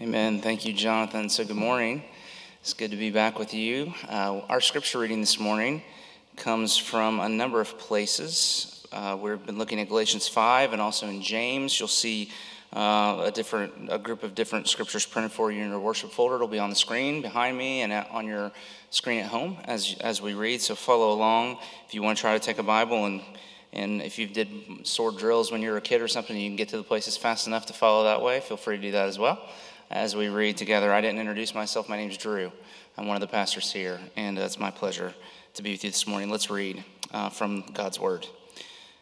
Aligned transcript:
Amen. 0.00 0.40
Thank 0.40 0.64
you, 0.64 0.72
Jonathan. 0.72 1.28
So, 1.28 1.44
good 1.44 1.56
morning. 1.56 2.04
It's 2.60 2.72
good 2.72 2.92
to 2.92 2.96
be 2.96 3.10
back 3.10 3.36
with 3.36 3.52
you. 3.52 3.92
Uh, 4.08 4.42
our 4.48 4.60
scripture 4.60 5.00
reading 5.00 5.18
this 5.18 5.40
morning 5.40 5.82
comes 6.36 6.76
from 6.76 7.18
a 7.18 7.28
number 7.28 7.60
of 7.60 7.76
places. 7.80 8.86
Uh, 8.92 9.18
we've 9.20 9.44
been 9.44 9.58
looking 9.58 9.80
at 9.80 9.88
Galatians 9.88 10.28
5 10.28 10.72
and 10.72 10.80
also 10.80 11.08
in 11.08 11.20
James. 11.20 11.80
You'll 11.80 11.88
see 11.88 12.30
uh, 12.72 13.24
a 13.26 13.32
different 13.32 13.72
a 13.88 13.98
group 13.98 14.22
of 14.22 14.36
different 14.36 14.68
scriptures 14.68 15.04
printed 15.04 15.32
for 15.32 15.50
you 15.50 15.64
in 15.64 15.70
your 15.70 15.80
worship 15.80 16.12
folder. 16.12 16.36
It'll 16.36 16.46
be 16.46 16.60
on 16.60 16.70
the 16.70 16.76
screen 16.76 17.20
behind 17.20 17.58
me 17.58 17.80
and 17.80 17.92
on 17.92 18.24
your 18.24 18.52
screen 18.90 19.18
at 19.18 19.26
home 19.26 19.56
as 19.64 19.96
as 20.00 20.22
we 20.22 20.34
read. 20.34 20.62
So 20.62 20.76
follow 20.76 21.10
along. 21.10 21.58
If 21.88 21.94
you 21.94 22.04
want 22.04 22.18
to 22.18 22.20
try 22.20 22.34
to 22.34 22.40
take 22.40 22.58
a 22.58 22.62
Bible 22.62 23.06
and 23.06 23.20
and 23.72 24.00
if 24.00 24.16
you 24.16 24.28
did 24.28 24.48
sword 24.84 25.18
drills 25.18 25.50
when 25.50 25.60
you 25.60 25.72
were 25.72 25.76
a 25.76 25.80
kid 25.80 26.00
or 26.00 26.08
something, 26.08 26.36
you 26.36 26.48
can 26.48 26.56
get 26.56 26.68
to 26.68 26.76
the 26.76 26.84
places 26.84 27.16
fast 27.16 27.48
enough 27.48 27.66
to 27.66 27.72
follow 27.72 28.04
that 28.04 28.22
way. 28.22 28.38
Feel 28.38 28.56
free 28.56 28.76
to 28.76 28.82
do 28.82 28.92
that 28.92 29.08
as 29.08 29.18
well 29.18 29.40
as 29.90 30.14
we 30.14 30.28
read 30.28 30.56
together. 30.56 30.92
I 30.92 31.00
didn't 31.00 31.20
introduce 31.20 31.54
myself. 31.54 31.88
My 31.88 31.96
name 31.96 32.10
is 32.10 32.16
Drew. 32.16 32.52
I'm 32.96 33.06
one 33.06 33.16
of 33.16 33.20
the 33.20 33.26
pastors 33.26 33.72
here, 33.72 33.98
and 34.16 34.38
it's 34.38 34.58
my 34.58 34.70
pleasure 34.70 35.14
to 35.54 35.62
be 35.62 35.72
with 35.72 35.84
you 35.84 35.90
this 35.90 36.06
morning. 36.06 36.30
Let's 36.30 36.50
read 36.50 36.84
uh, 37.12 37.30
from 37.30 37.64
God's 37.72 37.98
Word. 37.98 38.26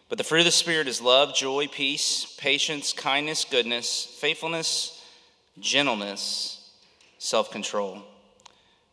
But 0.08 0.18
the 0.18 0.24
fruit 0.24 0.40
of 0.40 0.44
the 0.44 0.52
Spirit 0.52 0.86
is 0.86 1.00
love, 1.00 1.34
joy, 1.34 1.66
peace, 1.66 2.36
patience, 2.38 2.92
kindness, 2.92 3.44
goodness, 3.44 4.04
faithfulness, 4.20 5.04
gentleness, 5.58 6.70
self 7.18 7.50
control. 7.50 8.02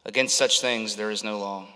Against 0.05 0.35
such 0.35 0.61
things 0.61 0.95
there 0.95 1.11
is 1.11 1.23
no 1.23 1.37
law. 1.37 1.67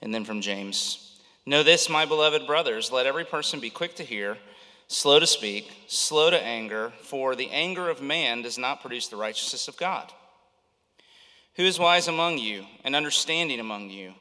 And 0.00 0.14
then 0.14 0.24
from 0.24 0.40
James 0.40 1.02
Know 1.44 1.64
this, 1.64 1.88
my 1.88 2.04
beloved 2.04 2.46
brothers, 2.46 2.92
let 2.92 3.06
every 3.06 3.24
person 3.24 3.58
be 3.58 3.70
quick 3.70 3.96
to 3.96 4.04
hear 4.04 4.38
slow 4.92 5.18
to 5.18 5.26
speak, 5.26 5.72
slow 5.86 6.30
to 6.30 6.40
anger, 6.40 6.92
for 7.02 7.34
the 7.34 7.50
anger 7.50 7.88
of 7.88 8.02
man 8.02 8.42
does 8.42 8.58
not 8.58 8.82
produce 8.82 9.08
the 9.08 9.16
righteousness 9.16 9.66
of 9.66 9.76
God. 9.76 10.12
Who 11.54 11.64
is 11.64 11.78
wise 11.78 12.08
among 12.08 12.38
you 12.38 12.66
and 12.84 12.94
understanding 12.94 13.58
among 13.58 13.90
you? 13.90 14.12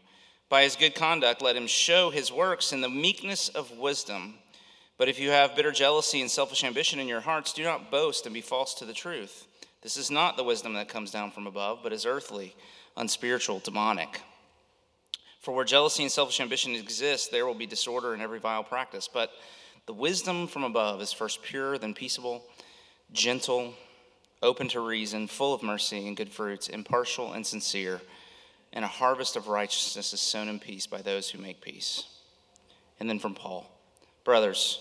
By 0.47 0.63
his 0.63 0.77
good 0.77 0.95
conduct, 0.95 1.41
let 1.41 1.55
him 1.55 1.67
show 1.67 2.09
his 2.09 2.31
works 2.31 2.71
in 2.71 2.81
the 2.81 2.89
meekness 2.89 3.49
of 3.49 3.77
wisdom. 3.77 4.35
But 4.97 5.09
if 5.09 5.19
you 5.19 5.31
have 5.31 5.55
bitter 5.55 5.71
jealousy 5.71 6.21
and 6.21 6.31
selfish 6.31 6.63
ambition 6.63 6.99
in 6.99 7.07
your 7.07 7.21
hearts, 7.21 7.53
do 7.53 7.63
not 7.63 7.91
boast 7.91 8.25
and 8.25 8.33
be 8.33 8.41
false 8.41 8.73
to 8.75 8.85
the 8.85 8.93
truth. 8.93 9.47
This 9.81 9.97
is 9.97 10.11
not 10.11 10.37
the 10.37 10.43
wisdom 10.43 10.73
that 10.73 10.89
comes 10.89 11.11
down 11.11 11.31
from 11.31 11.47
above, 11.47 11.79
but 11.83 11.93
is 11.93 12.05
earthly, 12.05 12.55
unspiritual, 12.95 13.59
demonic. 13.59 14.21
For 15.41 15.53
where 15.53 15.65
jealousy 15.65 16.03
and 16.03 16.11
selfish 16.11 16.39
ambition 16.39 16.75
exist, 16.75 17.31
there 17.31 17.45
will 17.45 17.55
be 17.55 17.65
disorder 17.65 18.13
in 18.13 18.21
every 18.21 18.39
vile 18.39 18.63
practice. 18.63 19.09
But 19.11 19.31
the 19.91 19.95
wisdom 19.95 20.47
from 20.47 20.63
above 20.63 21.01
is 21.01 21.11
first 21.11 21.43
pure, 21.43 21.77
then 21.77 21.93
peaceable, 21.93 22.45
gentle, 23.11 23.73
open 24.41 24.69
to 24.69 24.79
reason, 24.79 25.27
full 25.27 25.53
of 25.53 25.61
mercy 25.61 26.07
and 26.07 26.15
good 26.15 26.31
fruits, 26.31 26.69
impartial 26.69 27.33
and 27.33 27.45
sincere, 27.45 27.99
and 28.71 28.85
a 28.85 28.87
harvest 28.87 29.35
of 29.35 29.49
righteousness 29.49 30.13
is 30.13 30.21
sown 30.21 30.47
in 30.47 30.61
peace 30.61 30.87
by 30.87 31.01
those 31.01 31.29
who 31.29 31.41
make 31.41 31.59
peace. 31.59 32.05
And 33.01 33.09
then 33.09 33.19
from 33.19 33.35
Paul 33.35 33.69
Brothers, 34.23 34.79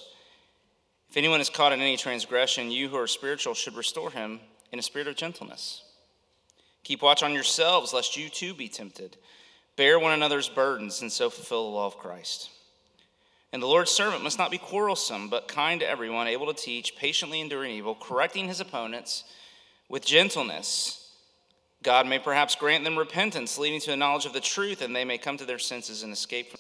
if 1.09 1.17
anyone 1.17 1.41
is 1.41 1.51
caught 1.51 1.73
in 1.73 1.81
any 1.81 1.97
transgression, 1.97 2.71
you 2.71 2.89
who 2.89 2.97
are 2.97 3.09
spiritual 3.09 3.55
should 3.55 3.75
restore 3.75 4.13
him 4.13 4.39
in 4.71 4.79
a 4.79 4.83
spirit 4.83 5.09
of 5.09 5.17
gentleness. 5.17 5.83
Keep 6.85 7.03
watch 7.03 7.25
on 7.25 7.35
yourselves, 7.35 7.93
lest 7.93 8.17
you 8.17 8.29
too 8.29 8.55
be 8.55 8.69
tempted. 8.69 9.17
Bear 9.75 9.99
one 9.99 10.13
another's 10.13 10.49
burdens, 10.49 11.03
and 11.03 11.11
so 11.11 11.31
fulfill 11.31 11.65
the 11.65 11.77
law 11.77 11.87
of 11.87 11.99
Christ. 11.99 12.51
And 13.53 13.63
the 13.63 13.67
Lord's 13.67 13.91
servant 13.91 14.23
must 14.23 14.39
not 14.39 14.51
be 14.51 14.59
quarrelsome, 14.59 15.29
but 15.29 15.49
kind 15.49 15.81
to 15.81 15.89
everyone, 15.89 16.29
able 16.29 16.53
to 16.53 16.63
teach, 16.63 16.97
patiently 16.97 17.41
enduring 17.41 17.73
evil, 17.73 17.97
correcting 17.97 18.47
his 18.47 18.61
opponents 18.61 19.25
with 19.89 20.05
gentleness. 20.07 21.15
God 21.83 22.07
may 22.07 22.19
perhaps 22.19 22.55
grant 22.55 22.85
them 22.85 22.99
repentance, 22.99 23.59
leading 23.59 23.81
to 23.81 23.93
a 23.93 23.97
knowledge 23.97 24.27
of 24.27 24.33
the 24.33 24.41
truth, 24.41 24.83
and 24.83 24.95
they 24.95 25.05
may 25.05 25.19
come 25.19 25.37
to 25.37 25.45
their 25.45 25.59
senses 25.59 26.03
and 26.03 26.13
escape 26.13 26.55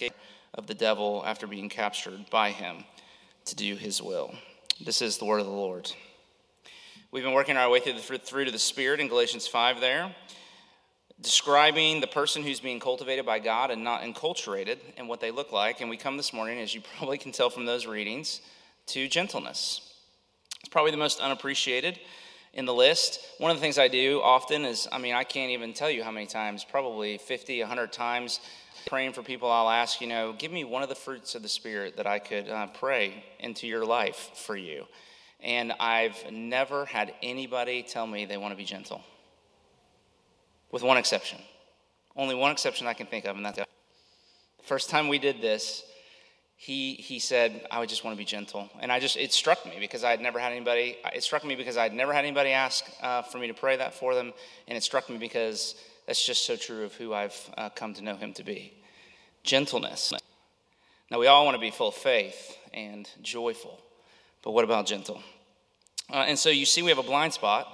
of 0.55 0.66
the 0.66 0.75
devil 0.75 1.22
after 1.25 1.47
being 1.47 1.69
captured 1.69 2.28
by 2.31 2.50
him 2.50 2.84
to 3.44 3.54
do 3.54 3.76
his 3.76 4.03
will. 4.03 4.34
This 4.81 5.00
is 5.00 5.19
the 5.19 5.26
word 5.26 5.41
of 5.41 5.47
the 5.47 5.53
Lord. 5.53 5.92
We've 7.12 7.22
been 7.22 7.34
working 7.34 7.56
our 7.56 7.70
way 7.70 7.81
through 7.81 7.94
the 7.94 8.22
fruit 8.28 8.47
of 8.47 8.53
the 8.53 8.59
Spirit 8.59 8.98
in 8.98 9.09
Galatians 9.09 9.47
5 9.47 9.81
there 9.81 10.15
describing 11.22 12.00
the 12.00 12.06
person 12.06 12.42
who's 12.42 12.60
being 12.60 12.81
cultivated 12.81 13.26
by 13.26 13.38
God 13.38 13.70
and 13.70 13.84
not 13.84 14.03
enculturated 14.03 14.78
and 14.97 15.08
what 15.08 15.20
they 15.20 15.31
look 15.31 15.53
like. 15.53 15.81
And 15.81 15.91
we 15.91 15.97
come 15.97 16.16
this 16.16 16.32
morning, 16.32 16.58
as 16.60 16.75
you 16.75 16.81
probably 16.97 17.19
can 17.19 17.32
tell 17.32 17.50
from 17.50 17.66
those 17.66 17.86
readings, 17.86 18.41
to 18.86 19.08
gentleness. 19.08 19.94
It's 20.60 20.69
probably 20.69 20.91
the 20.91 20.97
most 20.97 21.20
unappreciated 21.20 21.98
in 22.53 22.64
the 22.64 22.75
list. 22.75 23.20
One 23.38 23.50
of 23.50 23.56
the 23.56 23.60
things 23.60 23.78
I 23.78 23.88
do 23.88 24.20
often 24.22 24.64
is, 24.64 24.88
I 24.91 24.98
mean, 24.98 25.14
I 25.14 25.25
can't 25.25 25.53
even 25.53 25.72
tell 25.72 25.91
you 25.91 26.03
how 26.03 26.10
many 26.10 26.26
times, 26.26 26.64
probably 26.64 27.19
50, 27.19 27.60
100 27.60 27.92
times, 27.92 28.41
praying 28.86 29.12
for 29.12 29.22
people, 29.22 29.50
I'll 29.50 29.70
ask, 29.70 30.00
you 30.00 30.06
know, 30.06 30.32
give 30.32 30.50
me 30.50 30.64
one 30.64 30.82
of 30.82 30.88
the 30.88 30.94
fruits 30.94 31.34
of 31.34 31.42
the 31.42 31.48
Spirit 31.48 31.97
that 31.98 32.06
I 32.06 32.19
could 32.19 32.48
uh, 32.48 32.66
pray 32.69 33.25
into 33.38 33.66
your 33.66 33.84
life 33.84 34.30
for 34.34 34.56
you. 34.56 34.86
And 35.42 35.72
I've 35.78 36.19
never 36.30 36.84
had 36.86 37.14
anybody 37.22 37.82
tell 37.82 38.06
me 38.06 38.25
they 38.25 38.36
want 38.36 38.53
to 38.53 38.56
be 38.56 38.64
gentle 38.64 39.03
with 40.70 40.82
one 40.82 40.97
exception. 40.97 41.38
Only 42.16 42.34
one 42.34 42.50
exception 42.50 42.86
I 42.86 42.94
can 42.94 43.06
think 43.06 43.25
of, 43.25 43.36
and 43.36 43.44
that's 43.44 43.58
the 43.58 43.66
first 44.62 44.91
time 44.91 45.08
we 45.08 45.19
did 45.19 45.41
this. 45.41 45.84
He, 46.56 46.92
he 46.94 47.19
said, 47.19 47.66
I 47.70 47.81
would 47.81 47.88
just 47.88 48.04
want 48.04 48.14
to 48.14 48.19
be 48.19 48.26
gentle. 48.26 48.69
And 48.80 48.92
I 48.92 49.00
just, 49.00 49.16
it 49.16 49.32
struck 49.32 49.64
me 49.64 49.78
because 49.80 50.04
I 50.04 50.10
had 50.10 50.20
never 50.20 50.38
had 50.38 50.53
anybody, 50.53 50.98
it 51.14 51.22
struck 51.22 51.42
me 51.42 51.54
because 51.54 51.78
I 51.78 51.84
had 51.84 51.94
never 51.94 52.12
had 52.12 52.26
anybody 52.26 52.50
ask 52.50 52.84
uh, 53.03 53.22
for 53.22 53.38
me 53.38 53.47
to 53.47 53.54
pray 53.54 53.78
that 53.78 53.94
for 53.94 54.14
them. 54.14 54.34
And 54.69 54.76
it 54.76 54.82
struck 54.82 55.09
me 55.09 55.16
because 55.16 55.75
that's 56.06 56.22
just 56.25 56.44
so 56.44 56.56
true 56.56 56.84
of 56.84 56.92
who 56.94 57.14
I've 57.14 57.50
uh, 57.56 57.70
come 57.70 57.94
to 57.94 58.03
know 58.03 58.14
him 58.14 58.34
to 58.34 58.44
be. 58.44 58.75
Gentleness. 59.42 60.12
Now, 61.10 61.19
we 61.19 61.28
all 61.28 61.47
want 61.47 61.54
to 61.54 61.60
be 61.60 61.70
full 61.70 61.88
of 61.88 61.94
faith 61.94 62.59
and 62.75 63.09
joyful, 63.22 63.80
but 64.42 64.50
what 64.50 64.64
about 64.64 64.84
gentle? 64.84 65.22
Uh, 66.12 66.25
and 66.28 66.38
so 66.38 66.50
you 66.50 66.66
see, 66.66 66.82
we 66.82 66.91
have 66.91 66.98
a 66.98 67.03
blind 67.03 67.32
spot, 67.32 67.66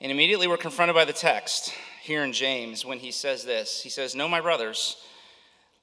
and 0.00 0.12
immediately 0.12 0.46
we're 0.46 0.56
confronted 0.58 0.94
by 0.94 1.06
the 1.06 1.12
text 1.12 1.72
here 2.06 2.24
in 2.24 2.32
James 2.32 2.84
when 2.84 2.98
he 2.98 3.10
says 3.10 3.44
this. 3.44 3.82
He 3.82 3.90
says, 3.90 4.14
No, 4.14 4.28
my 4.28 4.40
brothers, 4.40 4.96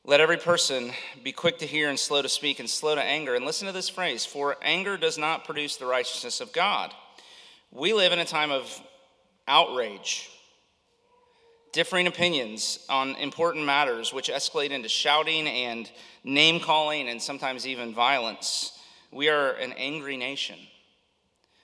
let 0.06 0.20
every 0.20 0.38
person 0.38 0.92
be 1.24 1.32
quick 1.32 1.60
to 1.60 1.66
hear 1.66 1.90
and 1.90 2.00
slow 2.00 2.22
to 2.22 2.30
speak 2.30 2.60
and 2.60 2.70
slow 2.70 2.96
to 2.96 3.02
anger. 3.02 3.36
And 3.36 3.46
listen 3.46 3.68
to 3.68 3.74
this 3.74 3.90
phrase 3.90 4.26
for 4.26 4.58
anger 4.62 4.98
does 4.98 5.18
not 5.18 5.46
produce 5.46 5.78
the 5.78 5.86
righteousness 5.86 6.42
of 6.42 6.52
God. 6.52 6.94
We 7.72 7.94
live 7.94 8.12
in 8.12 8.20
a 8.20 8.26
time 8.26 8.52
of 8.52 8.82
outrage, 9.48 10.30
differing 11.72 12.08
opinions 12.08 12.80
on 12.90 13.16
important 13.16 13.66
matters, 13.66 14.14
which 14.14 14.30
escalate 14.30 14.72
into 14.72 14.90
shouting 14.90 15.48
and 15.48 15.90
name 16.24 16.60
calling 16.60 17.10
and 17.10 17.22
sometimes 17.22 17.68
even 17.68 17.94
violence. 17.94 18.78
We 19.12 19.30
are 19.30 19.52
an 19.52 19.74
angry 19.74 20.18
nation. 20.18 20.58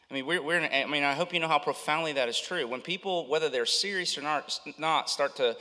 I 0.10 0.14
mean, 0.16 0.26
we're, 0.26 0.42
we're, 0.42 0.62
I 0.62 0.86
mean, 0.86 1.04
I 1.04 1.14
hope 1.14 1.34
you 1.34 1.40
know 1.40 1.48
how 1.48 1.60
profoundly 1.60 2.14
that 2.14 2.30
is 2.30 2.40
true. 2.40 2.68
When 2.68 2.82
people, 2.82 3.28
whether 3.28 3.48
they're 3.48 3.68
serious 3.68 4.18
or 4.18 4.22
not, 4.22 4.60
not 4.80 5.10
start 5.10 5.36
to 5.36 5.56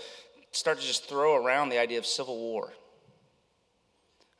start 0.52 0.80
to 0.80 0.86
just 0.86 1.08
throw 1.08 1.36
around 1.36 1.68
the 1.68 1.78
idea 1.78 1.98
of 1.98 2.06
civil 2.06 2.38
war. 2.38 2.72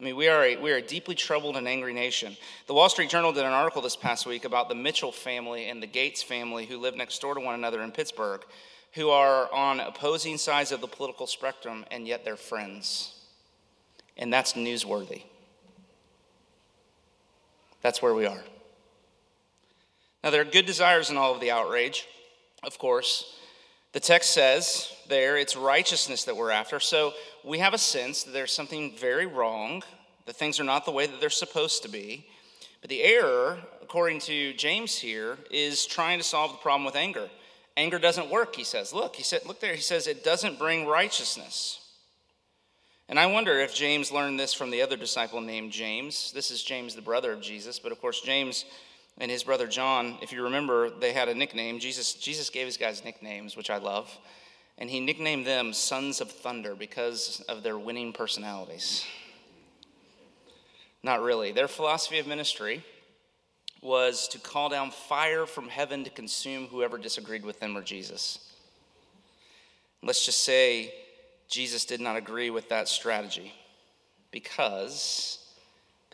I 0.00 0.04
mean, 0.04 0.16
we 0.16 0.28
are, 0.28 0.44
a, 0.44 0.56
we 0.56 0.70
are 0.72 0.76
a 0.76 0.82
deeply 0.82 1.14
troubled 1.14 1.56
and 1.56 1.66
angry 1.66 1.92
nation. 1.92 2.36
The 2.66 2.74
Wall 2.74 2.88
Street 2.88 3.10
Journal 3.10 3.32
did 3.32 3.44
an 3.44 3.52
article 3.52 3.82
this 3.82 3.96
past 3.96 4.26
week 4.26 4.44
about 4.44 4.68
the 4.68 4.74
Mitchell 4.74 5.10
family 5.10 5.68
and 5.68 5.82
the 5.82 5.88
Gates 5.88 6.22
family 6.22 6.66
who 6.66 6.78
live 6.78 6.94
next 6.94 7.20
door 7.20 7.34
to 7.34 7.40
one 7.40 7.54
another 7.54 7.82
in 7.82 7.90
Pittsburgh, 7.90 8.42
who 8.92 9.10
are 9.10 9.52
on 9.52 9.80
opposing 9.80 10.38
sides 10.38 10.70
of 10.70 10.80
the 10.80 10.86
political 10.86 11.26
spectrum, 11.26 11.84
and 11.90 12.06
yet 12.06 12.24
they're 12.24 12.36
friends. 12.36 13.16
And 14.16 14.32
that's 14.32 14.52
newsworthy. 14.52 15.24
That's 17.82 18.00
where 18.00 18.14
we 18.14 18.24
are. 18.24 18.42
Now, 20.22 20.30
there 20.30 20.40
are 20.40 20.44
good 20.44 20.66
desires 20.66 21.10
in 21.10 21.16
all 21.16 21.34
of 21.34 21.40
the 21.40 21.50
outrage, 21.50 22.06
of 22.64 22.78
course. 22.78 23.36
The 23.92 24.00
text 24.00 24.32
says 24.32 24.92
there 25.08 25.38
it's 25.38 25.56
righteousness 25.56 26.24
that 26.24 26.36
we're 26.36 26.50
after. 26.50 26.80
So 26.80 27.14
we 27.44 27.58
have 27.58 27.74
a 27.74 27.78
sense 27.78 28.24
that 28.24 28.32
there's 28.32 28.52
something 28.52 28.94
very 28.96 29.26
wrong, 29.26 29.82
that 30.26 30.36
things 30.36 30.60
are 30.60 30.64
not 30.64 30.84
the 30.84 30.92
way 30.92 31.06
that 31.06 31.20
they're 31.20 31.30
supposed 31.30 31.82
to 31.84 31.88
be. 31.88 32.26
But 32.80 32.90
the 32.90 33.02
error, 33.02 33.58
according 33.82 34.20
to 34.20 34.52
James 34.54 34.96
here, 34.96 35.38
is 35.50 35.86
trying 35.86 36.18
to 36.18 36.24
solve 36.24 36.52
the 36.52 36.58
problem 36.58 36.84
with 36.84 36.96
anger. 36.96 37.28
Anger 37.76 37.98
doesn't 37.98 38.30
work, 38.30 38.54
he 38.56 38.64
says. 38.64 38.92
Look, 38.92 39.16
he 39.16 39.22
said, 39.22 39.46
look 39.46 39.60
there, 39.60 39.74
he 39.74 39.80
says 39.80 40.06
it 40.06 40.24
doesn't 40.24 40.58
bring 40.58 40.86
righteousness. 40.86 41.80
And 43.08 43.18
I 43.18 43.26
wonder 43.26 43.58
if 43.58 43.74
James 43.74 44.12
learned 44.12 44.38
this 44.38 44.52
from 44.52 44.70
the 44.70 44.82
other 44.82 44.96
disciple 44.96 45.40
named 45.40 45.72
James. 45.72 46.30
This 46.32 46.50
is 46.50 46.62
James, 46.62 46.94
the 46.94 47.02
brother 47.02 47.32
of 47.32 47.40
Jesus, 47.40 47.78
but 47.78 47.90
of 47.90 48.00
course, 48.00 48.20
James 48.20 48.64
and 49.18 49.30
his 49.30 49.42
brother 49.42 49.66
John, 49.66 50.16
if 50.22 50.32
you 50.32 50.44
remember, 50.44 50.90
they 50.90 51.12
had 51.12 51.28
a 51.28 51.34
nickname. 51.34 51.80
Jesus, 51.80 52.14
Jesus 52.14 52.50
gave 52.50 52.66
his 52.66 52.76
guys 52.76 53.04
nicknames, 53.04 53.56
which 53.56 53.70
I 53.70 53.78
love. 53.78 54.16
And 54.78 54.88
he 54.88 55.00
nicknamed 55.00 55.44
them 55.44 55.72
Sons 55.72 56.20
of 56.20 56.30
Thunder 56.30 56.76
because 56.76 57.44
of 57.48 57.64
their 57.64 57.76
winning 57.76 58.12
personalities. 58.12 59.04
Not 61.02 61.20
really. 61.20 61.50
Their 61.50 61.66
philosophy 61.68 62.20
of 62.20 62.28
ministry 62.28 62.84
was 63.82 64.28
to 64.28 64.38
call 64.38 64.68
down 64.68 64.90
fire 64.90 65.46
from 65.46 65.68
heaven 65.68 66.04
to 66.04 66.10
consume 66.10 66.66
whoever 66.66 66.98
disagreed 66.98 67.44
with 67.44 67.58
them 67.60 67.76
or 67.76 67.82
Jesus. 67.82 68.38
Let's 70.02 70.24
just 70.24 70.42
say 70.42 70.94
Jesus 71.48 71.84
did 71.84 72.00
not 72.00 72.16
agree 72.16 72.50
with 72.50 72.68
that 72.68 72.88
strategy 72.88 73.52
because 74.30 75.38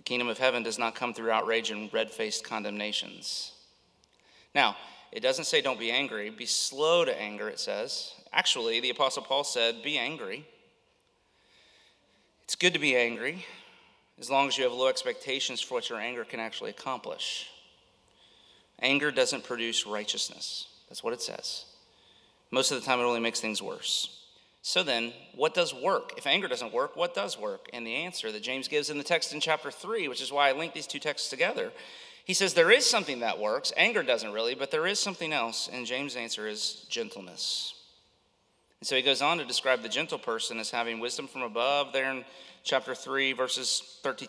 kingdom 0.05 0.29
of 0.29 0.39
heaven 0.39 0.63
does 0.63 0.79
not 0.79 0.95
come 0.95 1.15
through 1.15 1.31
outrage 1.31 1.71
and 1.71 1.93
red 1.93 2.11
faced 2.11 2.45
condemnations. 2.45 3.53
Now, 4.55 4.77
it 5.13 5.21
doesn't 5.21 5.45
say 5.45 5.61
don't 5.61 5.79
be 5.79 5.91
angry, 5.91 6.31
be 6.31 6.47
slow 6.47 7.05
to 7.05 7.21
anger, 7.21 7.49
it 7.49 7.61
says. 7.61 8.13
Actually, 8.33 8.81
the 8.81 8.91
Apostle 8.91 9.23
Paul 9.23 9.45
said, 9.45 9.83
be 9.83 9.97
angry. 9.97 10.45
It's 12.45 12.57
good 12.57 12.75
to 12.75 12.79
be 12.79 12.97
angry 12.97 13.45
as 14.19 14.31
long 14.31 14.49
as 14.49 14.59
you 14.59 14.65
have 14.65 14.73
low 14.73 14.89
expectations 14.89 15.61
for 15.61 15.75
what 15.75 15.89
your 15.89 15.99
anger 15.99 16.25
can 16.25 16.41
actually 16.41 16.71
accomplish. 16.71 17.49
Anger 18.81 19.11
doesn't 19.11 19.45
produce 19.45 19.87
righteousness. 19.87 20.67
That's 20.89 21.03
what 21.03 21.13
it 21.13 21.23
says. 21.23 21.65
Most 22.51 22.71
of 22.71 22.79
the 22.79 22.87
time, 22.87 23.01
it 23.01 23.05
only 23.05 23.21
makes 23.21 23.41
things 23.41 23.63
worse. 23.63 24.24
So 24.67 24.83
then, 24.83 25.13
what 25.35 25.53
does 25.53 25.75
work? 25.75 26.15
If 26.17 26.27
anger 26.27 26.49
doesn't 26.49 26.73
work, 26.73 26.97
what 26.97 27.15
does 27.15 27.39
work? 27.39 27.69
And 27.75 27.87
the 27.87 27.97
answer 27.97 28.33
that 28.33 28.43
James 28.43 28.67
gives 28.67 28.89
in 28.89 28.97
the 28.97 29.05
text 29.05 29.35
in 29.35 29.41
chapter 29.41 29.71
3, 29.71 30.09
which 30.09 30.23
is 30.23 30.33
why 30.33 30.49
I 30.49 30.53
link 30.53 30.73
these 30.73 30.87
two 30.87 30.99
texts 30.99 31.29
together, 31.29 31.71
he 32.25 32.33
says 32.33 32.55
there 32.55 32.71
is 32.71 32.87
something 32.87 33.21
that 33.21 33.39
works. 33.39 33.75
Anger 33.77 34.03
doesn't 34.03 34.33
really, 34.33 34.55
but 34.55 34.71
there 34.71 34.87
is 34.87 34.99
something 34.99 35.35
else. 35.35 35.69
And 35.71 35.85
James' 35.85 36.17
answer 36.17 36.49
is 36.49 36.87
gentleness. 36.89 37.75
And 38.81 38.89
so 38.89 38.97
he 38.97 39.03
goes 39.03 39.21
on 39.21 39.37
to 39.37 39.45
describe 39.45 39.83
the 39.83 39.89
gentle 39.91 40.19
person 40.19 40.59
as 40.59 40.71
having 40.71 40.99
wisdom 40.99 41.27
from 41.27 41.43
above 41.43 41.93
there 41.93 42.11
in 42.11 42.25
chapter 42.63 42.95
3, 42.95 43.35
verses 43.35 43.99
13, 44.03 44.29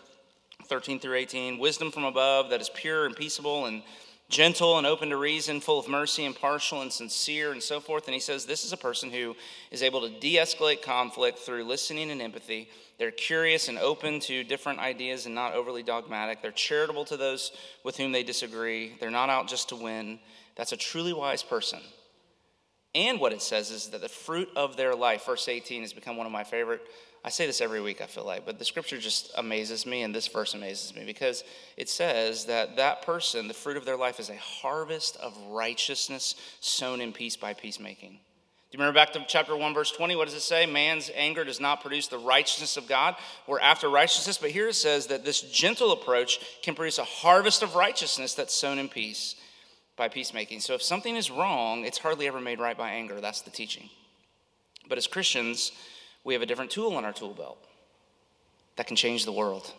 13 0.66 1.00
through 1.00 1.14
18. 1.14 1.58
Wisdom 1.58 1.90
from 1.90 2.04
above 2.04 2.50
that 2.50 2.60
is 2.60 2.68
pure 2.68 3.06
and 3.06 3.16
peaceable 3.16 3.64
and 3.64 3.82
gentle 4.28 4.78
and 4.78 4.86
open 4.86 5.10
to 5.10 5.16
reason, 5.16 5.60
full 5.60 5.78
of 5.78 5.88
mercy, 5.88 6.24
impartial 6.24 6.82
and 6.82 6.92
sincere, 6.92 7.52
and 7.52 7.62
so 7.62 7.80
forth. 7.80 8.06
And 8.06 8.14
he 8.14 8.20
says 8.20 8.44
this 8.44 8.64
is 8.64 8.72
a 8.72 8.76
person 8.76 9.10
who 9.10 9.36
is 9.70 9.82
able 9.82 10.00
to 10.02 10.20
de 10.20 10.36
escalate 10.36 10.82
conflict 10.82 11.38
through 11.38 11.64
listening 11.64 12.10
and 12.10 12.20
empathy. 12.20 12.68
They're 12.98 13.10
curious 13.10 13.68
and 13.68 13.78
open 13.78 14.20
to 14.20 14.42
different 14.42 14.80
ideas 14.80 15.26
and 15.26 15.34
not 15.34 15.54
overly 15.54 15.82
dogmatic. 15.82 16.42
They're 16.42 16.50
charitable 16.50 17.04
to 17.06 17.16
those 17.16 17.52
with 17.84 17.96
whom 17.96 18.12
they 18.12 18.22
disagree. 18.22 18.96
They're 18.98 19.10
not 19.10 19.30
out 19.30 19.48
just 19.48 19.68
to 19.68 19.76
win. 19.76 20.18
That's 20.56 20.72
a 20.72 20.76
truly 20.76 21.12
wise 21.12 21.42
person. 21.42 21.80
And 22.94 23.20
what 23.20 23.34
it 23.34 23.42
says 23.42 23.70
is 23.70 23.88
that 23.88 24.00
the 24.00 24.08
fruit 24.08 24.48
of 24.56 24.78
their 24.78 24.94
life, 24.94 25.26
verse 25.26 25.48
18, 25.48 25.82
has 25.82 25.92
become 25.92 26.16
one 26.16 26.24
of 26.24 26.32
my 26.32 26.44
favorite 26.44 26.80
I 27.26 27.30
say 27.30 27.44
this 27.44 27.60
every 27.60 27.80
week, 27.80 28.00
I 28.00 28.06
feel 28.06 28.24
like, 28.24 28.46
but 28.46 28.60
the 28.60 28.64
scripture 28.64 28.98
just 28.98 29.32
amazes 29.36 29.84
me, 29.84 30.02
and 30.02 30.14
this 30.14 30.28
verse 30.28 30.54
amazes 30.54 30.94
me 30.94 31.04
because 31.04 31.42
it 31.76 31.88
says 31.88 32.44
that 32.44 32.76
that 32.76 33.02
person, 33.02 33.48
the 33.48 33.54
fruit 33.54 33.76
of 33.76 33.84
their 33.84 33.96
life, 33.96 34.20
is 34.20 34.30
a 34.30 34.36
harvest 34.36 35.16
of 35.16 35.36
righteousness 35.48 36.36
sown 36.60 37.00
in 37.00 37.12
peace 37.12 37.34
by 37.34 37.52
peacemaking. 37.52 38.12
Do 38.12 38.78
you 38.78 38.78
remember 38.78 38.94
back 38.94 39.12
to 39.14 39.24
chapter 39.26 39.56
1, 39.56 39.74
verse 39.74 39.90
20? 39.90 40.14
What 40.14 40.26
does 40.26 40.36
it 40.36 40.42
say? 40.42 40.66
Man's 40.66 41.10
anger 41.16 41.42
does 41.42 41.58
not 41.58 41.80
produce 41.80 42.06
the 42.06 42.18
righteousness 42.18 42.76
of 42.76 42.86
God. 42.86 43.16
We're 43.48 43.58
after 43.58 43.88
righteousness, 43.88 44.38
but 44.38 44.50
here 44.50 44.68
it 44.68 44.74
says 44.74 45.08
that 45.08 45.24
this 45.24 45.40
gentle 45.40 45.90
approach 45.90 46.38
can 46.62 46.76
produce 46.76 46.98
a 46.98 47.04
harvest 47.04 47.64
of 47.64 47.74
righteousness 47.74 48.34
that's 48.34 48.54
sown 48.54 48.78
in 48.78 48.88
peace 48.88 49.34
by 49.96 50.08
peacemaking. 50.08 50.60
So 50.60 50.74
if 50.74 50.82
something 50.82 51.16
is 51.16 51.28
wrong, 51.28 51.84
it's 51.84 51.98
hardly 51.98 52.28
ever 52.28 52.40
made 52.40 52.60
right 52.60 52.78
by 52.78 52.90
anger. 52.90 53.20
That's 53.20 53.40
the 53.40 53.50
teaching. 53.50 53.90
But 54.88 54.98
as 54.98 55.08
Christians, 55.08 55.72
we 56.26 56.34
have 56.34 56.42
a 56.42 56.46
different 56.46 56.72
tool 56.72 56.98
in 56.98 57.04
our 57.04 57.12
tool 57.12 57.32
belt 57.32 57.56
that 58.74 58.88
can 58.88 58.96
change 58.96 59.24
the 59.24 59.32
world, 59.32 59.72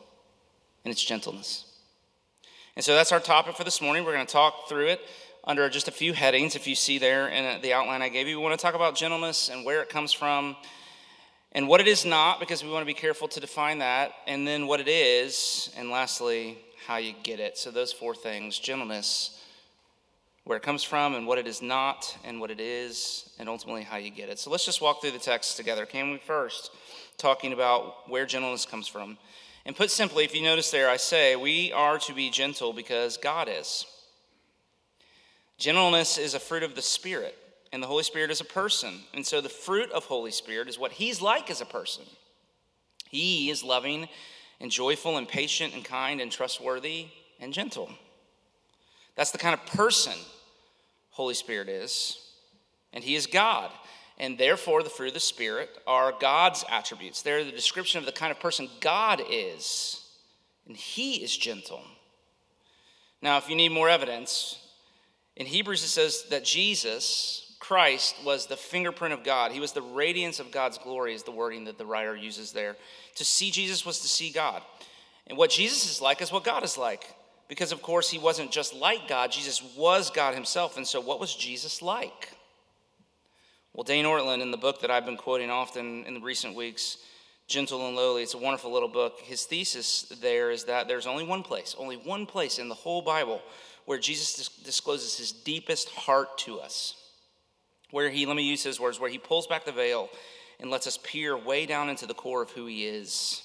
and 0.86 0.92
it's 0.92 1.04
gentleness. 1.04 1.66
And 2.78 2.86
so 2.86 2.96
that's 2.96 3.12
our 3.12 3.20
topic 3.20 3.58
for 3.58 3.66
this 3.66 3.82
morning. 3.82 4.06
We're 4.06 4.14
going 4.14 4.26
to 4.26 4.32
talk 4.32 4.70
through 4.70 4.88
it 4.88 5.02
under 5.44 5.70
just 5.70 5.90
a 5.90 5.92
few 5.92 6.14
headings. 6.14 6.56
If 6.56 6.66
you 6.66 6.74
see 6.74 7.00
there 7.00 7.28
in 7.28 7.62
the 7.62 7.74
outline 7.74 8.02
I 8.02 8.08
gave 8.08 8.28
you, 8.28 8.38
we 8.38 8.44
want 8.44 8.58
to 8.58 8.64
talk 8.64 8.76
about 8.76 8.96
gentleness 8.96 9.50
and 9.50 9.66
where 9.66 9.82
it 9.82 9.90
comes 9.90 10.14
from 10.14 10.56
and 11.52 11.68
what 11.68 11.82
it 11.82 11.88
is 11.88 12.06
not, 12.06 12.40
because 12.40 12.64
we 12.64 12.70
want 12.70 12.82
to 12.82 12.86
be 12.86 12.94
careful 12.94 13.28
to 13.28 13.40
define 13.42 13.80
that, 13.80 14.14
and 14.26 14.48
then 14.48 14.68
what 14.68 14.80
it 14.80 14.88
is, 14.88 15.70
and 15.76 15.90
lastly, 15.90 16.58
how 16.86 16.96
you 16.96 17.14
get 17.24 17.42
it. 17.42 17.58
So, 17.58 17.72
those 17.72 17.92
four 17.92 18.16
things 18.16 18.58
gentleness, 18.58 19.44
where 20.48 20.56
it 20.56 20.64
comes 20.64 20.82
from 20.82 21.14
and 21.14 21.28
what 21.28 21.38
it 21.38 21.46
is 21.46 21.62
not 21.62 22.18
and 22.24 22.40
what 22.40 22.50
it 22.50 22.62
is 22.62 23.30
and 23.38 23.50
ultimately 23.50 23.84
how 23.84 23.98
you 23.98 24.10
get 24.10 24.30
it. 24.30 24.40
So 24.40 24.50
let's 24.50 24.64
just 24.64 24.82
walk 24.82 25.02
through 25.02 25.12
the 25.12 25.20
text 25.20 25.58
together. 25.58 25.86
Can 25.86 26.10
we 26.10 26.20
first 26.20 26.72
talking 27.18 27.52
about 27.52 28.10
where 28.10 28.26
gentleness 28.26 28.66
comes 28.66 28.88
from? 28.88 29.18
And 29.66 29.76
put 29.76 29.92
simply, 29.92 30.24
if 30.24 30.34
you 30.34 30.42
notice 30.42 30.72
there, 30.72 30.90
I 30.90 30.96
say 30.96 31.36
we 31.36 31.74
are 31.74 32.00
to 32.00 32.14
be 32.14 32.30
gentle 32.30 32.72
because 32.72 33.18
God 33.18 33.50
is. 33.52 33.86
Gentleness 35.58 36.18
is 36.18 36.34
a 36.34 36.40
fruit 36.40 36.64
of 36.64 36.76
the 36.76 36.82
Spirit, 36.82 37.36
and 37.74 37.84
the 37.84 37.88
Holy 37.88 38.04
Spirit 38.04 38.32
is 38.32 38.40
a 38.40 38.46
person. 38.46 39.02
And 39.14 39.26
so 39.26 39.42
the 39.42 39.50
fruit 39.50 39.92
of 39.92 40.06
Holy 40.06 40.32
Spirit 40.32 40.70
is 40.70 40.80
what 40.80 40.94
He's 40.94 41.22
like 41.22 41.50
as 41.50 41.60
a 41.60 41.66
person. 41.66 42.06
He 43.10 43.50
is 43.50 43.66
loving 43.66 44.08
and 44.62 44.72
joyful 44.72 45.18
and 45.18 45.28
patient 45.28 45.74
and 45.74 45.84
kind 45.84 46.22
and 46.22 46.32
trustworthy 46.32 47.08
and 47.42 47.52
gentle. 47.52 47.90
That's 49.18 49.32
the 49.32 49.38
kind 49.40 49.54
of 49.54 49.66
person 49.66 50.14
Holy 51.18 51.34
Spirit 51.34 51.68
is, 51.68 52.18
and 52.94 53.04
He 53.04 53.16
is 53.16 53.26
God. 53.26 53.72
And 54.20 54.38
therefore, 54.38 54.82
the 54.82 54.90
fruit 54.90 55.10
of 55.10 55.14
the 55.16 55.20
Spirit 55.20 55.70
are 55.86 56.14
God's 56.20 56.64
attributes. 56.70 57.22
They're 57.22 57.44
the 57.44 57.52
description 57.52 58.00
of 58.00 58.06
the 58.06 58.12
kind 58.12 58.32
of 58.32 58.40
person 58.40 58.70
God 58.80 59.22
is, 59.30 60.06
and 60.68 60.78
He 60.78 61.16
is 61.16 61.36
gentle. 61.36 61.82
Now, 63.22 63.38
if 63.38 63.50
you 63.50 63.56
need 63.56 63.72
more 63.72 63.90
evidence, 63.90 64.60
in 65.36 65.48
Hebrews 65.48 65.84
it 65.84 65.88
says 65.88 66.26
that 66.30 66.44
Jesus, 66.44 67.56
Christ, 67.60 68.16
was 68.24 68.46
the 68.46 68.56
fingerprint 68.56 69.14
of 69.14 69.24
God. 69.24 69.52
He 69.52 69.60
was 69.60 69.72
the 69.72 69.82
radiance 69.82 70.40
of 70.40 70.52
God's 70.52 70.78
glory, 70.78 71.16
is 71.16 71.24
the 71.24 71.32
wording 71.32 71.66
that 71.66 71.80
the 71.80 71.86
writer 71.86 72.16
uses 72.16 72.52
there. 72.52 72.76
To 73.16 73.26
see 73.26 73.50
Jesus 73.50 73.86
was 73.86 74.02
to 74.02 74.08
see 74.08 74.30
God. 74.30 74.62
And 75.26 75.36
what 75.38 75.50
Jesus 75.50 75.90
is 75.90 76.00
like 76.00 76.22
is 76.22 76.32
what 76.32 76.44
God 76.44 76.64
is 76.64 76.78
like. 76.78 77.06
Because, 77.48 77.72
of 77.72 77.82
course, 77.82 78.10
he 78.10 78.20
wasn't 78.20 78.52
just 78.52 78.74
like 78.74 79.08
God, 79.08 79.32
Jesus 79.32 79.64
was 79.76 80.10
God 80.10 80.34
himself. 80.34 80.78
And 80.78 80.86
so, 80.86 81.00
what 81.00 81.20
was 81.20 81.34
Jesus 81.34 81.82
like? 81.82 82.32
Well, 83.74 83.84
Dane 83.84 84.06
Ortlund, 84.06 84.42
in 84.42 84.52
the 84.52 84.58
book 84.58 84.82
that 84.82 84.92
I've 84.92 85.06
been 85.06 85.18
quoting 85.18 85.50
often 85.50 86.04
in 86.06 86.16
the 86.16 86.20
recent 86.20 86.56
weeks, 86.56 86.98
Gentle 87.48 87.88
and 87.88 87.96
Lowly, 87.96 88.24
it's 88.24 88.34
a 88.34 88.38
wonderful 88.38 88.74
little 88.74 88.90
book. 88.90 89.22
His 89.22 89.46
thesis 89.46 90.12
there 90.22 90.52
is 90.52 90.66
that 90.66 90.88
there's 90.88 91.08
only 91.08 91.24
one 91.24 91.44
place, 91.44 91.76
only 91.78 91.96
one 91.96 92.26
place 92.26 92.60
in 92.60 92.68
the 92.68 92.76
whole 92.76 93.02
Bible 93.02 93.42
where 93.86 93.98
Jesus 93.98 94.50
discloses 94.64 95.18
his 95.18 95.32
deepest 95.32 95.90
heart 95.90 96.38
to 96.40 96.60
us. 96.60 96.96
Where 97.92 98.10
he, 98.10 98.26
let 98.26 98.36
me 98.36 98.44
use 98.44 98.64
his 98.64 98.82
words, 98.82 99.00
where 99.00 99.10
he 99.10 99.18
pulls 99.18 99.48
back 99.48 99.64
the 99.64 99.72
veil 99.72 100.10
and 100.60 100.70
lets 100.70 100.88
us 100.88 101.00
peer 101.04 101.38
way 101.38 101.66
down 101.66 101.88
into 101.88 102.06
the 102.06 102.14
core 102.14 102.42
of 102.42 102.52
who 102.52 102.66
he 102.66 102.86
is. 102.86 103.44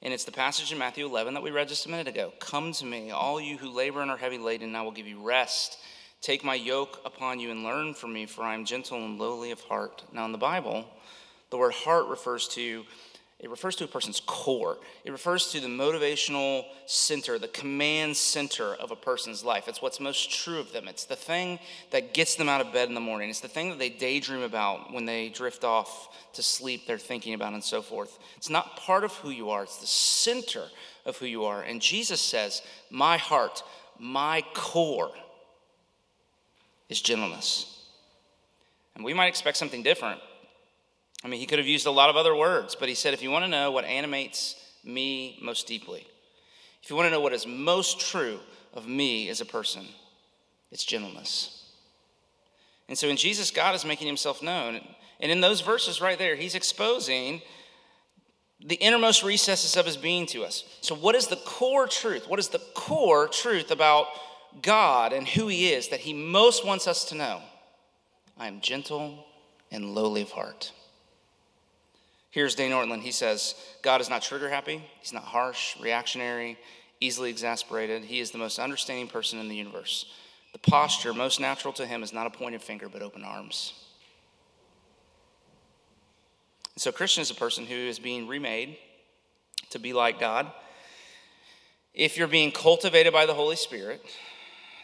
And 0.00 0.14
it's 0.14 0.24
the 0.24 0.32
passage 0.32 0.70
in 0.70 0.78
Matthew 0.78 1.04
11 1.04 1.34
that 1.34 1.42
we 1.42 1.50
read 1.50 1.68
just 1.68 1.86
a 1.86 1.90
minute 1.90 2.06
ago. 2.06 2.32
Come 2.38 2.72
to 2.72 2.84
me, 2.84 3.10
all 3.10 3.40
you 3.40 3.58
who 3.58 3.68
labor 3.68 4.00
and 4.00 4.10
are 4.10 4.16
heavy 4.16 4.38
laden, 4.38 4.68
and 4.68 4.76
I 4.76 4.82
will 4.82 4.92
give 4.92 5.08
you 5.08 5.20
rest. 5.20 5.78
Take 6.20 6.44
my 6.44 6.54
yoke 6.54 7.00
upon 7.04 7.40
you 7.40 7.50
and 7.50 7.64
learn 7.64 7.94
from 7.94 8.12
me, 8.12 8.26
for 8.26 8.42
I 8.42 8.54
am 8.54 8.64
gentle 8.64 9.04
and 9.04 9.18
lowly 9.18 9.50
of 9.50 9.60
heart. 9.62 10.04
Now, 10.12 10.24
in 10.24 10.32
the 10.32 10.38
Bible, 10.38 10.84
the 11.50 11.56
word 11.56 11.72
heart 11.72 12.06
refers 12.06 12.46
to 12.48 12.84
it 13.40 13.50
refers 13.50 13.76
to 13.76 13.84
a 13.84 13.88
person's 13.88 14.20
core. 14.26 14.78
It 15.04 15.12
refers 15.12 15.52
to 15.52 15.60
the 15.60 15.68
motivational 15.68 16.64
center, 16.86 17.38
the 17.38 17.46
command 17.46 18.16
center 18.16 18.74
of 18.74 18.90
a 18.90 18.96
person's 18.96 19.44
life. 19.44 19.68
It's 19.68 19.80
what's 19.80 20.00
most 20.00 20.32
true 20.32 20.58
of 20.58 20.72
them. 20.72 20.88
It's 20.88 21.04
the 21.04 21.14
thing 21.14 21.60
that 21.90 22.14
gets 22.14 22.34
them 22.34 22.48
out 22.48 22.60
of 22.60 22.72
bed 22.72 22.88
in 22.88 22.96
the 22.96 23.00
morning. 23.00 23.30
It's 23.30 23.38
the 23.38 23.46
thing 23.46 23.68
that 23.70 23.78
they 23.78 23.90
daydream 23.90 24.42
about 24.42 24.92
when 24.92 25.04
they 25.04 25.28
drift 25.28 25.62
off 25.62 26.08
to 26.32 26.42
sleep, 26.42 26.86
they're 26.86 26.98
thinking 26.98 27.32
about, 27.32 27.52
and 27.52 27.62
so 27.62 27.80
forth. 27.80 28.18
It's 28.36 28.50
not 28.50 28.76
part 28.76 29.04
of 29.04 29.12
who 29.14 29.30
you 29.30 29.50
are, 29.50 29.62
it's 29.62 29.78
the 29.78 29.86
center 29.86 30.64
of 31.06 31.16
who 31.18 31.26
you 31.26 31.44
are. 31.44 31.62
And 31.62 31.80
Jesus 31.80 32.20
says, 32.20 32.62
My 32.90 33.18
heart, 33.18 33.62
my 34.00 34.42
core 34.52 35.12
is 36.88 37.00
gentleness. 37.00 37.84
And 38.96 39.04
we 39.04 39.14
might 39.14 39.28
expect 39.28 39.58
something 39.58 39.84
different 39.84 40.20
I 41.24 41.28
mean, 41.28 41.40
he 41.40 41.46
could 41.46 41.58
have 41.58 41.66
used 41.66 41.86
a 41.86 41.90
lot 41.90 42.10
of 42.10 42.16
other 42.16 42.34
words, 42.34 42.74
but 42.74 42.88
he 42.88 42.94
said, 42.94 43.12
if 43.12 43.22
you 43.22 43.30
want 43.30 43.44
to 43.44 43.50
know 43.50 43.70
what 43.70 43.84
animates 43.84 44.54
me 44.84 45.38
most 45.42 45.66
deeply, 45.66 46.06
if 46.82 46.90
you 46.90 46.96
want 46.96 47.06
to 47.06 47.10
know 47.10 47.20
what 47.20 47.32
is 47.32 47.46
most 47.46 48.00
true 48.00 48.38
of 48.72 48.86
me 48.86 49.28
as 49.28 49.40
a 49.40 49.44
person, 49.44 49.84
it's 50.70 50.84
gentleness. 50.84 51.58
And 52.88 52.96
so 52.96 53.08
in 53.08 53.16
Jesus, 53.16 53.50
God 53.50 53.74
is 53.74 53.84
making 53.84 54.06
himself 54.06 54.42
known. 54.42 54.80
And 55.20 55.32
in 55.32 55.40
those 55.40 55.60
verses 55.60 56.00
right 56.00 56.18
there, 56.18 56.36
he's 56.36 56.54
exposing 56.54 57.42
the 58.64 58.76
innermost 58.76 59.22
recesses 59.22 59.76
of 59.76 59.86
his 59.86 59.96
being 59.96 60.26
to 60.26 60.44
us. 60.44 60.64
So, 60.80 60.94
what 60.94 61.14
is 61.14 61.28
the 61.28 61.36
core 61.36 61.86
truth? 61.86 62.28
What 62.28 62.38
is 62.38 62.48
the 62.48 62.62
core 62.74 63.28
truth 63.28 63.70
about 63.70 64.06
God 64.62 65.12
and 65.12 65.28
who 65.28 65.48
he 65.48 65.72
is 65.72 65.88
that 65.88 66.00
he 66.00 66.12
most 66.12 66.64
wants 66.64 66.88
us 66.88 67.04
to 67.06 67.14
know? 67.14 67.42
I 68.36 68.48
am 68.48 68.60
gentle 68.60 69.26
and 69.70 69.94
lowly 69.94 70.22
of 70.22 70.30
heart. 70.30 70.72
Here's 72.30 72.54
Dane 72.54 72.72
Ortlund. 72.72 73.02
He 73.02 73.12
says, 73.12 73.54
God 73.82 74.00
is 74.00 74.10
not 74.10 74.22
trigger 74.22 74.48
happy, 74.48 74.82
He's 75.00 75.12
not 75.12 75.24
harsh, 75.24 75.78
reactionary, 75.80 76.58
easily 77.00 77.30
exasperated. 77.30 78.04
He 78.04 78.20
is 78.20 78.30
the 78.30 78.38
most 78.38 78.58
understanding 78.58 79.08
person 79.08 79.38
in 79.38 79.48
the 79.48 79.56
universe. 79.56 80.06
The 80.52 80.58
posture 80.58 81.14
most 81.14 81.40
natural 81.40 81.72
to 81.74 81.86
him 81.86 82.02
is 82.02 82.12
not 82.12 82.26
a 82.26 82.30
pointed 82.30 82.62
finger, 82.62 82.88
but 82.88 83.02
open 83.02 83.22
arms. 83.22 83.74
And 86.74 86.82
so, 86.82 86.90
Christian 86.90 87.22
is 87.22 87.30
a 87.30 87.34
person 87.34 87.66
who 87.66 87.74
is 87.74 87.98
being 87.98 88.26
remade 88.26 88.76
to 89.70 89.78
be 89.78 89.92
like 89.92 90.18
God. 90.18 90.50
If 91.92 92.16
you're 92.16 92.28
being 92.28 92.52
cultivated 92.52 93.12
by 93.12 93.26
the 93.26 93.34
Holy 93.34 93.56
Spirit, 93.56 94.04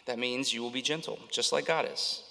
that 0.05 0.19
means 0.19 0.53
you 0.53 0.61
will 0.61 0.71
be 0.71 0.81
gentle, 0.81 1.19
just 1.31 1.51
like 1.51 1.65
God 1.65 1.87
is. 1.91 2.23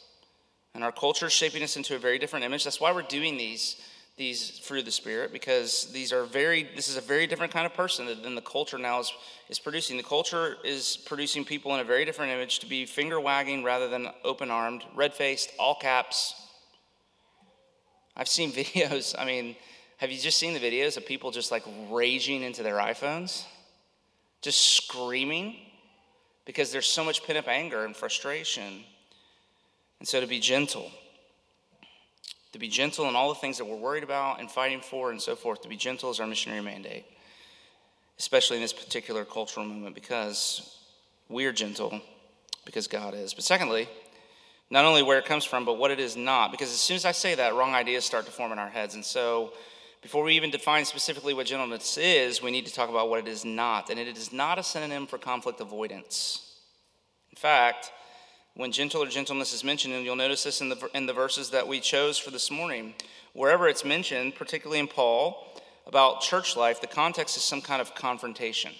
And 0.75 0.85
our 0.85 0.93
culture 0.93 1.27
is 1.27 1.33
shaping 1.33 1.63
us 1.63 1.77
into 1.77 1.95
a 1.95 1.99
very 1.99 2.19
different 2.19 2.45
image. 2.45 2.65
That's 2.65 2.81
why 2.81 2.93
we're 2.93 3.03
doing 3.03 3.37
these, 3.37 3.81
these 4.17 4.61
fruit 4.61 4.81
of 4.81 4.85
the 4.85 4.93
Spirit, 4.93 5.33
because 5.33 5.91
these 5.93 6.13
are 6.13 6.25
very, 6.25 6.69
this 6.77 6.89
is 6.89 6.97
a 6.97 7.01
very 7.01 7.27
different 7.27 7.53
kind 7.53 7.67
of 7.67 7.75
person 7.75 8.07
than 8.23 8.35
the 8.37 8.41
culture 8.41 8.79
now 8.79 9.01
is, 9.01 9.13
is 9.49 9.59
producing. 9.59 9.97
The 9.97 10.05
culture 10.05 10.57
is 10.65 10.97
producing 11.05 11.45
people 11.45 11.75
in 11.75 11.81
a 11.81 11.85
very 11.85 12.05
different 12.05 12.31
image 12.31 12.61
to 12.61 12.67
be 12.67 12.87
finger 12.87 13.19
wagging 13.21 13.65
rather 13.65 13.89
than 13.89 14.09
open 14.23 14.51
armed, 14.51 14.85
red 14.95 15.15
faced, 15.15 15.51
all 15.59 15.75
caps. 15.75 16.35
I've 18.17 18.29
seen 18.29 18.53
videos, 18.53 19.17
I 19.19 19.25
mean, 19.25 19.57
have 19.97 20.13
you 20.13 20.19
just 20.21 20.39
seen 20.39 20.55
the 20.55 20.61
videos 20.61 20.97
of 20.97 21.07
people 21.07 21.31
just 21.31 21.51
like 21.51 21.65
raging 21.91 22.43
into 22.43 22.63
their 22.63 22.77
iPhones? 22.77 23.45
Just 24.43 24.77
screaming 24.77 25.57
because 26.45 26.71
there's 26.71 26.87
so 26.87 27.03
much 27.05 27.25
pent 27.25 27.39
up 27.39 27.49
anger 27.49 27.85
and 27.85 27.97
frustration. 27.97 28.85
And 29.99 30.07
so 30.07 30.21
to 30.21 30.27
be 30.27 30.39
gentle, 30.39 30.91
to 32.55 32.59
be 32.61 32.69
gentle 32.69 33.09
in 33.09 33.17
all 33.17 33.31
the 33.31 33.35
things 33.35 33.59
that 33.59 33.65
we're 33.65 33.75
worried 33.75 34.05
about 34.05 34.39
and 34.39 34.49
fighting 34.49 34.81
for 34.81 35.11
and 35.11 35.21
so 35.21 35.35
forth, 35.35 35.61
to 35.63 35.69
be 35.69 35.77
gentle 35.77 36.09
is 36.13 36.21
our 36.21 36.27
missionary 36.27 36.61
mandate, 36.61 37.05
especially 38.17 38.59
in 38.59 38.63
this 38.63 38.73
particular 38.73 39.25
cultural 39.25 39.67
movement 39.67 39.93
because 39.93 40.79
we 41.29 41.47
are 41.47 41.53
gentle 41.53 42.01
because 42.65 42.87
God 42.87 43.13
is. 43.13 43.35
But 43.35 43.43
secondly, 43.43 43.89
not 44.71 44.85
only 44.85 45.03
where 45.03 45.19
it 45.19 45.25
comes 45.25 45.45
from, 45.45 45.65
but 45.65 45.79
what 45.79 45.91
it 45.91 45.99
is 45.99 46.17
not. 46.17 46.53
Because 46.53 46.69
as 46.69 46.79
soon 46.79 46.95
as 46.95 47.05
I 47.05 47.11
say 47.11 47.35
that, 47.35 47.57
wrong 47.57 47.75
ideas 47.75 48.05
start 48.05 48.25
to 48.27 48.31
form 48.31 48.53
in 48.53 48.61
our 48.61 48.71
heads. 48.71 48.95
And 48.95 49.05
so 49.05 49.53
before 50.01 50.23
we 50.23 50.37
even 50.37 50.51
define 50.51 50.85
specifically 50.85 51.35
what 51.35 51.47
gentleness 51.47 51.99
is, 51.99 52.41
we 52.41 52.53
need 52.53 52.67
to 52.67 52.73
talk 52.73 52.89
about 52.89 53.11
what 53.11 53.19
it 53.19 53.27
is 53.27 53.45
not. 53.45 53.91
And 53.91 53.99
it 53.99 54.17
is 54.17 54.33
not 54.33 54.61
a 54.61 54.63
synonym 54.63 55.09
for 55.09 55.19
conflict 55.19 55.61
avoidance. 55.61 56.55
In 57.33 57.37
fact, 57.37 57.91
when 58.55 58.71
gentle 58.71 59.03
or 59.03 59.07
gentleness 59.07 59.53
is 59.53 59.65
mentioned, 59.65 59.95
and 59.95 60.05
you'll 60.05 60.17
notice 60.17 60.45
this 60.45 60.61
in 60.61 60.69
the, 60.69 60.89
in 60.95 61.07
the 61.07 61.13
verses 61.13 61.51
that 61.51 61.67
we 61.67 61.81
chose 61.81 62.19
for 62.19 62.31
this 62.31 62.51
morning, 62.51 62.95
wherever 63.33 63.67
it's 63.67 63.85
mentioned, 63.85 64.37
particularly 64.37 64.79
in 64.79 64.87
Paul, 64.87 65.61
about 65.87 66.21
church 66.21 66.57
life, 66.57 66.81
the 66.81 66.87
context 66.87 67.37
is 67.37 67.43
some 67.43 67.61
kind 67.61 67.81
of 67.81 67.95
confrontation. 67.95 68.73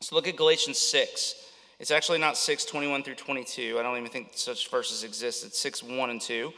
So 0.00 0.14
look 0.14 0.28
at 0.28 0.36
Galatians 0.36 0.78
6. 0.78 1.34
It's 1.80 1.90
actually 1.90 2.18
not 2.18 2.36
6, 2.36 2.64
21 2.64 3.02
through 3.02 3.16
22. 3.16 3.76
I 3.78 3.82
don't 3.82 3.98
even 3.98 4.10
think 4.10 4.30
such 4.34 4.70
verses 4.70 5.02
exist. 5.02 5.44
It's 5.44 5.58
6, 5.58 5.82
1 5.82 6.10
and 6.10 6.20
2. 6.20 6.52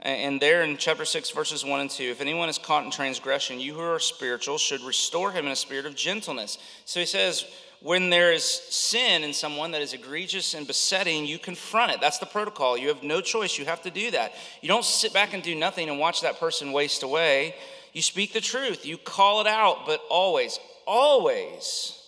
And 0.00 0.40
there 0.40 0.62
in 0.62 0.76
chapter 0.76 1.04
6, 1.04 1.30
verses 1.30 1.64
1 1.64 1.80
and 1.80 1.90
2, 1.90 2.02
if 2.04 2.20
anyone 2.20 2.48
is 2.48 2.58
caught 2.58 2.84
in 2.84 2.90
transgression, 2.90 3.60
you 3.60 3.74
who 3.74 3.80
are 3.80 3.98
spiritual 3.98 4.58
should 4.58 4.82
restore 4.82 5.32
him 5.32 5.46
in 5.46 5.52
a 5.52 5.56
spirit 5.56 5.86
of 5.86 5.94
gentleness. 5.94 6.58
So 6.84 7.00
he 7.00 7.06
says, 7.06 7.46
when 7.80 8.10
there 8.10 8.32
is 8.32 8.44
sin 8.44 9.22
in 9.22 9.32
someone 9.32 9.70
that 9.72 9.82
is 9.82 9.92
egregious 9.92 10.54
and 10.54 10.66
besetting, 10.66 11.26
you 11.26 11.38
confront 11.38 11.92
it. 11.92 12.00
That's 12.00 12.18
the 12.18 12.26
protocol. 12.26 12.76
You 12.76 12.88
have 12.88 13.02
no 13.02 13.20
choice. 13.20 13.58
You 13.58 13.64
have 13.66 13.82
to 13.82 13.90
do 13.90 14.10
that. 14.12 14.32
You 14.62 14.68
don't 14.68 14.84
sit 14.84 15.12
back 15.12 15.34
and 15.34 15.42
do 15.42 15.54
nothing 15.54 15.88
and 15.88 15.98
watch 15.98 16.22
that 16.22 16.40
person 16.40 16.72
waste 16.72 17.02
away. 17.02 17.54
You 17.92 18.02
speak 18.02 18.32
the 18.32 18.40
truth. 18.40 18.86
You 18.86 18.96
call 18.96 19.40
it 19.40 19.46
out, 19.46 19.86
but 19.86 20.00
always, 20.10 20.58
always 20.86 21.98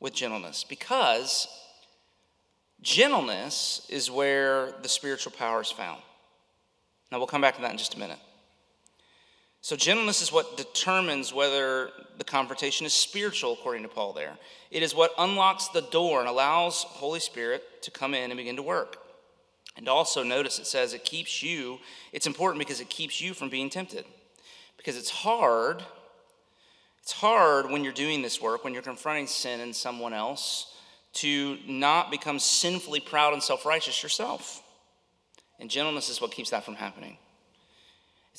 with 0.00 0.14
gentleness 0.14 0.64
because 0.64 1.48
gentleness 2.82 3.86
is 3.90 4.10
where 4.10 4.72
the 4.82 4.88
spiritual 4.88 5.32
power 5.32 5.60
is 5.60 5.70
found. 5.70 6.00
Now, 7.12 7.18
we'll 7.18 7.26
come 7.26 7.40
back 7.40 7.56
to 7.56 7.62
that 7.62 7.72
in 7.72 7.78
just 7.78 7.94
a 7.94 7.98
minute. 7.98 8.18
So, 9.62 9.76
gentleness 9.76 10.22
is 10.22 10.32
what 10.32 10.56
determines 10.56 11.34
whether 11.34 11.90
the 12.16 12.24
confrontation 12.24 12.86
is 12.86 12.94
spiritual, 12.94 13.52
according 13.52 13.82
to 13.82 13.88
Paul 13.88 14.14
there. 14.14 14.38
It 14.70 14.82
is 14.82 14.94
what 14.94 15.12
unlocks 15.18 15.68
the 15.68 15.82
door 15.82 16.20
and 16.20 16.28
allows 16.28 16.82
Holy 16.84 17.20
Spirit 17.20 17.82
to 17.82 17.90
come 17.90 18.14
in 18.14 18.30
and 18.30 18.38
begin 18.38 18.56
to 18.56 18.62
work. 18.62 18.96
And 19.76 19.88
also, 19.88 20.22
notice 20.22 20.58
it 20.58 20.66
says 20.66 20.94
it 20.94 21.04
keeps 21.04 21.42
you, 21.42 21.78
it's 22.12 22.26
important 22.26 22.58
because 22.58 22.80
it 22.80 22.88
keeps 22.88 23.20
you 23.20 23.34
from 23.34 23.50
being 23.50 23.68
tempted. 23.68 24.04
Because 24.76 24.96
it's 24.96 25.10
hard, 25.10 25.84
it's 27.02 27.12
hard 27.12 27.70
when 27.70 27.84
you're 27.84 27.92
doing 27.92 28.22
this 28.22 28.40
work, 28.40 28.64
when 28.64 28.72
you're 28.72 28.82
confronting 28.82 29.26
sin 29.26 29.60
in 29.60 29.74
someone 29.74 30.14
else, 30.14 30.74
to 31.12 31.58
not 31.66 32.10
become 32.10 32.38
sinfully 32.38 33.00
proud 33.00 33.34
and 33.34 33.42
self 33.42 33.66
righteous 33.66 34.02
yourself. 34.02 34.62
And 35.58 35.68
gentleness 35.68 36.08
is 36.08 36.20
what 36.20 36.30
keeps 36.30 36.50
that 36.50 36.64
from 36.64 36.76
happening. 36.76 37.18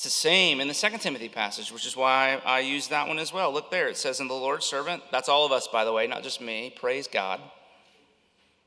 It's 0.02 0.16
the 0.16 0.20
same 0.20 0.60
in 0.60 0.68
the 0.68 0.74
Second 0.74 1.02
Timothy 1.02 1.30
passage, 1.30 1.72
which 1.72 1.86
is 1.86 1.96
why 1.96 2.42
I 2.44 2.62
use 2.62 2.88
that 2.88 3.08
one 3.08 3.20
as 3.20 3.32
well. 3.32 3.54
Look 3.54 3.70
there. 3.70 3.88
It 3.88 3.98
says, 3.98 4.20
In 4.20 4.28
the 4.28 4.34
Lord's 4.34 4.66
servant, 4.66 5.04
that's 5.12 5.30
all 5.30 5.46
of 5.46 5.52
us, 5.52 5.68
by 5.68 5.86
the 5.86 5.94
way, 5.94 6.08
not 6.08 6.24
just 6.24 6.42
me. 6.42 6.74
Praise 6.76 7.06
God. 7.06 7.40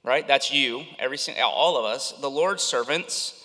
Right? 0.04 0.24
That's 0.28 0.52
you, 0.52 0.84
every 0.96 1.18
single, 1.18 1.42
all 1.42 1.76
of 1.76 1.86
us. 1.86 2.12
The 2.12 2.30
Lord's 2.30 2.62
servants 2.62 3.44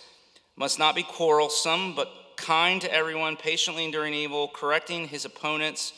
must 0.55 0.77
not 0.77 0.93
be 0.93 1.01
quarrelsome, 1.01 1.95
but 1.95 2.09
kind 2.37 2.79
to 2.81 2.93
everyone, 2.93 3.35
patiently 3.37 3.85
enduring 3.85 4.13
evil, 4.13 4.49
correcting 4.49 5.07
his 5.07 5.25
opponents 5.25 5.93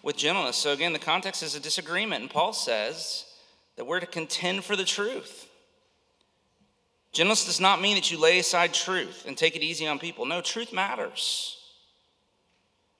with 0.00 0.16
gentleness. 0.16 0.54
So 0.54 0.70
again, 0.70 0.92
the 0.92 1.00
context 1.00 1.42
is 1.42 1.56
a 1.56 1.60
disagreement, 1.60 2.22
and 2.22 2.30
Paul 2.30 2.52
says 2.52 3.24
that 3.74 3.84
we're 3.84 3.98
to 3.98 4.06
contend 4.06 4.62
for 4.62 4.76
the 4.76 4.84
truth. 4.84 5.48
Gentleness 7.12 7.44
does 7.44 7.60
not 7.60 7.80
mean 7.80 7.96
that 7.96 8.10
you 8.10 8.18
lay 8.18 8.38
aside 8.38 8.72
truth 8.72 9.24
and 9.26 9.36
take 9.36 9.54
it 9.54 9.62
easy 9.62 9.86
on 9.86 9.98
people. 9.98 10.24
No, 10.24 10.40
truth 10.40 10.72
matters. 10.72 11.58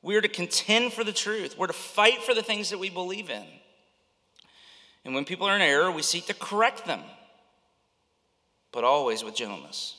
We 0.03 0.17
are 0.17 0.21
to 0.21 0.29
contend 0.29 0.93
for 0.93 1.05
the 1.05 1.13
truth, 1.13 1.57
we're 1.57 1.69
to 1.69 1.73
fight 1.73 2.23
for 2.23 2.35
the 2.35 2.43
things 2.43 2.71
that 2.71 2.79
we 2.79 2.91
believe 2.91 3.31
in. 3.31 3.45
And 5.05 5.15
when 5.15 5.25
people 5.25 5.47
are 5.47 5.57
in 5.57 5.63
error, 5.63 5.91
we 5.91 6.03
seek 6.03 6.27
to 6.27 6.35
correct 6.35 6.87
them, 6.87 7.01
but 8.71 8.85
always 8.85 9.25
with 9.25 9.35
gentleness. 9.35 9.97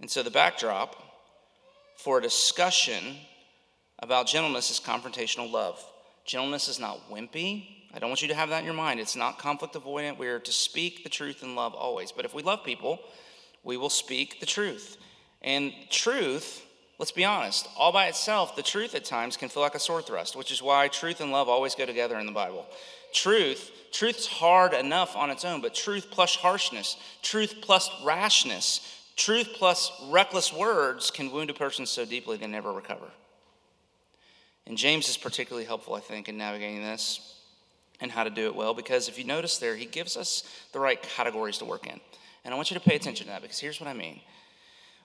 And 0.00 0.10
so 0.10 0.22
the 0.22 0.30
backdrop 0.30 0.96
for 1.96 2.18
a 2.18 2.22
discussion 2.22 3.16
about 3.98 4.28
gentleness 4.28 4.70
is 4.70 4.78
confrontational 4.78 5.50
love. 5.50 5.84
Gentleness 6.24 6.68
is 6.68 6.78
not 6.78 7.10
wimpy, 7.10 7.77
I 7.98 8.00
don't 8.00 8.10
want 8.10 8.22
you 8.22 8.28
to 8.28 8.34
have 8.36 8.50
that 8.50 8.60
in 8.60 8.64
your 8.64 8.74
mind. 8.74 9.00
It's 9.00 9.16
not 9.16 9.40
conflict 9.40 9.74
avoidant. 9.74 10.18
We 10.18 10.28
are 10.28 10.38
to 10.38 10.52
speak 10.52 11.02
the 11.02 11.08
truth 11.08 11.42
in 11.42 11.56
love 11.56 11.74
always. 11.74 12.12
But 12.12 12.24
if 12.24 12.32
we 12.32 12.44
love 12.44 12.62
people, 12.62 13.00
we 13.64 13.76
will 13.76 13.90
speak 13.90 14.38
the 14.38 14.46
truth. 14.46 14.98
And 15.42 15.72
truth, 15.90 16.64
let's 17.00 17.10
be 17.10 17.24
honest, 17.24 17.66
all 17.76 17.90
by 17.90 18.06
itself, 18.06 18.54
the 18.54 18.62
truth 18.62 18.94
at 18.94 19.04
times 19.04 19.36
can 19.36 19.48
feel 19.48 19.64
like 19.64 19.74
a 19.74 19.80
sword 19.80 20.06
thrust, 20.06 20.36
which 20.36 20.52
is 20.52 20.62
why 20.62 20.86
truth 20.86 21.20
and 21.20 21.32
love 21.32 21.48
always 21.48 21.74
go 21.74 21.86
together 21.86 22.16
in 22.20 22.26
the 22.26 22.30
Bible. 22.30 22.68
Truth, 23.12 23.72
truth's 23.90 24.28
hard 24.28 24.74
enough 24.74 25.16
on 25.16 25.30
its 25.30 25.44
own, 25.44 25.60
but 25.60 25.74
truth 25.74 26.06
plus 26.08 26.36
harshness, 26.36 26.98
truth 27.22 27.56
plus 27.60 27.90
rashness, 28.04 29.08
truth 29.16 29.48
plus 29.54 29.90
reckless 30.08 30.52
words 30.52 31.10
can 31.10 31.32
wound 31.32 31.50
a 31.50 31.54
person 31.54 31.84
so 31.84 32.04
deeply 32.04 32.36
they 32.36 32.46
never 32.46 32.72
recover. 32.72 33.10
And 34.68 34.78
James 34.78 35.08
is 35.08 35.16
particularly 35.16 35.66
helpful, 35.66 35.94
I 35.94 36.00
think, 36.00 36.28
in 36.28 36.38
navigating 36.38 36.84
this 36.84 37.34
and 38.00 38.10
how 38.10 38.24
to 38.24 38.30
do 38.30 38.46
it 38.46 38.54
well 38.54 38.74
because 38.74 39.08
if 39.08 39.18
you 39.18 39.24
notice 39.24 39.58
there, 39.58 39.76
he 39.76 39.86
gives 39.86 40.16
us 40.16 40.44
the 40.72 40.80
right 40.80 41.02
categories 41.02 41.58
to 41.58 41.64
work 41.64 41.86
in. 41.86 42.00
And 42.44 42.54
I 42.54 42.56
want 42.56 42.70
you 42.70 42.78
to 42.78 42.84
pay 42.84 42.96
attention 42.96 43.26
to 43.26 43.32
that 43.32 43.42
because 43.42 43.58
here's 43.58 43.80
what 43.80 43.88
I 43.88 43.94
mean. 43.94 44.20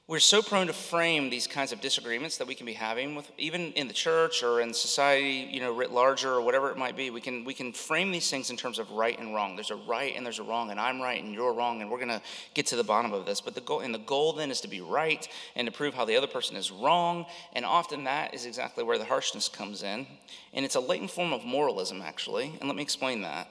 We're 0.06 0.20
so 0.20 0.42
prone 0.42 0.68
to 0.68 0.74
frame 0.74 1.30
these 1.30 1.48
kinds 1.48 1.72
of 1.72 1.80
disagreements 1.80 2.36
that 2.38 2.46
we 2.46 2.56
can 2.56 2.66
be 2.66 2.74
having 2.74 3.16
with 3.16 3.32
even 3.38 3.72
in 3.72 3.88
the 3.88 3.94
church 3.94 4.44
or 4.44 4.60
in 4.60 4.74
society, 4.74 5.48
you 5.50 5.62
know, 5.62 5.72
writ 5.72 5.94
larger 5.94 6.30
or 6.34 6.42
whatever 6.42 6.70
it 6.70 6.78
might 6.78 6.98
be. 6.98 7.10
We 7.10 7.22
can 7.22 7.46
we 7.46 7.54
can 7.54 7.72
frame 7.72 8.12
these 8.12 8.30
things 8.30 8.50
in 8.50 8.58
terms 8.58 8.80
of 8.80 8.92
right 8.92 9.18
and 9.18 9.34
wrong. 9.34 9.56
There's 9.56 9.72
a 9.72 9.78
right 9.78 10.14
and 10.14 10.26
there's 10.26 10.40
a 10.40 10.44
wrong, 10.44 10.72
and 10.72 10.80
I'm 10.80 11.00
right 11.00 11.24
and 11.24 11.34
you're 11.34 11.54
wrong, 11.54 11.82
and 11.82 11.90
we're 11.90 12.02
gonna 12.02 12.22
get 12.54 12.66
to 12.68 12.76
the 12.76 12.84
bottom 12.84 13.14
of 13.14 13.26
this. 13.26 13.40
But 13.40 13.56
the 13.56 13.62
goal 13.62 13.80
and 13.80 13.96
the 13.96 14.00
goal 14.00 14.34
then 14.34 14.52
is 14.52 14.60
to 14.60 14.68
be 14.68 14.82
right 14.82 15.26
and 15.56 15.66
to 15.68 15.72
prove 15.72 15.94
how 15.94 16.04
the 16.04 16.18
other 16.18 16.28
person 16.28 16.58
is 16.58 16.70
wrong. 16.70 17.26
And 17.54 17.64
often 17.64 18.04
that 18.04 18.34
is 18.34 18.46
exactly 18.46 18.84
where 18.84 18.98
the 18.98 19.06
harshness 19.06 19.48
comes 19.48 19.84
in. 19.84 20.06
And 20.54 20.66
it's 20.66 20.76
a 20.76 20.82
latent 20.82 21.12
form 21.12 21.32
of 21.32 21.46
moralism, 21.46 22.02
actually. 22.02 22.58
And 22.60 22.68
let 22.68 22.76
me 22.76 22.84
explain 22.84 23.22
that. 23.22 23.48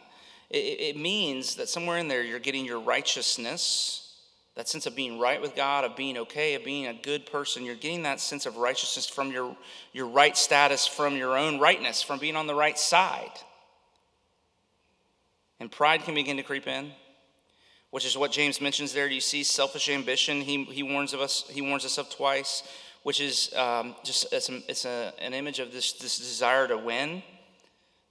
It, 0.51 0.81
it 0.81 0.97
means 0.99 1.55
that 1.55 1.71
somewhere 1.71 1.97
in 1.97 2.09
there 2.09 2.23
you're 2.23 2.39
getting 2.39 2.67
your 2.67 2.81
righteousness 2.81 4.03
that 4.55 4.69
sense 4.69 4.87
of 4.87 4.95
being 4.95 5.19
right 5.19 5.41
with 5.41 5.57
God, 5.57 5.85
of 5.85 5.97
being 5.97 6.19
okay, 6.19 6.55
of 6.55 6.65
being 6.65 6.87
a 6.87 6.95
good 6.95 7.25
person. 7.25 7.65
You're 7.65 7.75
getting 7.75 8.03
that 8.03 8.21
sense 8.21 8.45
of 8.45 8.59
righteousness 8.59 9.09
from 9.09 9.33
your, 9.33 9.57
your 9.93 10.07
right 10.07 10.37
status, 10.37 10.87
from 10.87 11.17
your 11.17 11.37
own 11.37 11.59
rightness, 11.59 12.03
from 12.03 12.19
being 12.19 12.37
on 12.37 12.47
the 12.47 12.55
right 12.55 12.79
side. 12.79 13.33
And 15.59 15.71
pride 15.71 16.03
can 16.03 16.15
begin 16.15 16.37
to 16.37 16.43
creep 16.43 16.67
in, 16.67 16.91
which 17.91 18.05
is 18.05 18.17
what 18.17 18.31
James 18.31 18.61
mentions 18.61 18.93
there. 18.93 19.09
Do 19.09 19.15
You 19.15 19.21
see 19.21 19.43
selfish 19.43 19.89
ambition. 19.89 20.43
He, 20.43 20.65
he 20.65 20.83
warns 20.83 21.15
of 21.15 21.21
us. 21.21 21.45
He 21.49 21.63
warns 21.63 21.87
us 21.87 21.97
of 21.97 22.11
twice, 22.11 22.63
which 23.05 23.21
is 23.21 23.55
um, 23.55 23.95
just 24.05 24.33
it's, 24.33 24.51
a, 24.51 24.61
it's 24.69 24.85
a, 24.85 25.15
an 25.19 25.33
image 25.33 25.61
of 25.61 25.73
this, 25.73 25.93
this 25.93 26.19
desire 26.19 26.69
to 26.69 26.77
win, 26.77 27.23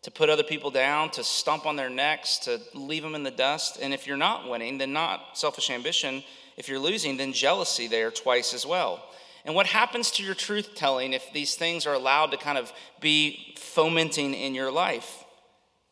to 0.03 0.11
put 0.11 0.29
other 0.29 0.43
people 0.43 0.71
down, 0.71 1.11
to 1.11 1.23
stomp 1.23 1.65
on 1.65 1.75
their 1.75 1.89
necks, 1.89 2.39
to 2.39 2.59
leave 2.73 3.03
them 3.03 3.15
in 3.15 3.23
the 3.23 3.31
dust. 3.31 3.77
And 3.81 3.93
if 3.93 4.07
you're 4.07 4.17
not 4.17 4.49
winning, 4.49 4.77
then 4.77 4.93
not 4.93 5.37
selfish 5.37 5.69
ambition. 5.69 6.23
If 6.57 6.67
you're 6.67 6.79
losing, 6.79 7.17
then 7.17 7.33
jealousy 7.33 7.87
there 7.87 8.09
twice 8.09 8.53
as 8.53 8.65
well. 8.65 9.03
And 9.45 9.55
what 9.55 9.67
happens 9.67 10.11
to 10.11 10.23
your 10.23 10.35
truth 10.35 10.75
telling 10.75 11.13
if 11.13 11.31
these 11.33 11.55
things 11.55 11.85
are 11.85 11.93
allowed 11.93 12.31
to 12.31 12.37
kind 12.37 12.57
of 12.57 12.71
be 12.99 13.55
fomenting 13.57 14.33
in 14.33 14.55
your 14.55 14.71
life? 14.71 15.23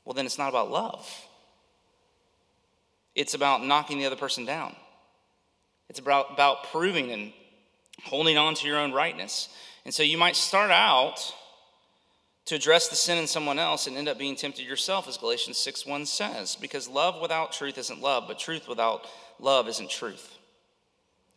Well, 0.05 0.13
then 0.13 0.25
it's 0.25 0.37
not 0.37 0.49
about 0.49 0.71
love. 0.71 1.07
It's 3.15 3.33
about 3.33 3.65
knocking 3.65 3.99
the 3.99 4.05
other 4.05 4.15
person 4.15 4.45
down. 4.45 4.75
It's 5.89 5.99
about, 5.99 6.31
about 6.31 6.65
proving 6.71 7.11
and 7.11 7.33
holding 8.05 8.37
on 8.37 8.55
to 8.55 8.67
your 8.67 8.77
own 8.77 8.91
rightness. 8.91 9.49
And 9.85 9.93
so 9.93 10.03
you 10.03 10.17
might 10.17 10.35
start 10.35 10.71
out 10.71 11.33
to 12.49 12.55
address 12.55 12.87
the 12.87 12.95
sin 12.95 13.19
in 13.19 13.27
someone 13.27 13.59
else 13.59 13.85
and 13.85 13.95
end 13.95 14.09
up 14.09 14.17
being 14.17 14.35
tempted 14.35 14.65
yourself, 14.65 15.07
as 15.07 15.17
Galatians 15.17 15.59
6 15.59 15.85
1 15.85 16.07
says, 16.07 16.55
because 16.55 16.87
love 16.87 17.21
without 17.21 17.51
truth 17.51 17.77
isn't 17.77 18.01
love, 18.01 18.23
but 18.27 18.39
truth 18.39 18.67
without 18.67 19.05
love 19.39 19.67
isn't 19.67 19.91
truth. 19.91 20.35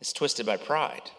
It's 0.01 0.11
twisted 0.11 0.47
by 0.47 0.57
pride. 0.57 1.11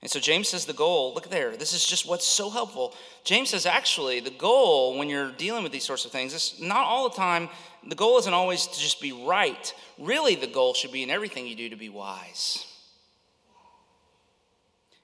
And 0.00 0.10
so 0.10 0.18
James 0.18 0.48
says 0.48 0.64
the 0.64 0.72
goal, 0.72 1.12
look 1.12 1.28
there, 1.28 1.54
this 1.54 1.74
is 1.74 1.84
just 1.84 2.08
what's 2.08 2.26
so 2.26 2.48
helpful. 2.48 2.94
James 3.24 3.50
says 3.50 3.66
actually 3.66 4.20
the 4.20 4.30
goal 4.30 4.98
when 4.98 5.10
you're 5.10 5.32
dealing 5.32 5.62
with 5.62 5.72
these 5.72 5.84
sorts 5.84 6.06
of 6.06 6.10
things 6.10 6.32
is 6.32 6.54
not 6.58 6.86
all 6.86 7.10
the 7.10 7.16
time, 7.16 7.50
the 7.86 7.94
goal 7.94 8.16
isn't 8.20 8.32
always 8.32 8.66
to 8.66 8.80
just 8.80 9.02
be 9.02 9.12
right. 9.12 9.74
Really, 9.98 10.34
the 10.34 10.46
goal 10.46 10.72
should 10.72 10.92
be 10.92 11.02
in 11.02 11.10
everything 11.10 11.46
you 11.46 11.56
do 11.56 11.68
to 11.68 11.76
be 11.76 11.90
wise. 11.90 12.64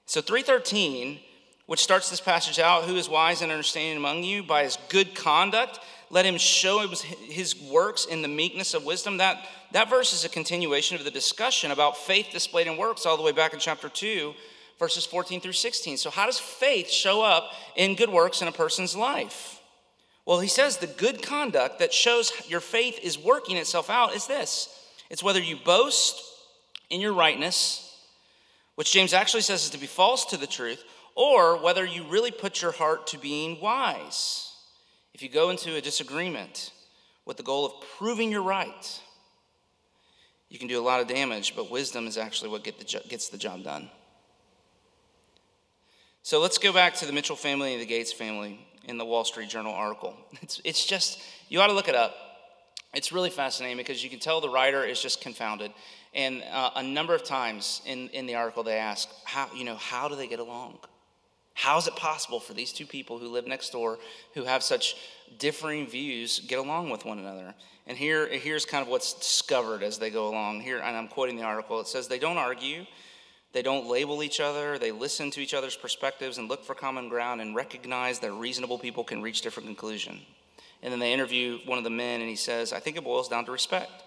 So 0.07 0.21
313, 0.21 1.19
which 1.67 1.83
starts 1.83 2.09
this 2.09 2.19
passage 2.19 2.59
out, 2.59 2.85
who 2.85 2.95
is 2.95 3.07
wise 3.07 3.41
and 3.41 3.51
understanding 3.51 3.97
among 3.97 4.23
you 4.23 4.41
by 4.41 4.63
his 4.63 4.77
good 4.89 5.13
conduct, 5.13 5.79
let 6.09 6.25
him 6.25 6.37
show 6.37 6.87
his 6.87 7.55
works 7.61 8.05
in 8.05 8.21
the 8.21 8.27
meekness 8.27 8.73
of 8.73 8.85
wisdom. 8.85 9.17
That, 9.17 9.45
that 9.73 9.89
verse 9.89 10.13
is 10.13 10.25
a 10.25 10.29
continuation 10.29 10.97
of 10.97 11.03
the 11.03 11.11
discussion 11.11 11.71
about 11.71 11.97
faith 11.97 12.29
displayed 12.31 12.67
in 12.67 12.77
works 12.77 13.05
all 13.05 13.17
the 13.17 13.23
way 13.23 13.33
back 13.33 13.53
in 13.53 13.59
chapter 13.59 13.89
2 13.89 14.33
verses 14.79 15.05
14 15.05 15.41
through 15.41 15.53
16. 15.53 15.97
So, 15.97 16.09
how 16.09 16.25
does 16.25 16.39
faith 16.39 16.89
show 16.89 17.21
up 17.21 17.51
in 17.75 17.95
good 17.95 18.09
works 18.09 18.41
in 18.41 18.47
a 18.47 18.51
person's 18.51 18.95
life? 18.95 19.61
Well, 20.25 20.39
he 20.39 20.47
says 20.47 20.77
the 20.77 20.87
good 20.87 21.21
conduct 21.21 21.79
that 21.79 21.93
shows 21.93 22.31
your 22.47 22.59
faith 22.59 22.99
is 23.01 23.17
working 23.17 23.57
itself 23.57 23.89
out 23.89 24.15
is 24.15 24.27
this 24.27 24.69
it's 25.09 25.23
whether 25.23 25.39
you 25.39 25.57
boast 25.57 26.21
in 26.89 27.01
your 27.01 27.13
rightness, 27.13 27.97
which 28.75 28.91
James 28.91 29.13
actually 29.13 29.41
says 29.41 29.63
is 29.63 29.69
to 29.71 29.77
be 29.77 29.87
false 29.87 30.25
to 30.25 30.37
the 30.37 30.47
truth, 30.47 30.83
or 31.17 31.57
whether 31.57 31.83
you 31.83 32.03
really 32.03 32.29
put 32.29 32.61
your 32.61 32.71
heart 32.71 33.07
to 33.07 33.17
being 33.17 33.59
wise. 33.59 34.53
If 35.15 35.23
you 35.23 35.29
go 35.29 35.49
into 35.49 35.75
a 35.75 35.81
disagreement 35.81 36.71
with 37.25 37.37
the 37.37 37.43
goal 37.43 37.65
of 37.65 37.73
proving 37.97 38.31
you're 38.31 38.43
right, 38.43 39.01
you 40.47 40.59
can 40.59 40.67
do 40.67 40.79
a 40.79 40.85
lot 40.85 41.01
of 41.01 41.07
damage, 41.07 41.55
but 41.55 41.71
wisdom 41.71 42.05
is 42.05 42.19
actually 42.19 42.51
what 42.51 42.63
get 42.63 42.77
the, 42.77 43.01
gets 43.09 43.29
the 43.29 43.37
job 43.37 43.63
done. 43.63 43.89
So 46.21 46.39
let's 46.39 46.59
go 46.59 46.71
back 46.71 46.93
to 46.95 47.07
the 47.07 47.13
Mitchell 47.13 47.35
family 47.35 47.73
and 47.73 47.81
the 47.81 47.87
Gates 47.87 48.13
family 48.13 48.63
in 48.85 48.99
the 48.99 49.05
Wall 49.05 49.25
Street 49.25 49.49
Journal 49.49 49.73
article. 49.73 50.15
It's, 50.43 50.61
it's 50.63 50.85
just, 50.85 51.19
you 51.49 51.59
ought 51.61 51.67
to 51.67 51.73
look 51.73 51.87
it 51.87 51.95
up. 51.95 52.15
It's 52.93 53.11
really 53.11 53.31
fascinating 53.31 53.77
because 53.77 54.03
you 54.03 54.11
can 54.11 54.19
tell 54.19 54.39
the 54.39 54.49
writer 54.49 54.85
is 54.85 55.01
just 55.01 55.21
confounded. 55.21 55.71
And 56.13 56.43
uh, 56.51 56.71
a 56.75 56.83
number 56.83 57.15
of 57.15 57.23
times 57.23 57.81
in, 57.87 58.09
in 58.09 58.27
the 58.27 58.35
article, 58.35 58.61
they 58.61 58.77
ask, 58.77 59.09
how, 59.25 59.49
you 59.55 59.63
know, 59.63 59.77
how 59.77 60.07
do 60.07 60.15
they 60.15 60.27
get 60.27 60.39
along? 60.39 60.77
How 61.57 61.79
is 61.79 61.87
it 61.87 61.95
possible 61.95 62.39
for 62.39 62.53
these 62.53 62.71
two 62.71 62.85
people 62.85 63.17
who 63.17 63.29
live 63.29 63.47
next 63.47 63.71
door, 63.71 63.97
who 64.35 64.43
have 64.43 64.61
such 64.61 64.95
differing 65.39 65.87
views, 65.87 66.39
get 66.47 66.59
along 66.59 66.91
with 66.91 67.03
one 67.03 67.17
another? 67.17 67.55
And 67.87 67.97
here, 67.97 68.27
here's 68.27 68.63
kind 68.63 68.83
of 68.83 68.89
what's 68.89 69.15
discovered 69.15 69.81
as 69.81 69.97
they 69.97 70.11
go 70.11 70.27
along. 70.27 70.61
Here, 70.61 70.77
and 70.77 70.95
I'm 70.95 71.07
quoting 71.07 71.35
the 71.35 71.41
article. 71.41 71.81
It 71.81 71.87
says 71.87 72.07
they 72.07 72.19
don't 72.19 72.37
argue, 72.37 72.85
they 73.53 73.63
don't 73.63 73.87
label 73.87 74.21
each 74.21 74.39
other, 74.39 74.77
they 74.77 74.91
listen 74.91 75.31
to 75.31 75.39
each 75.39 75.55
other's 75.55 75.75
perspectives 75.75 76.37
and 76.37 76.47
look 76.47 76.63
for 76.63 76.75
common 76.75 77.09
ground 77.09 77.41
and 77.41 77.55
recognize 77.55 78.19
that 78.19 78.33
reasonable 78.33 78.77
people 78.77 79.03
can 79.03 79.23
reach 79.23 79.41
different 79.41 79.65
conclusions. 79.65 80.21
And 80.83 80.93
then 80.93 80.99
they 80.99 81.11
interview 81.11 81.57
one 81.65 81.79
of 81.79 81.83
the 81.83 81.89
men 81.89 82.21
and 82.21 82.29
he 82.29 82.35
says, 82.35 82.71
I 82.71 82.79
think 82.79 82.97
it 82.97 83.03
boils 83.03 83.29
down 83.29 83.45
to 83.45 83.51
respect. 83.51 84.03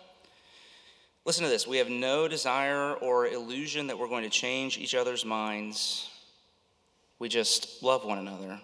Listen 1.24 1.42
to 1.42 1.50
this. 1.50 1.66
We 1.66 1.78
have 1.78 1.90
no 1.90 2.28
desire 2.28 2.94
or 2.94 3.26
illusion 3.26 3.88
that 3.88 3.98
we're 3.98 4.06
going 4.06 4.22
to 4.22 4.30
change 4.30 4.78
each 4.78 4.94
other's 4.94 5.24
minds. 5.24 6.08
We 7.20 7.28
just 7.28 7.80
love 7.84 8.04
one 8.04 8.18
another. 8.18 8.60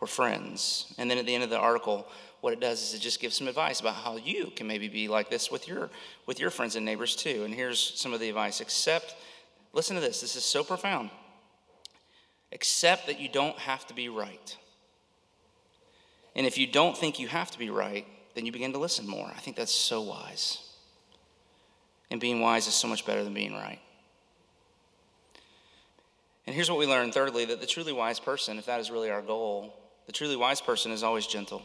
We're 0.00 0.08
friends. 0.08 0.92
And 0.98 1.08
then 1.08 1.18
at 1.18 1.26
the 1.26 1.34
end 1.34 1.44
of 1.44 1.50
the 1.50 1.58
article, 1.58 2.08
what 2.40 2.52
it 2.52 2.60
does 2.60 2.82
is 2.82 2.94
it 2.94 3.00
just 3.00 3.20
gives 3.20 3.36
some 3.36 3.46
advice 3.46 3.78
about 3.78 3.94
how 3.94 4.16
you 4.16 4.50
can 4.56 4.66
maybe 4.66 4.88
be 4.88 5.06
like 5.06 5.30
this 5.30 5.50
with 5.50 5.68
your 5.68 5.90
with 6.26 6.40
your 6.40 6.50
friends 6.50 6.74
and 6.74 6.84
neighbors 6.84 7.14
too. 7.14 7.44
And 7.44 7.54
here's 7.54 7.78
some 7.94 8.12
of 8.12 8.18
the 8.18 8.28
advice. 8.28 8.60
Accept 8.60 9.14
Listen 9.74 9.96
to 9.96 10.00
this, 10.00 10.20
this 10.20 10.36
is 10.36 10.44
so 10.44 10.62
profound. 10.62 11.10
Accept 12.52 13.08
that 13.08 13.20
you 13.20 13.28
don't 13.28 13.58
have 13.58 13.84
to 13.88 13.94
be 13.94 14.08
right. 14.08 14.56
And 16.36 16.46
if 16.46 16.56
you 16.56 16.68
don't 16.68 16.96
think 16.96 17.18
you 17.18 17.26
have 17.26 17.50
to 17.50 17.58
be 17.58 17.70
right, 17.70 18.06
then 18.34 18.46
you 18.46 18.52
begin 18.52 18.72
to 18.72 18.78
listen 18.78 19.06
more. 19.06 19.26
I 19.26 19.40
think 19.40 19.56
that's 19.56 19.74
so 19.74 20.00
wise. 20.00 20.58
And 22.10 22.20
being 22.20 22.40
wise 22.40 22.68
is 22.68 22.74
so 22.74 22.86
much 22.86 23.04
better 23.04 23.24
than 23.24 23.34
being 23.34 23.52
right. 23.52 23.80
And 26.46 26.54
here's 26.54 26.70
what 26.70 26.78
we 26.78 26.86
learn 26.86 27.12
thirdly 27.12 27.44
that 27.46 27.60
the 27.60 27.66
truly 27.66 27.92
wise 27.92 28.20
person, 28.20 28.58
if 28.58 28.66
that 28.66 28.80
is 28.80 28.90
really 28.90 29.10
our 29.10 29.22
goal, 29.22 29.74
the 30.06 30.12
truly 30.12 30.36
wise 30.36 30.60
person 30.60 30.92
is 30.92 31.02
always 31.02 31.26
gentle. 31.26 31.62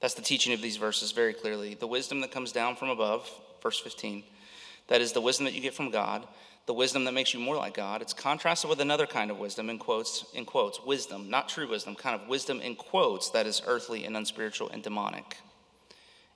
That's 0.00 0.14
the 0.14 0.22
teaching 0.22 0.52
of 0.52 0.62
these 0.62 0.76
verses 0.76 1.12
very 1.12 1.34
clearly. 1.34 1.74
The 1.74 1.86
wisdom 1.86 2.20
that 2.20 2.30
comes 2.30 2.52
down 2.52 2.76
from 2.76 2.88
above, 2.88 3.28
verse 3.62 3.78
15, 3.80 4.22
that 4.86 5.00
is 5.00 5.12
the 5.12 5.20
wisdom 5.20 5.44
that 5.44 5.54
you 5.54 5.60
get 5.60 5.74
from 5.74 5.90
God 5.90 6.26
the 6.68 6.74
wisdom 6.74 7.04
that 7.04 7.14
makes 7.14 7.32
you 7.32 7.40
more 7.40 7.56
like 7.56 7.72
God. 7.72 8.02
It's 8.02 8.12
contrasted 8.12 8.68
with 8.68 8.80
another 8.80 9.06
kind 9.06 9.30
of 9.30 9.38
wisdom, 9.38 9.70
in 9.70 9.78
quotes, 9.78 10.26
in 10.34 10.44
quotes, 10.44 10.84
wisdom, 10.84 11.30
not 11.30 11.48
true 11.48 11.66
wisdom, 11.66 11.94
kind 11.94 12.20
of 12.20 12.28
wisdom 12.28 12.60
in 12.60 12.76
quotes 12.76 13.30
that 13.30 13.46
is 13.46 13.62
earthly 13.66 14.04
and 14.04 14.14
unspiritual 14.14 14.68
and 14.68 14.82
demonic, 14.82 15.38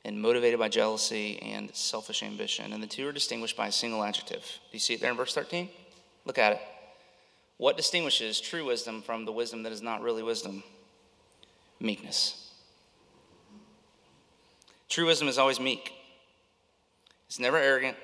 and 0.07 0.21
motivated 0.23 0.59
by 0.59 0.71
jealousy 0.71 1.39
and 1.43 1.71
selfish 1.77 2.23
ambition. 2.23 2.73
And 2.73 2.83
the 2.83 2.87
two 2.87 3.07
are 3.07 3.13
distinguished 3.13 3.59
by 3.59 3.67
a 3.67 3.73
single 3.73 4.03
adjective. 4.03 4.41
Do 4.41 4.73
you 4.73 4.79
see 4.79 4.95
it 4.95 5.03
there 5.03 5.11
in 5.11 5.19
verse 5.19 5.35
13? 5.35 5.69
Look 6.25 6.39
at 6.39 6.55
it. 6.55 6.61
What 7.63 7.77
distinguishes 7.77 8.41
true 8.41 8.65
wisdom 8.65 9.03
from 9.03 9.25
the 9.25 9.31
wisdom 9.31 9.63
that 9.63 9.71
is 9.71 9.81
not 9.81 10.03
really 10.03 10.25
wisdom? 10.25 10.65
Meekness. 11.79 12.51
True 14.89 15.07
wisdom 15.07 15.29
is 15.29 15.39
always 15.39 15.61
meek. 15.61 15.93
It's 17.29 17.39
never 17.39 17.57
arrogant, 17.57 17.97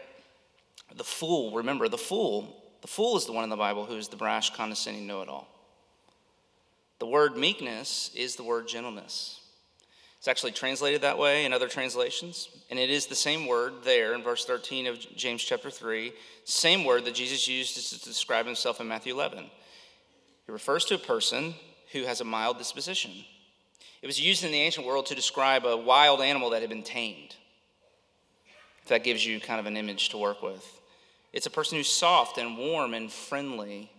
the 0.94 1.02
fool, 1.02 1.50
remember, 1.50 1.88
the 1.88 1.98
fool, 1.98 2.62
the 2.82 2.86
fool 2.86 3.16
is 3.16 3.26
the 3.26 3.32
one 3.32 3.42
in 3.42 3.50
the 3.50 3.56
Bible 3.56 3.84
who 3.84 3.96
is 3.96 4.06
the 4.06 4.16
brash, 4.16 4.54
condescending 4.54 5.08
know 5.08 5.22
it 5.22 5.28
all. 5.28 5.48
The 7.00 7.08
word 7.08 7.36
meekness 7.36 8.12
is 8.14 8.36
the 8.36 8.44
word 8.44 8.68
gentleness. 8.68 9.40
It's 10.18 10.28
actually 10.28 10.52
translated 10.52 11.02
that 11.02 11.16
way 11.16 11.44
in 11.44 11.52
other 11.52 11.68
translations, 11.68 12.48
and 12.70 12.78
it 12.78 12.90
is 12.90 13.07
the 13.07 13.14
same 13.14 13.46
word 13.46 13.85
there 13.85 14.14
in 14.14 14.22
verse 14.22 14.44
13 14.44 14.88
of 14.88 14.98
James 15.16 15.44
chapter 15.44 15.70
3, 15.70 16.12
same 16.44 16.85
word 16.85 17.04
that 17.04 17.14
Jesus 17.14 17.46
used 17.46 17.76
to 17.76 18.04
describe 18.04 18.44
himself 18.44 18.81
in 18.81 18.88
Matthew 18.88 19.14
11. 19.14 19.44
It 19.44 20.52
refers 20.52 20.85
to 20.87 20.96
a 20.96 20.98
person 20.98 21.54
who 21.92 22.02
has 22.02 22.20
a 22.20 22.24
mild 22.24 22.59
disposition. 22.59 23.12
It 24.02 24.09
was 24.09 24.20
used 24.20 24.42
in 24.42 24.50
the 24.50 24.61
ancient 24.61 24.87
world 24.87 25.07
to 25.07 25.14
describe 25.14 25.64
a 25.64 25.76
wild 25.76 26.20
animal 26.20 26.50
that 26.50 26.62
had 26.62 26.70
been 26.70 26.83
tamed. 26.83 27.37
If 28.83 28.88
that 28.88 29.04
gives 29.04 29.24
you 29.24 29.38
kind 29.38 29.61
of 29.61 29.66
an 29.66 29.76
image 29.76 30.09
to 30.11 30.18
work 30.18 30.42
with. 30.42 30.81
It's 31.33 31.46
a 31.46 31.50
person 31.50 31.78
who's 31.78 31.90
soft 31.90 32.38
and 32.38 32.59
warm 32.59 32.94
and 32.94 33.12
friendly. 33.12 33.90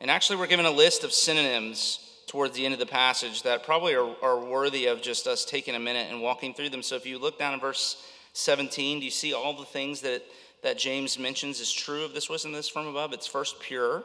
And 0.00 0.10
actually, 0.10 0.36
we're 0.36 0.46
given 0.46 0.66
a 0.66 0.70
list 0.70 1.04
of 1.04 1.12
synonyms 1.12 2.07
towards 2.28 2.54
the 2.54 2.64
end 2.64 2.74
of 2.74 2.78
the 2.78 2.86
passage 2.86 3.42
that 3.42 3.64
probably 3.64 3.94
are, 3.94 4.14
are 4.22 4.38
worthy 4.38 4.86
of 4.86 5.02
just 5.02 5.26
us 5.26 5.44
taking 5.44 5.74
a 5.74 5.78
minute 5.78 6.08
and 6.10 6.22
walking 6.22 6.54
through 6.54 6.68
them. 6.68 6.82
So 6.82 6.94
if 6.94 7.06
you 7.06 7.18
look 7.18 7.38
down 7.38 7.54
in 7.54 7.60
verse 7.60 8.06
17, 8.34 9.00
do 9.00 9.04
you 9.04 9.10
see 9.10 9.32
all 9.32 9.54
the 9.54 9.64
things 9.64 10.02
that, 10.02 10.22
that 10.62 10.78
James 10.78 11.18
mentions 11.18 11.58
is 11.58 11.72
true 11.72 12.04
of 12.04 12.14
this 12.14 12.30
wisdom 12.30 12.52
that's 12.52 12.68
from 12.68 12.86
above? 12.86 13.12
It's 13.12 13.26
first 13.26 13.58
pure, 13.58 14.04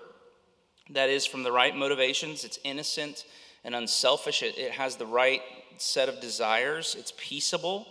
that 0.89 1.09
is 1.09 1.25
from 1.25 1.43
the 1.43 1.51
right 1.51 1.75
motivations, 1.75 2.43
it's 2.43 2.59
innocent 2.63 3.25
and 3.63 3.75
unselfish, 3.75 4.41
it, 4.41 4.57
it 4.57 4.71
has 4.71 4.95
the 4.95 5.05
right 5.05 5.41
set 5.77 6.09
of 6.09 6.19
desires, 6.19 6.95
it's 6.97 7.13
peaceable 7.17 7.87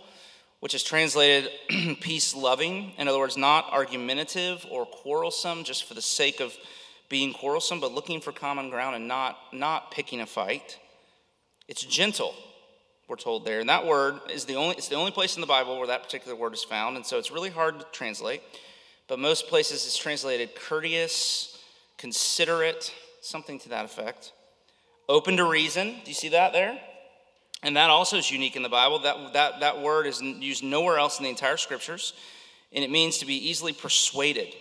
which 0.63 0.73
is 0.73 0.81
translated 0.81 1.51
peace 1.99 2.33
loving. 2.33 2.93
In 2.97 3.09
other 3.09 3.19
words, 3.19 3.35
not 3.35 3.65
argumentative 3.73 4.65
or 4.71 4.85
quarrelsome 4.85 5.65
just 5.65 5.83
for 5.83 5.93
the 5.93 6.01
sake 6.01 6.39
of 6.39 6.55
being 7.13 7.31
quarrelsome, 7.31 7.79
but 7.79 7.91
looking 7.91 8.19
for 8.19 8.31
common 8.31 8.71
ground 8.71 8.95
and 8.95 9.07
not, 9.07 9.37
not 9.53 9.91
picking 9.91 10.19
a 10.19 10.25
fight. 10.25 10.79
It's 11.67 11.83
gentle, 11.83 12.33
we're 13.07 13.17
told 13.17 13.45
there. 13.45 13.59
And 13.59 13.69
that 13.69 13.85
word 13.85 14.15
is 14.31 14.45
the 14.45 14.55
only, 14.55 14.75
it's 14.77 14.87
the 14.87 14.95
only 14.95 15.11
place 15.11 15.35
in 15.35 15.41
the 15.41 15.45
Bible 15.45 15.77
where 15.77 15.85
that 15.85 16.01
particular 16.01 16.35
word 16.35 16.55
is 16.55 16.63
found. 16.63 16.95
And 16.95 17.05
so 17.05 17.19
it's 17.19 17.29
really 17.29 17.51
hard 17.51 17.79
to 17.79 17.85
translate. 17.91 18.41
But 19.07 19.19
most 19.19 19.47
places 19.47 19.85
it's 19.85 19.95
translated 19.95 20.55
courteous, 20.55 21.63
considerate, 21.99 22.91
something 23.21 23.59
to 23.59 23.69
that 23.69 23.85
effect. 23.85 24.33
Open 25.07 25.37
to 25.37 25.43
reason. 25.43 25.89
Do 26.03 26.09
you 26.09 26.15
see 26.15 26.29
that 26.29 26.51
there? 26.51 26.79
And 27.61 27.77
that 27.77 27.91
also 27.91 28.17
is 28.17 28.31
unique 28.31 28.55
in 28.55 28.63
the 28.63 28.69
Bible. 28.69 28.97
That, 28.97 29.33
that, 29.33 29.59
that 29.59 29.81
word 29.83 30.07
is 30.07 30.19
used 30.19 30.63
nowhere 30.63 30.97
else 30.97 31.19
in 31.19 31.25
the 31.25 31.29
entire 31.29 31.57
scriptures, 31.57 32.13
and 32.71 32.83
it 32.83 32.89
means 32.89 33.19
to 33.19 33.27
be 33.27 33.35
easily 33.35 33.71
persuaded. 33.71 34.55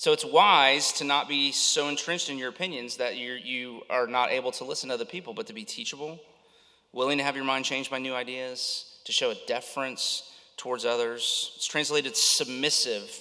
So 0.00 0.14
it's 0.14 0.24
wise 0.24 0.92
to 0.92 1.04
not 1.04 1.28
be 1.28 1.52
so 1.52 1.88
entrenched 1.88 2.30
in 2.30 2.38
your 2.38 2.48
opinions 2.48 2.96
that 2.96 3.18
you 3.18 3.32
you 3.32 3.82
are 3.90 4.06
not 4.06 4.30
able 4.30 4.50
to 4.52 4.64
listen 4.64 4.88
to 4.88 4.94
other 4.94 5.04
people, 5.04 5.34
but 5.34 5.46
to 5.48 5.52
be 5.52 5.62
teachable, 5.62 6.18
willing 6.94 7.18
to 7.18 7.24
have 7.24 7.36
your 7.36 7.44
mind 7.44 7.66
changed 7.66 7.90
by 7.90 7.98
new 7.98 8.14
ideas, 8.14 8.98
to 9.04 9.12
show 9.12 9.30
a 9.30 9.34
deference 9.46 10.32
towards 10.56 10.86
others. 10.86 11.52
It's 11.56 11.66
translated 11.66 12.16
submissive 12.16 13.14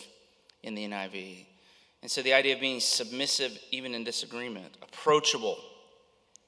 in 0.63 0.73
the 0.73 0.87
NIV. 0.87 1.47
And 2.01 2.09
so 2.09 2.21
the 2.21 2.31
idea 2.31 2.55
of 2.55 2.61
being 2.61 2.79
submissive 2.79 3.59
even 3.71 3.93
in 3.93 4.05
disagreement, 4.05 4.77
approachable, 4.81 5.57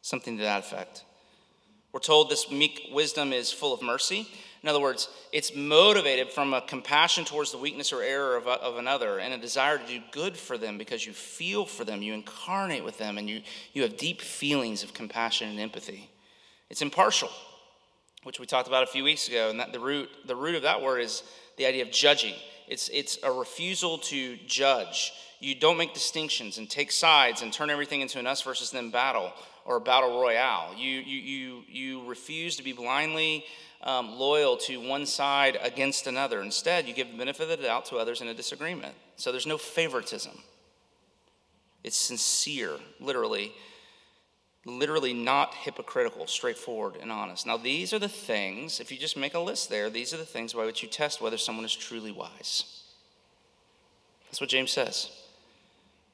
something 0.01 0.37
to 0.37 0.43
that 0.43 0.59
effect. 0.59 1.03
We're 1.91 1.99
told 1.99 2.29
this 2.29 2.49
meek 2.49 2.87
wisdom 2.93 3.33
is 3.33 3.51
full 3.51 3.73
of 3.73 3.81
mercy. 3.81 4.29
In 4.63 4.69
other 4.69 4.79
words, 4.79 5.09
it's 5.31 5.55
motivated 5.55 6.29
from 6.29 6.53
a 6.53 6.61
compassion 6.61 7.25
towards 7.25 7.51
the 7.51 7.57
weakness 7.57 7.91
or 7.91 8.03
error 8.03 8.35
of, 8.35 8.45
of 8.45 8.77
another 8.77 9.17
and 9.17 9.33
a 9.33 9.37
desire 9.37 9.79
to 9.79 9.87
do 9.87 9.99
good 10.11 10.37
for 10.37 10.55
them 10.55 10.77
because 10.77 11.05
you 11.05 11.13
feel 11.13 11.65
for 11.65 11.83
them, 11.83 12.03
you 12.03 12.13
incarnate 12.13 12.83
with 12.83 12.99
them, 12.99 13.17
and 13.17 13.27
you, 13.27 13.41
you 13.73 13.81
have 13.81 13.97
deep 13.97 14.21
feelings 14.21 14.83
of 14.83 14.93
compassion 14.93 15.49
and 15.49 15.59
empathy. 15.59 16.11
It's 16.69 16.83
impartial, 16.83 17.29
which 18.23 18.39
we 18.39 18.45
talked 18.45 18.67
about 18.67 18.83
a 18.83 18.87
few 18.87 19.03
weeks 19.03 19.27
ago, 19.27 19.49
and 19.49 19.59
that 19.59 19.73
the 19.73 19.79
root, 19.79 20.09
the 20.27 20.35
root 20.35 20.53
of 20.53 20.61
that 20.61 20.81
word 20.81 20.99
is 20.99 21.23
the 21.57 21.65
idea 21.65 21.81
of 21.83 21.91
judging. 21.91 22.35
It's, 22.67 22.87
it's 22.89 23.17
a 23.23 23.31
refusal 23.31 23.97
to 23.97 24.37
judge. 24.45 25.11
You 25.39 25.55
don't 25.55 25.77
make 25.77 25.95
distinctions 25.95 26.59
and 26.59 26.69
take 26.69 26.91
sides 26.91 27.41
and 27.41 27.51
turn 27.51 27.71
everything 27.71 28.01
into 28.01 28.19
an 28.19 28.27
us 28.27 28.43
versus 28.43 28.69
them 28.69 28.91
battle 28.91 29.33
or 29.65 29.77
a 29.77 29.81
battle 29.81 30.21
royale. 30.21 30.75
You, 30.77 30.99
you, 30.99 31.19
you, 31.19 31.63
you 31.67 32.07
refuse 32.07 32.57
to 32.57 32.63
be 32.63 32.73
blindly 32.73 33.43
um, 33.83 34.17
loyal 34.17 34.57
to 34.57 34.77
one 34.77 35.05
side 35.05 35.57
against 35.61 36.07
another. 36.07 36.41
Instead, 36.41 36.87
you 36.87 36.93
give 36.93 37.11
the 37.11 37.17
benefit 37.17 37.49
of 37.49 37.59
the 37.59 37.65
doubt 37.65 37.85
to 37.85 37.97
others 37.97 38.21
in 38.21 38.27
a 38.27 38.33
disagreement. 38.33 38.93
So 39.15 39.31
there's 39.31 39.47
no 39.47 39.57
favoritism. 39.57 40.37
It's 41.83 41.97
sincere, 41.97 42.77
literally, 42.99 43.53
literally 44.65 45.13
not 45.13 45.55
hypocritical, 45.55 46.27
straightforward, 46.27 46.95
and 47.01 47.11
honest. 47.11 47.47
Now, 47.47 47.57
these 47.57 47.91
are 47.93 47.99
the 47.99 48.07
things, 48.07 48.79
if 48.79 48.91
you 48.91 48.97
just 48.97 49.17
make 49.17 49.33
a 49.33 49.39
list 49.39 49.69
there, 49.69 49.89
these 49.89 50.13
are 50.13 50.17
the 50.17 50.25
things 50.25 50.53
by 50.53 50.65
which 50.65 50.83
you 50.83 50.89
test 50.89 51.21
whether 51.21 51.37
someone 51.37 51.65
is 51.65 51.75
truly 51.75 52.11
wise. 52.11 52.83
That's 54.25 54.39
what 54.39 54.49
James 54.49 54.71
says. 54.71 55.09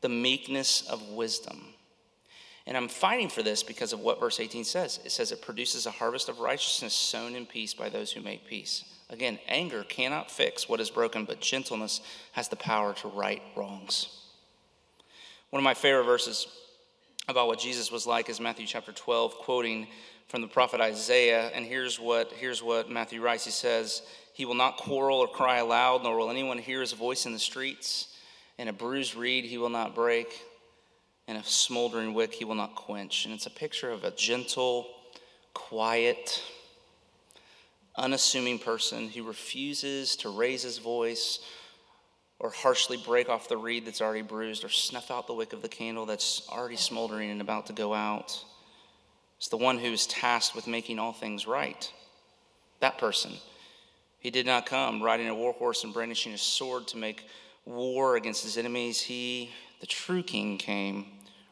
The 0.01 0.09
meekness 0.09 0.87
of 0.87 1.09
wisdom. 1.09 1.73
And 2.67 2.75
I'm 2.75 2.89
fighting 2.89 3.29
for 3.29 3.41
this 3.41 3.63
because 3.63 3.93
of 3.93 4.01
what 4.01 4.19
verse 4.19 4.41
18 4.41 4.65
says. 4.65 4.99
It 5.05 5.11
says 5.11 5.31
it 5.31 5.41
produces 5.41 5.85
a 5.85 5.91
harvest 5.91 6.27
of 6.27 6.41
righteousness 6.41 6.93
sown 6.93 7.33
in 7.33 7.45
peace 7.45 7.73
by 7.73 7.87
those 7.87 8.11
who 8.11 8.21
make 8.21 8.45
peace. 8.45 8.83
Again, 9.09 9.39
anger 9.47 9.85
cannot 9.85 10.29
fix 10.29 10.67
what 10.67 10.81
is 10.81 10.89
broken, 10.89 11.23
but 11.23 11.39
gentleness 11.39 12.01
has 12.33 12.49
the 12.49 12.57
power 12.57 12.93
to 12.95 13.07
right 13.07 13.41
wrongs. 13.55 14.09
One 15.49 15.61
of 15.61 15.63
my 15.63 15.75
favorite 15.75 16.03
verses 16.03 16.45
about 17.29 17.47
what 17.47 17.57
Jesus 17.57 17.89
was 17.89 18.05
like 18.05 18.29
is 18.29 18.41
Matthew 18.41 18.67
chapter 18.67 18.91
12, 18.91 19.35
quoting 19.35 19.87
from 20.27 20.41
the 20.41 20.47
prophet 20.47 20.81
Isaiah. 20.81 21.49
And 21.53 21.65
here's 21.65 21.97
what, 22.01 22.33
here's 22.33 22.61
what 22.61 22.89
Matthew 22.89 23.21
writes 23.21 23.45
He 23.45 23.51
says, 23.51 24.01
He 24.33 24.43
will 24.43 24.55
not 24.55 24.75
quarrel 24.75 25.19
or 25.19 25.27
cry 25.29 25.59
aloud, 25.59 26.03
nor 26.03 26.17
will 26.17 26.29
anyone 26.29 26.57
hear 26.57 26.81
his 26.81 26.91
voice 26.91 27.25
in 27.25 27.31
the 27.31 27.39
streets. 27.39 28.13
And 28.57 28.67
a 28.67 28.73
bruised 28.73 29.15
reed 29.15 29.45
he 29.45 29.57
will 29.57 29.69
not 29.69 29.95
break 29.95 30.27
and 31.27 31.37
a 31.37 31.43
smoldering 31.43 32.13
wick 32.13 32.33
he 32.33 32.45
will 32.45 32.55
not 32.55 32.75
quench. 32.75 33.25
And 33.25 33.33
it's 33.33 33.45
a 33.45 33.51
picture 33.51 33.91
of 33.91 34.03
a 34.03 34.11
gentle, 34.11 34.87
quiet, 35.53 36.41
unassuming 37.95 38.59
person 38.59 39.09
who 39.09 39.23
refuses 39.23 40.15
to 40.17 40.29
raise 40.29 40.63
his 40.63 40.77
voice 40.77 41.39
or 42.39 42.51
harshly 42.51 42.97
break 42.97 43.29
off 43.29 43.49
the 43.49 43.57
reed 43.57 43.85
that's 43.85 44.01
already 44.01 44.21
bruised 44.21 44.63
or 44.63 44.69
snuff 44.69 45.09
out 45.09 45.27
the 45.27 45.33
wick 45.33 45.53
of 45.53 45.61
the 45.61 45.67
candle 45.67 46.05
that's 46.05 46.47
already 46.49 46.75
smoldering 46.75 47.31
and 47.31 47.41
about 47.41 47.65
to 47.65 47.73
go 47.73 47.93
out. 47.93 48.43
It's 49.37 49.49
the 49.49 49.57
one 49.57 49.79
who 49.79 49.91
is 49.91 50.05
tasked 50.07 50.55
with 50.55 50.67
making 50.67 50.99
all 50.99 51.13
things 51.13 51.47
right. 51.47 51.91
That 52.79 52.97
person. 52.97 53.33
He 54.19 54.29
did 54.29 54.45
not 54.45 54.65
come 54.65 55.01
riding 55.01 55.27
a 55.27 55.35
war 55.35 55.53
horse 55.53 55.83
and 55.83 55.93
brandishing 55.93 56.33
a 56.33 56.37
sword 56.37 56.87
to 56.89 56.97
make 56.97 57.25
war 57.65 58.15
against 58.15 58.43
his 58.43 58.57
enemies. 58.57 59.01
He, 59.01 59.51
the 59.79 59.87
true 59.87 60.23
king, 60.23 60.57
came 60.57 61.05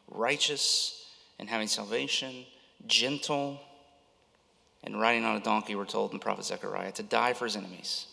righteous 0.08 1.06
and 1.38 1.48
having 1.48 1.68
salvation, 1.68 2.44
gentle, 2.86 3.60
and 4.82 5.00
riding 5.00 5.24
on 5.24 5.36
a 5.36 5.40
donkey, 5.40 5.74
we're 5.74 5.84
told 5.84 6.12
in 6.12 6.18
prophet 6.18 6.44
Zechariah, 6.44 6.92
to 6.92 7.02
die 7.02 7.32
for 7.32 7.44
his 7.44 7.56
enemies 7.56 8.06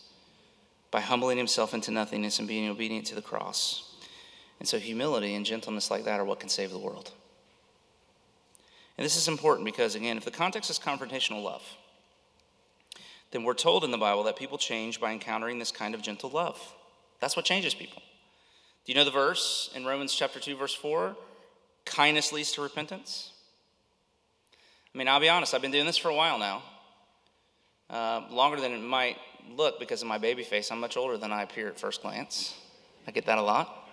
by 0.90 1.00
humbling 1.00 1.38
himself 1.38 1.74
into 1.74 1.90
nothingness 1.90 2.38
and 2.38 2.48
being 2.48 2.68
obedient 2.68 3.06
to 3.06 3.14
the 3.14 3.22
cross. 3.22 3.94
And 4.60 4.68
so, 4.68 4.78
humility 4.78 5.34
and 5.34 5.44
gentleness 5.44 5.90
like 5.90 6.04
that 6.04 6.20
are 6.20 6.24
what 6.24 6.40
can 6.40 6.48
save 6.48 6.70
the 6.70 6.78
world. 6.78 7.10
And 8.96 9.04
this 9.04 9.16
is 9.16 9.26
important 9.26 9.64
because, 9.64 9.94
again, 9.94 10.16
if 10.16 10.24
the 10.24 10.30
context 10.30 10.70
is 10.70 10.78
confrontational 10.78 11.42
love, 11.42 11.62
then 13.32 13.42
we're 13.42 13.54
told 13.54 13.82
in 13.82 13.90
the 13.90 13.98
Bible 13.98 14.22
that 14.24 14.36
people 14.36 14.58
change 14.58 15.00
by 15.00 15.10
encountering 15.10 15.58
this 15.58 15.72
kind 15.72 15.94
of 15.94 16.02
gentle 16.02 16.30
love. 16.30 16.60
That's 17.20 17.34
what 17.34 17.44
changes 17.44 17.74
people. 17.74 18.00
Do 18.84 18.92
you 18.92 18.94
know 18.96 19.04
the 19.04 19.10
verse 19.10 19.70
in 19.74 19.84
Romans 19.84 20.14
chapter 20.14 20.38
2, 20.38 20.56
verse 20.56 20.74
4? 20.74 21.16
Kindness 21.84 22.32
leads 22.32 22.52
to 22.52 22.62
repentance? 22.62 23.32
I 24.94 24.98
mean, 24.98 25.08
I'll 25.08 25.20
be 25.20 25.28
honest, 25.28 25.54
I've 25.54 25.62
been 25.62 25.72
doing 25.72 25.86
this 25.86 25.96
for 25.96 26.08
a 26.08 26.14
while 26.14 26.38
now. 26.38 26.62
Uh, 27.90 28.22
longer 28.30 28.60
than 28.60 28.72
it 28.72 28.80
might 28.80 29.18
look 29.56 29.78
because 29.78 30.02
of 30.02 30.08
my 30.08 30.18
baby 30.18 30.42
face. 30.42 30.70
I'm 30.70 30.80
much 30.80 30.96
older 30.96 31.18
than 31.18 31.32
I 31.32 31.42
appear 31.42 31.68
at 31.68 31.78
first 31.78 32.02
glance. 32.02 32.54
I 33.06 33.10
get 33.10 33.26
that 33.26 33.38
a 33.38 33.42
lot. 33.42 33.88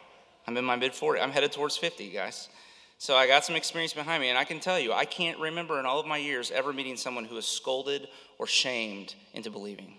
I'm 0.48 0.56
in 0.58 0.66
my 0.66 0.76
mid 0.76 0.94
40s. 0.94 1.22
I'm 1.22 1.32
headed 1.32 1.52
towards 1.52 1.78
50, 1.78 2.10
guys. 2.10 2.50
So 2.98 3.16
I 3.16 3.26
got 3.26 3.44
some 3.44 3.56
experience 3.56 3.94
behind 3.94 4.22
me, 4.22 4.30
and 4.30 4.38
I 4.38 4.44
can 4.44 4.60
tell 4.60 4.80
you, 4.80 4.94
I 4.94 5.06
can't 5.06 5.40
remember 5.40 5.80
in 5.80 5.88
all 5.88 6.00
of 6.00 6.06
my 6.06 6.18
years 6.18 6.52
ever 6.52 6.72
meeting 6.72 6.98
someone 6.98 7.26
who 7.26 7.36
was 7.36 7.48
scolded 7.48 8.08
or 8.38 8.46
shamed 8.46 9.16
into 9.34 9.50
believing. 9.50 9.96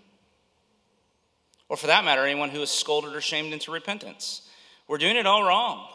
Or 1.69 1.77
for 1.77 1.89
that 1.89 2.05
matter, 2.05 2.25
anyone 2.25 2.51
who 2.51 2.61
was 2.61 2.71
scolded 2.71 3.15
or 3.15 3.21
shamed 3.21 3.53
into 3.53 3.73
repentance. 3.73 4.49
We're 4.87 4.99
doing 4.99 5.17
it 5.17 5.27
all 5.27 5.43
wrong. 5.43 5.89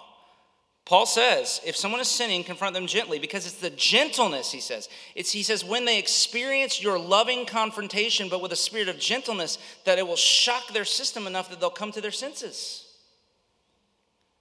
Paul 0.87 1.05
says, 1.05 1.59
if 1.65 1.75
someone 1.75 1.99
is 1.99 2.07
sinning, 2.07 2.45
confront 2.45 2.73
them 2.73 2.87
gently 2.87 3.19
because 3.19 3.45
it's 3.45 3.59
the 3.59 3.71
gentleness, 3.71 4.53
he 4.53 4.61
says. 4.61 4.87
It's, 5.15 5.33
he 5.33 5.43
says, 5.43 5.65
when 5.65 5.83
they 5.83 5.99
experience 5.99 6.81
your 6.81 6.97
loving 6.97 7.45
confrontation, 7.45 8.29
but 8.29 8.41
with 8.41 8.53
a 8.53 8.55
spirit 8.55 8.87
of 8.87 8.97
gentleness, 8.97 9.57
that 9.83 9.99
it 9.99 10.07
will 10.07 10.15
shock 10.15 10.71
their 10.71 10.85
system 10.85 11.27
enough 11.27 11.49
that 11.49 11.59
they'll 11.59 11.69
come 11.69 11.91
to 11.91 11.99
their 11.99 12.09
senses. 12.11 12.85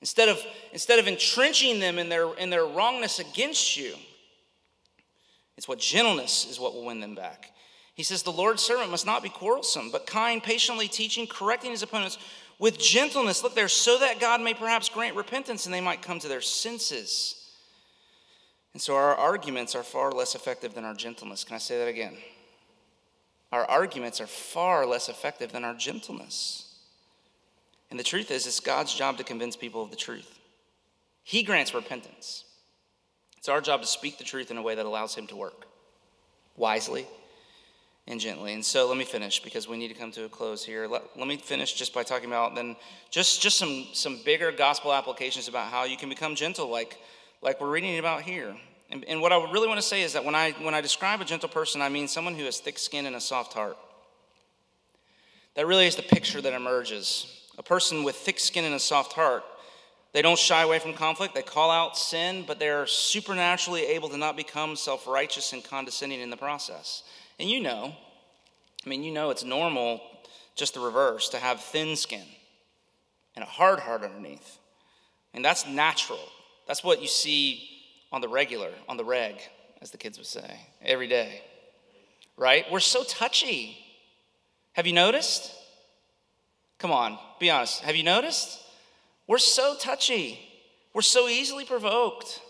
Instead 0.01 0.29
of, 0.29 0.41
instead 0.73 1.01
of 1.01 1.09
entrenching 1.09 1.81
them 1.81 1.99
in 1.99 2.09
their, 2.09 2.33
in 2.35 2.49
their 2.49 2.65
wrongness 2.65 3.19
against 3.19 3.77
you, 3.77 3.97
it's 5.57 5.67
what 5.67 5.81
gentleness 5.81 6.49
is 6.49 6.61
what 6.61 6.75
will 6.75 6.85
win 6.85 7.01
them 7.01 7.17
back. 7.17 7.51
He 7.95 8.05
says, 8.05 8.23
the 8.23 8.31
Lord's 8.31 8.63
servant 8.63 8.93
must 8.93 9.05
not 9.05 9.25
be 9.25 9.31
quarrelsome, 9.31 9.91
but 9.91 10.07
kind, 10.07 10.41
patiently 10.41 10.87
teaching, 10.87 11.27
correcting 11.27 11.73
his 11.73 11.83
opponents 11.83 12.19
with 12.59 12.79
gentleness. 12.79 13.43
Look 13.43 13.55
there, 13.55 13.69
so 13.69 13.99
that 13.99 14.21
God 14.21 14.41
may 14.41 14.55
perhaps 14.55 14.89
grant 14.89 15.17
repentance 15.17 15.67
and 15.67 15.75
they 15.75 15.81
might 15.81 16.03
come 16.03 16.19
to 16.21 16.29
their 16.29 16.41
senses. 16.41 17.43
And 18.73 18.83
so 18.83 18.95
our 18.95 19.15
arguments 19.15 19.75
are 19.75 19.83
far 19.83 20.13
less 20.13 20.35
effective 20.35 20.75
than 20.75 20.85
our 20.85 20.95
gentleness. 20.95 21.45
Can 21.45 21.55
I 21.55 21.59
say 21.59 21.79
that 21.79 21.89
again? 21.89 22.17
Our 23.53 23.65
arguments 23.65 24.21
are 24.21 24.27
far 24.27 24.87
less 24.87 25.09
effective 25.09 25.53
than 25.53 25.65
our 25.65 25.75
gentleness. 25.75 26.75
And 27.91 27.99
the 27.99 28.05
truth 28.05 28.31
is, 28.31 28.47
it's 28.47 28.61
God's 28.61 28.93
job 28.93 29.17
to 29.19 29.25
convince 29.25 29.57
people 29.57 29.83
of 29.83 29.91
the 29.91 29.97
truth. 29.97 30.39
He 31.23 31.43
grants 31.43 31.73
repentance. 31.73 32.45
It's 33.39 33.49
our 33.49 33.61
job 33.61 33.81
to 33.81 33.87
speak 33.87 34.19
the 34.19 34.25
truth 34.25 34.51
in 34.51 34.59
a 34.59 34.63
way 34.63 34.75
that 34.75 34.87
allows 34.87 35.15
Him 35.15 35.27
to 35.29 35.37
work 35.37 35.67
wisely 36.57 37.07
and 38.09 38.21
gently. 38.21 38.53
And 38.53 38.65
so 38.65 38.89
let 38.89 38.97
me 38.97 39.05
finish 39.05 39.43
because 39.43 39.69
we 39.69 39.77
need 39.77 39.89
to 39.89 39.95
come 39.95 40.13
to 40.13 40.25
a 40.25 40.29
close 40.29 40.65
here. 40.65 40.87
Let, 40.87 41.03
let 41.19 41.27
me 41.27 41.37
finish 41.37 41.73
just 41.75 41.93
by 41.93 42.03
talking 42.03 42.29
about 42.29 42.55
then 42.55 42.77
just, 43.11 43.43
just 43.43 43.57
some, 43.57 43.87
some 43.93 44.21
bigger 44.25 44.53
gospel 44.53 44.93
applications 44.93 45.49
about 45.49 45.71
how 45.71 45.85
you 45.85 45.97
can 45.97 46.09
become 46.09 46.35
gentle, 46.35 46.69
like, 46.69 46.99
like 47.43 47.61
we're 47.61 47.71
reading 47.71 47.99
about 47.99 48.23
here. 48.23 48.57
And, 48.91 49.05
and 49.07 49.21
what 49.21 49.33
I 49.33 49.51
really 49.51 49.67
want 49.67 49.81
to 49.81 49.87
say 49.87 50.03
is 50.03 50.13
that 50.13 50.25
when 50.25 50.37
I, 50.37 50.53
when 50.63 50.75
I 50.75 50.81
describe 50.81 51.21
a 51.21 51.25
gentle 51.25 51.49
person, 51.49 51.83
I 51.83 51.89
mean 51.89 52.07
someone 52.07 52.37
who 52.37 52.45
has 52.45 52.61
thick 52.61 52.79
skin 52.79 53.07
and 53.07 53.17
a 53.17 53.21
soft 53.21 53.53
heart. 53.53 53.77
That 55.55 55.67
really 55.67 55.87
is 55.87 55.97
the 55.97 56.03
picture 56.03 56.41
that 56.41 56.53
emerges. 56.53 57.45
A 57.59 57.63
person 57.63 58.05
with 58.05 58.15
thick 58.15 58.39
skin 58.39 58.65
and 58.65 58.75
a 58.75 58.79
soft 58.79 59.15
heart. 59.15 59.43
They 60.13 60.23
don't 60.23 60.39
shy 60.39 60.63
away 60.63 60.79
from 60.79 60.95
conflict. 60.95 61.35
They 61.35 61.43
call 61.43 61.71
out 61.71 61.99
sin, 61.99 62.45
but 62.47 62.59
they're 62.59 62.87
supernaturally 62.87 63.83
able 63.87 64.09
to 64.11 64.17
not 64.17 64.37
become 64.37 64.77
self 64.77 65.07
righteous 65.07 65.53
and 65.53 65.65
condescending 65.65 66.21
in 66.21 66.31
the 66.31 66.37
process. 66.37 67.03
And 67.39 67.51
you 67.51 67.61
know, 67.61 67.95
I 68.85 68.89
mean, 68.89 69.03
you 69.03 69.13
know 69.13 69.31
it's 69.31 69.45
normal, 69.45 70.01
just 70.55 70.75
the 70.75 70.81
reverse, 70.81 71.29
to 71.31 71.39
have 71.39 71.61
thin 71.61 71.97
skin 71.97 72.25
and 73.35 73.43
a 73.43 73.47
hard 73.47 73.81
heart 73.81 74.03
underneath. 74.03 74.59
And 75.35 75.45
that's 75.45 75.67
natural. 75.67 76.21
That's 76.67 76.83
what 76.83 77.03
you 77.03 77.09
see 77.09 77.69
on 78.11 78.21
the 78.21 78.29
regular, 78.29 78.71
on 78.89 78.97
the 78.97 79.05
reg, 79.05 79.37
as 79.83 79.91
the 79.91 79.99
kids 79.99 80.17
would 80.19 80.27
say, 80.27 80.61
every 80.83 81.09
day. 81.09 81.43
right? 82.37 82.65
We're 82.71 82.81
so 82.81 83.03
touchy. 83.05 83.79
Have 84.73 84.87
you 84.87 84.93
noticed? 84.93 85.53
Come 86.79 86.93
on, 86.93 87.19
be 87.41 87.51
honest. 87.51 87.81
Have 87.83 87.97
you 87.97 88.03
noticed? 88.03 88.61
We're 89.27 89.39
so 89.39 89.77
touchy. 89.79 90.39
We're 90.93 91.03
so 91.03 91.29
easily 91.29 91.65
provoked. 91.65 92.41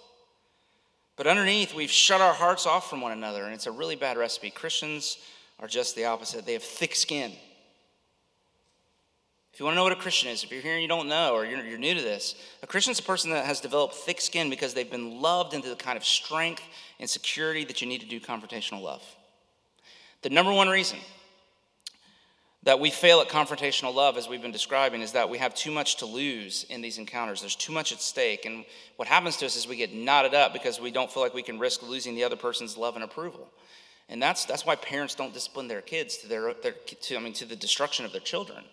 But 1.16 1.26
underneath, 1.26 1.74
we've 1.74 1.90
shut 1.90 2.20
our 2.20 2.35
hearts 2.35 2.66
off 2.66 2.90
from 2.90 3.00
one 3.00 3.12
another, 3.12 3.44
and 3.44 3.55
it's 3.55 3.66
a 3.66 3.72
really 3.72 3.96
bad 3.96 4.18
recipe. 4.18 4.50
Christians 4.50 5.18
are 5.59 5.66
just 5.66 5.96
the 5.96 6.05
opposite. 6.05 6.44
They 6.44 6.52
have 6.52 6.62
thick 6.62 6.94
skin. 6.94 7.33
If 9.55 9.61
you 9.61 9.64
want 9.64 9.72
to 9.72 9.76
know 9.76 9.85
what 9.85 9.92
a 9.92 9.96
Christian 9.96 10.29
is, 10.29 10.44
if 10.44 10.52
you're 10.52 10.61
here 10.61 10.74
and 10.74 10.83
you 10.83 10.88
don't 10.88 11.09
know, 11.09 11.33
or 11.33 11.46
you're, 11.46 11.64
you're 11.64 11.79
new 11.79 11.94
to 11.94 12.02
this, 12.02 12.35
a 12.62 12.66
Christian 12.66 12.90
is 12.90 12.98
a 12.98 13.02
person 13.02 13.31
that 13.31 13.46
has 13.46 13.59
developed 13.59 13.94
thick 13.94 14.20
skin 14.20 14.50
because 14.50 14.74
they've 14.74 14.90
been 14.90 15.22
loved 15.22 15.55
into 15.55 15.70
the 15.70 15.76
kind 15.76 15.96
of 15.96 16.05
strength 16.05 16.62
and 17.00 17.09
security 17.09 17.64
that 17.64 17.81
you 17.81 17.88
need 17.88 18.02
to 18.02 18.07
do 18.07 18.20
confrontational 18.20 18.83
love. 18.83 19.02
The 20.20 20.29
number 20.29 20.52
one 20.52 20.68
reason 20.68 20.98
that 22.66 22.81
we 22.81 22.90
fail 22.90 23.20
at 23.20 23.29
confrontational 23.29 23.94
love, 23.94 24.16
as 24.16 24.29
we've 24.29 24.42
been 24.42 24.50
describing, 24.50 25.00
is 25.00 25.12
that 25.12 25.31
we 25.31 25.38
have 25.38 25.55
too 25.55 25.70
much 25.70 25.98
to 25.98 26.05
lose 26.05 26.66
in 26.68 26.81
these 26.81 26.98
encounters. 26.98 27.40
There's 27.40 27.55
too 27.55 27.72
much 27.72 27.92
at 27.92 28.00
stake. 28.00 28.44
And 28.44 28.64
what 28.96 29.07
happens 29.07 29.37
to 29.37 29.46
us 29.46 29.55
is 29.55 29.68
we 29.68 29.76
get 29.76 29.94
knotted 29.94 30.35
up 30.35 30.52
because 30.52 30.81
we 30.81 30.90
don't 30.90 31.11
feel 31.11 31.22
like 31.22 31.33
we 31.33 31.44
can 31.44 31.61
risk 31.61 31.85
losing 31.85 32.16
the 32.16 32.24
other 32.24 32.35
person's 32.35 32.76
love 32.76 32.96
and 32.96 33.05
approval. 33.05 33.48
And 34.09 34.20
that's, 34.20 34.46
that's 34.46 34.66
why 34.66 34.74
parents 34.74 35.14
don't 35.14 35.33
discipline 35.33 35.68
their 35.68 35.81
kids 35.81 36.16
to, 36.18 36.29
their, 36.29 36.55
their, 36.55 36.72
to, 36.72 37.16
I 37.16 37.20
mean, 37.20 37.35
to 37.35 37.44
the 37.44 37.55
destruction 37.55 38.05
of 38.05 38.11
their 38.11 38.20
children. 38.20 38.64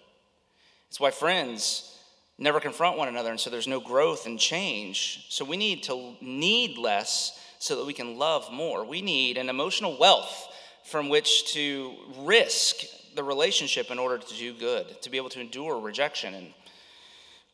It's 0.90 1.00
why 1.00 1.12
friends 1.12 1.96
never 2.40 2.60
confront 2.60 2.98
one 2.98 3.10
another, 3.10 3.30
and 3.30 3.40
so 3.40 3.52
there's 3.52 3.68
no 3.68 3.80
growth 3.80 4.26
and 4.26 4.40
change. 4.40 5.28
So 5.30 5.46
we 5.46 5.56
need 5.56 5.84
to 5.84 6.16
need 6.20 6.80
less 6.80 7.40
so 7.60 7.76
that 7.76 7.86
we 7.86 7.94
can 7.94 8.18
love 8.18 8.52
more. 8.52 8.84
We 8.84 9.04
need 9.04 9.38
an 9.38 9.50
emotional 9.50 10.00
wealth 10.00 10.48
from 10.84 11.10
which 11.10 11.54
to 11.54 11.94
risk 12.18 12.86
the 13.16 13.24
relationship 13.24 13.92
in 13.92 14.00
order 14.00 14.18
to 14.18 14.36
do 14.36 14.54
good, 14.54 15.02
to 15.02 15.10
be 15.10 15.18
able 15.18 15.30
to 15.30 15.40
endure 15.40 15.80
rejection 15.80 16.34
and 16.34 16.54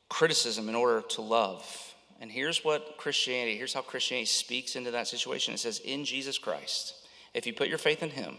criticism 0.09 0.69
in 0.69 0.75
order 0.75 1.01
to 1.01 1.21
love. 1.21 1.93
And 2.19 2.31
here's 2.31 2.63
what 2.65 2.97
Christianity, 2.97 3.57
here's 3.57 3.73
how 3.73 3.81
Christianity 3.81 4.25
speaks 4.25 4.75
into 4.75 4.91
that 4.91 5.07
situation. 5.07 5.53
It 5.53 5.59
says, 5.59 5.79
In 5.79 6.03
Jesus 6.03 6.37
Christ, 6.37 6.95
if 7.33 7.47
you 7.47 7.53
put 7.53 7.69
your 7.69 7.77
faith 7.77 8.03
in 8.03 8.09
Him, 8.09 8.37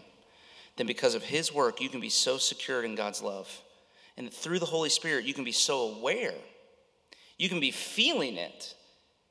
then 0.77 0.87
because 0.87 1.15
of 1.15 1.23
His 1.23 1.53
work, 1.55 1.81
you 1.81 1.89
can 1.89 2.01
be 2.01 2.11
so 2.11 2.37
secured 2.37 2.85
in 2.85 2.95
God's 2.95 3.23
love. 3.23 3.63
And 4.17 4.33
through 4.33 4.59
the 4.59 4.67
Holy 4.67 4.91
Spirit, 4.91 5.25
you 5.25 5.33
can 5.33 5.45
be 5.45 5.53
so 5.53 5.95
aware. 5.95 6.35
You 7.39 7.49
can 7.49 7.61
be 7.61 7.71
feeling 7.71 8.37
it. 8.37 8.75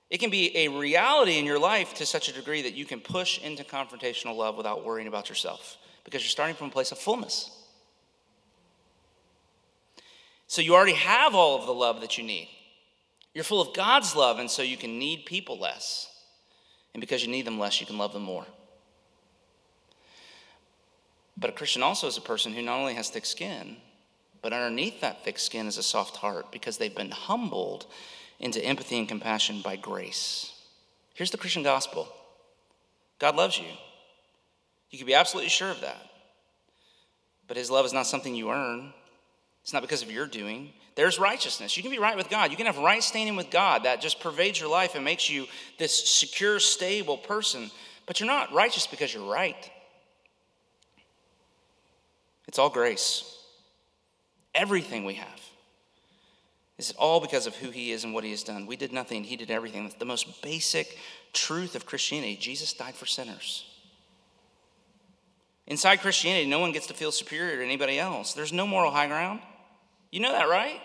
It 0.09 0.17
can 0.17 0.31
be 0.31 0.55
a 0.57 0.69
reality 0.69 1.37
in 1.37 1.45
your 1.45 1.59
life 1.59 1.93
to 1.95 2.05
such 2.05 2.29
a 2.29 2.33
degree 2.33 2.63
that 2.63 2.73
you 2.73 2.85
can 2.85 2.99
push 2.99 3.39
into 3.39 3.63
confrontational 3.63 4.35
love 4.35 4.57
without 4.57 4.83
worrying 4.83 5.07
about 5.07 5.29
yourself 5.29 5.77
because 6.03 6.23
you're 6.23 6.29
starting 6.29 6.55
from 6.55 6.69
a 6.69 6.71
place 6.71 6.91
of 6.91 6.97
fullness. 6.97 7.51
So 10.49 10.63
you 10.63 10.73
already 10.73 10.93
have 10.93 11.35
all 11.35 11.59
of 11.59 11.67
the 11.67 11.73
love 11.73 12.01
that 12.01 12.17
you 12.17 12.23
need. 12.23 12.49
You're 13.35 13.43
full 13.43 13.61
of 13.61 13.75
God's 13.75 14.15
love, 14.15 14.39
and 14.39 14.49
so 14.49 14.63
you 14.63 14.77
can 14.77 14.97
need 14.97 15.27
people 15.27 15.59
less. 15.59 16.11
And 16.95 17.01
because 17.01 17.23
you 17.23 17.29
need 17.29 17.45
them 17.45 17.59
less, 17.59 17.79
you 17.79 17.85
can 17.85 17.99
love 17.99 18.13
them 18.13 18.23
more. 18.23 18.47
But 21.37 21.51
a 21.51 21.53
Christian 21.53 21.83
also 21.83 22.07
is 22.07 22.17
a 22.17 22.21
person 22.21 22.51
who 22.51 22.63
not 22.63 22.79
only 22.79 22.95
has 22.95 23.11
thick 23.11 23.27
skin, 23.27 23.77
but 24.41 24.51
underneath 24.51 25.01
that 25.01 25.23
thick 25.23 25.37
skin 25.37 25.67
is 25.67 25.77
a 25.77 25.83
soft 25.83 26.17
heart 26.17 26.51
because 26.51 26.77
they've 26.77 26.95
been 26.95 27.11
humbled 27.11 27.85
into 28.39 28.59
empathy 28.65 28.97
and 28.97 29.07
compassion 29.07 29.61
by 29.61 29.75
grace. 29.75 30.51
Here's 31.13 31.29
the 31.29 31.37
Christian 31.37 31.61
gospel 31.61 32.07
God 33.19 33.35
loves 33.35 33.59
you. 33.59 33.69
You 34.89 34.97
can 34.97 35.05
be 35.05 35.13
absolutely 35.13 35.49
sure 35.49 35.69
of 35.69 35.81
that. 35.81 36.09
But 37.47 37.57
his 37.57 37.69
love 37.69 37.85
is 37.85 37.93
not 37.93 38.07
something 38.07 38.33
you 38.33 38.49
earn, 38.49 38.93
it's 39.69 39.73
not 39.75 39.83
because 39.83 40.01
of 40.01 40.09
your 40.09 40.25
doing. 40.25 40.73
There's 40.95 41.19
righteousness. 41.19 41.77
You 41.77 41.83
can 41.83 41.91
be 41.91 41.99
right 41.99 42.17
with 42.17 42.27
God. 42.27 42.49
You 42.49 42.57
can 42.57 42.65
have 42.65 42.79
right 42.79 43.03
standing 43.03 43.35
with 43.35 43.51
God 43.51 43.83
that 43.83 44.01
just 44.01 44.19
pervades 44.19 44.59
your 44.59 44.67
life 44.67 44.95
and 44.95 45.05
makes 45.05 45.29
you 45.29 45.45
this 45.77 46.09
secure, 46.09 46.59
stable 46.59 47.19
person. 47.19 47.69
But 48.07 48.19
you're 48.19 48.25
not 48.25 48.51
righteous 48.51 48.87
because 48.87 49.13
you're 49.13 49.31
right. 49.31 49.69
It's 52.47 52.57
all 52.57 52.71
grace. 52.71 53.37
Everything 54.55 55.05
we 55.05 55.13
have 55.13 55.39
is 56.79 56.91
all 56.97 57.19
because 57.21 57.45
of 57.45 57.55
who 57.55 57.69
he 57.69 57.91
is 57.91 58.03
and 58.03 58.11
what 58.11 58.23
he 58.23 58.31
has 58.31 58.41
done. 58.41 58.65
We 58.65 58.75
did 58.75 58.91
nothing, 58.91 59.23
he 59.23 59.35
did 59.35 59.51
everything. 59.51 59.83
That's 59.83 59.93
the 59.97 60.05
most 60.05 60.41
basic 60.41 60.97
truth 61.31 61.75
of 61.75 61.85
Christianity. 61.85 62.37
Jesus 62.37 62.73
died 62.73 62.95
for 62.95 63.05
sinners. 63.05 63.65
Inside 65.67 65.97
Christianity, 65.97 66.49
no 66.49 66.57
one 66.57 66.71
gets 66.71 66.87
to 66.87 66.95
feel 66.95 67.11
superior 67.11 67.57
to 67.57 67.63
anybody 67.63 67.99
else. 67.99 68.33
There's 68.33 68.51
no 68.51 68.65
moral 68.65 68.89
high 68.89 69.05
ground. 69.05 69.41
You 70.11 70.19
know 70.19 70.31
that, 70.31 70.49
right? 70.49 70.81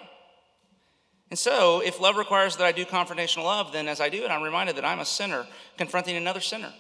And 1.31 1.39
so, 1.39 1.81
if 1.81 2.01
love 2.01 2.17
requires 2.17 2.57
that 2.57 2.65
I 2.65 2.73
do 2.73 2.85
confrontational 2.85 3.45
love, 3.45 3.73
then 3.73 3.89
as 3.89 4.01
I 4.01 4.09
do 4.09 4.25
it, 4.25 4.31
I'm 4.31 4.43
reminded 4.43 4.77
that 4.77 4.85
I'm 4.85 5.01
a 5.01 5.05
sinner 5.05 5.47
confronting 5.77 6.17
another 6.17 6.41
sinner. 6.41 6.73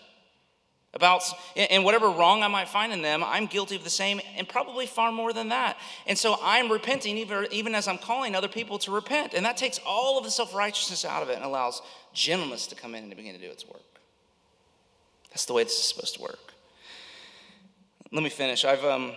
About, 0.92 1.24
and 1.56 1.84
whatever 1.84 2.08
wrong 2.08 2.44
I 2.44 2.48
might 2.48 2.68
find 2.68 2.92
in 2.92 3.02
them, 3.02 3.24
I'm 3.24 3.46
guilty 3.46 3.74
of 3.74 3.82
the 3.82 3.90
same 3.90 4.20
and 4.36 4.48
probably 4.48 4.86
far 4.86 5.10
more 5.10 5.32
than 5.32 5.48
that. 5.48 5.76
And 6.06 6.16
so 6.16 6.36
I'm 6.40 6.70
repenting 6.70 7.18
even, 7.18 7.48
even 7.50 7.74
as 7.74 7.88
I'm 7.88 7.98
calling 7.98 8.36
other 8.36 8.46
people 8.46 8.78
to 8.78 8.92
repent. 8.92 9.34
And 9.34 9.44
that 9.44 9.56
takes 9.56 9.80
all 9.84 10.18
of 10.18 10.24
the 10.24 10.30
self 10.30 10.54
righteousness 10.54 11.04
out 11.04 11.24
of 11.24 11.30
it 11.30 11.34
and 11.34 11.44
allows 11.44 11.82
gentleness 12.12 12.68
to 12.68 12.76
come 12.76 12.94
in 12.94 13.02
and 13.02 13.10
to 13.10 13.16
begin 13.16 13.34
to 13.34 13.40
do 13.40 13.50
its 13.50 13.66
work. 13.66 13.82
That's 15.30 15.46
the 15.46 15.52
way 15.52 15.64
this 15.64 15.72
is 15.72 15.84
supposed 15.84 16.14
to 16.14 16.22
work. 16.22 16.54
Let 18.12 18.22
me 18.22 18.30
finish. 18.30 18.64
I've 18.64 18.84
um, 18.84 19.14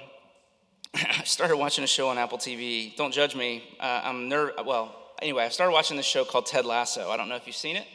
started 1.25 1.57
watching 1.57 1.83
a 1.83 1.87
show 1.87 2.09
on 2.09 2.17
Apple 2.17 2.37
TV. 2.37 2.95
Don't 2.95 3.13
judge 3.13 3.35
me. 3.35 3.63
Uh, 3.79 4.01
I'm 4.03 4.29
nervous. 4.29 4.55
Well, 4.65 4.95
anyway, 5.21 5.43
I 5.43 5.49
started 5.49 5.73
watching 5.73 5.97
this 5.97 6.05
show 6.05 6.25
called 6.25 6.45
Ted 6.45 6.65
Lasso. 6.65 7.09
I 7.09 7.17
don't 7.17 7.29
know 7.29 7.35
if 7.35 7.45
you've 7.45 7.55
seen 7.55 7.75
it. 7.75 7.85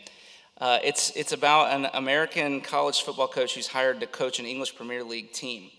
Uh, 0.58 0.78
it's, 0.84 1.10
it's 1.16 1.32
about 1.32 1.72
an 1.72 1.88
American 1.94 2.60
college 2.60 3.02
football 3.02 3.28
coach 3.28 3.54
who's 3.54 3.66
hired 3.66 4.00
to 4.00 4.06
coach 4.06 4.38
an 4.38 4.46
English 4.46 4.76
Premier 4.76 5.02
League 5.02 5.32
team 5.32 5.70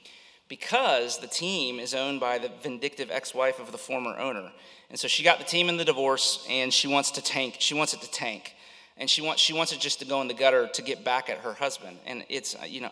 because 0.50 1.20
the 1.20 1.28
team 1.28 1.80
is 1.80 1.94
owned 1.94 2.20
by 2.20 2.38
the 2.38 2.52
vindictive 2.62 3.10
ex-wife 3.10 3.60
of 3.60 3.72
the 3.72 3.78
former 3.78 4.18
owner. 4.18 4.52
And 4.90 5.00
so 5.00 5.08
she 5.08 5.24
got 5.24 5.40
the 5.40 5.46
team 5.46 5.70
in 5.70 5.78
the 5.78 5.86
divorce 5.86 6.46
and 6.50 6.74
she 6.74 6.88
wants 6.88 7.12
to 7.12 7.22
tank. 7.22 7.58
She 7.60 7.74
wants 7.74 7.94
it 7.94 8.02
to 8.02 8.12
tank. 8.12 8.56
And 8.98 9.10
she 9.10 9.22
wants, 9.22 9.42
she 9.42 9.54
wants 9.54 9.72
it 9.72 9.80
just 9.80 10.00
to 10.00 10.06
go 10.06 10.22
in 10.22 10.28
the 10.28 10.34
gutter 10.34 10.68
to 10.68 10.82
get 10.82 11.04
back 11.04 11.30
at 11.30 11.40
her 11.40 11.54
husband. 11.54 11.98
And 12.06 12.26
it's, 12.30 12.56
uh, 12.56 12.66
you 12.66 12.82
know, 12.82 12.92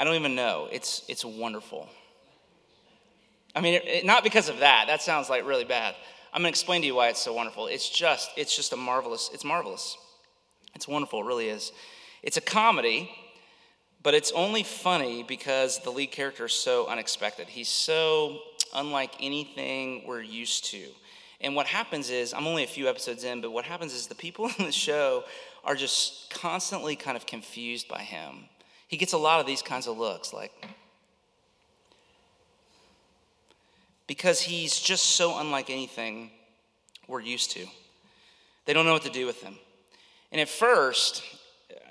I 0.00 0.04
don't 0.04 0.14
even 0.14 0.34
know. 0.34 0.68
It's, 0.70 1.04
it's 1.08 1.24
wonderful. 1.24 1.88
I 3.58 3.60
mean, 3.60 3.74
it, 3.74 3.84
it, 3.88 4.04
not 4.04 4.22
because 4.22 4.48
of 4.48 4.60
that. 4.60 4.84
That 4.86 5.02
sounds 5.02 5.28
like 5.28 5.44
really 5.44 5.64
bad. 5.64 5.96
I'm 6.32 6.42
going 6.42 6.52
to 6.52 6.56
explain 6.56 6.82
to 6.82 6.86
you 6.86 6.94
why 6.94 7.08
it's 7.08 7.20
so 7.20 7.32
wonderful. 7.32 7.66
It's 7.66 7.90
just, 7.90 8.30
it's 8.36 8.54
just 8.54 8.72
a 8.72 8.76
marvelous, 8.76 9.30
it's 9.34 9.44
marvelous. 9.44 9.96
It's 10.76 10.86
wonderful, 10.86 11.22
it 11.22 11.26
really 11.26 11.48
is. 11.48 11.72
It's 12.22 12.36
a 12.36 12.40
comedy, 12.40 13.10
but 14.04 14.14
it's 14.14 14.30
only 14.30 14.62
funny 14.62 15.24
because 15.24 15.80
the 15.80 15.90
lead 15.90 16.12
character 16.12 16.44
is 16.44 16.52
so 16.52 16.86
unexpected. 16.86 17.48
He's 17.48 17.68
so 17.68 18.38
unlike 18.76 19.10
anything 19.18 20.04
we're 20.06 20.22
used 20.22 20.66
to. 20.66 20.86
And 21.40 21.56
what 21.56 21.66
happens 21.66 22.10
is, 22.10 22.32
I'm 22.32 22.46
only 22.46 22.62
a 22.62 22.68
few 22.68 22.88
episodes 22.88 23.24
in, 23.24 23.40
but 23.40 23.50
what 23.50 23.64
happens 23.64 23.92
is 23.92 24.06
the 24.06 24.14
people 24.14 24.48
in 24.60 24.66
the 24.66 24.72
show 24.72 25.24
are 25.64 25.74
just 25.74 26.30
constantly 26.30 26.94
kind 26.94 27.16
of 27.16 27.26
confused 27.26 27.88
by 27.88 28.02
him. 28.02 28.44
He 28.86 28.96
gets 28.98 29.14
a 29.14 29.18
lot 29.18 29.40
of 29.40 29.46
these 29.46 29.62
kinds 29.62 29.88
of 29.88 29.98
looks, 29.98 30.32
like, 30.32 30.52
because 34.08 34.40
he's 34.40 34.80
just 34.80 35.10
so 35.10 35.38
unlike 35.38 35.70
anything 35.70 36.32
we're 37.06 37.20
used 37.20 37.52
to. 37.52 37.66
They 38.64 38.72
don't 38.72 38.84
know 38.84 38.92
what 38.92 39.02
to 39.02 39.10
do 39.10 39.26
with 39.26 39.40
him. 39.42 39.54
And 40.32 40.40
at 40.40 40.48
first, 40.48 41.22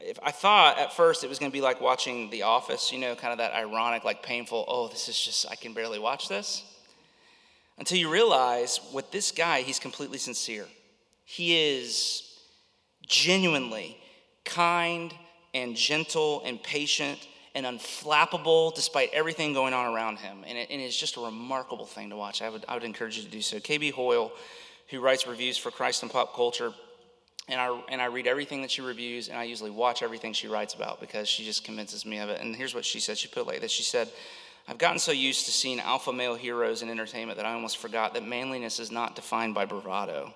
if 0.01 0.19
I 0.21 0.31
thought 0.31 0.77
at 0.77 0.91
first 0.91 1.23
it 1.23 1.29
was 1.29 1.39
going 1.39 1.51
to 1.51 1.55
be 1.55 1.61
like 1.61 1.79
watching 1.79 2.29
The 2.29 2.41
Office, 2.41 2.91
you 2.91 2.99
know, 2.99 3.15
kind 3.15 3.31
of 3.31 3.37
that 3.37 3.53
ironic, 3.53 4.03
like 4.03 4.21
painful, 4.21 4.65
oh, 4.67 4.89
this 4.89 5.07
is 5.07 5.19
just, 5.19 5.49
I 5.49 5.55
can 5.55 5.73
barely 5.73 5.99
watch 5.99 6.27
this. 6.27 6.63
Until 7.77 7.99
you 7.99 8.09
realize 8.09 8.79
with 8.91 9.11
this 9.11 9.31
guy, 9.31 9.61
he's 9.61 9.79
completely 9.79 10.17
sincere. 10.17 10.65
He 11.23 11.77
is 11.77 12.23
genuinely 13.07 13.97
kind 14.43 15.13
and 15.53 15.75
gentle 15.75 16.41
and 16.45 16.61
patient 16.61 17.27
and 17.57 17.65
unflappable 17.65 18.73
despite 18.75 19.11
everything 19.13 19.51
going 19.51 19.73
on 19.73 19.91
around 19.91 20.19
him. 20.19 20.43
And, 20.45 20.59
it, 20.59 20.69
and 20.69 20.79
it's 20.79 20.95
just 20.95 21.17
a 21.17 21.21
remarkable 21.21 21.87
thing 21.87 22.11
to 22.11 22.15
watch. 22.15 22.43
I 22.43 22.49
would, 22.49 22.63
I 22.69 22.75
would 22.75 22.83
encourage 22.83 23.17
you 23.17 23.23
to 23.23 23.29
do 23.29 23.41
so. 23.41 23.57
KB 23.57 23.91
Hoyle, 23.91 24.31
who 24.89 25.01
writes 25.01 25.25
reviews 25.25 25.57
for 25.57 25.71
Christ 25.71 26.03
and 26.03 26.11
Pop 26.11 26.35
Culture, 26.35 26.71
and 27.49 27.59
I, 27.59 27.81
and 27.89 27.99
I 27.99 28.05
read 28.05 28.27
everything 28.27 28.61
that 28.61 28.69
she 28.69 28.83
reviews, 28.83 29.27
and 29.27 29.39
I 29.39 29.45
usually 29.45 29.71
watch 29.71 30.03
everything 30.03 30.33
she 30.33 30.47
writes 30.47 30.75
about 30.75 30.99
because 30.99 31.27
she 31.27 31.43
just 31.43 31.63
convinces 31.63 32.05
me 32.05 32.19
of 32.19 32.29
it. 32.29 32.39
And 32.41 32.55
here's 32.55 32.75
what 32.75 32.85
she 32.85 32.99
said. 32.99 33.17
She 33.17 33.27
put 33.27 33.39
it 33.39 33.47
like 33.47 33.61
this. 33.61 33.71
She 33.71 33.83
said, 33.83 34.07
I've 34.67 34.77
gotten 34.77 34.99
so 34.99 35.11
used 35.11 35.47
to 35.47 35.51
seeing 35.51 35.79
alpha 35.79 36.13
male 36.13 36.35
heroes 36.35 36.83
in 36.83 36.89
entertainment 36.91 37.37
that 37.37 37.47
I 37.47 37.53
almost 37.53 37.77
forgot 37.77 38.13
that 38.13 38.23
manliness 38.23 38.79
is 38.79 38.91
not 38.91 39.15
defined 39.15 39.55
by 39.55 39.65
bravado. 39.65 40.31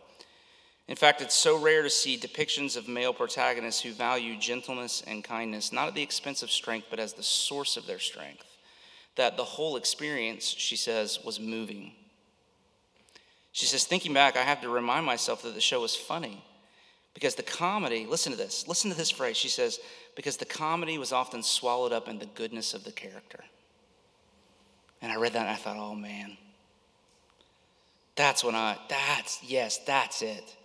In 0.88 0.96
fact, 0.96 1.22
it's 1.22 1.36
so 1.36 1.58
rare 1.58 1.84
to 1.84 1.90
see 1.90 2.18
depictions 2.18 2.76
of 2.76 2.88
male 2.88 3.14
protagonists 3.14 3.82
who 3.82 3.92
value 3.94 4.36
gentleness 4.38 5.02
and 5.08 5.24
kindness, 5.24 5.72
not 5.72 5.88
at 5.88 5.96
the 5.96 6.02
expense 6.02 6.44
of 6.44 6.52
strength, 6.52 6.88
but 6.90 7.00
as 7.00 7.14
the 7.14 7.24
source 7.24 7.78
of 7.78 7.88
their 7.88 8.00
strength. 8.00 8.46
that 9.16 9.38
the 9.38 9.44
whole 9.44 9.76
experience, 9.76 10.46
she 10.46 10.76
says, 10.76 11.20
was 11.24 11.40
moving. 11.40 11.92
She 13.52 13.66
says, 13.66 13.84
thinking 13.84 14.14
back, 14.14 14.38
I 14.38 14.44
have 14.44 14.62
to 14.62 14.70
remind 14.70 15.06
myself 15.06 15.44
that 15.44 15.54
the 15.54 15.62
show 15.62 15.82
was 15.82 15.96
funny 15.96 16.44
because 17.14 17.36
the 17.36 17.44
comedy, 17.44 18.06
listen 18.10 18.32
to 18.32 18.38
this, 18.38 18.68
listen 18.68 18.90
to 18.90 18.98
this 18.98 19.10
phrase. 19.10 19.36
She 19.36 19.50
says, 19.50 19.80
because 20.16 20.38
the 20.38 20.46
comedy 20.46 20.98
was 20.98 21.12
often 21.12 21.44
swallowed 21.44 21.92
up 21.92 22.08
in 22.08 22.20
the 22.20 22.26
goodness 22.28 22.74
of 22.74 22.86
the 22.86 22.92
character. 22.92 23.44
And 25.02 25.12
I 25.12 25.18
read 25.18 25.34
that 25.34 25.42
and 25.42 25.50
I 25.50 25.56
thought, 25.56 25.78
oh 25.78 25.96
man, 25.96 26.38
that's 28.16 28.44
what 28.44 28.56
I, 28.56 28.78
that's, 28.88 29.44
yes, 29.44 29.80
that's 29.80 30.22
it. 30.22 30.56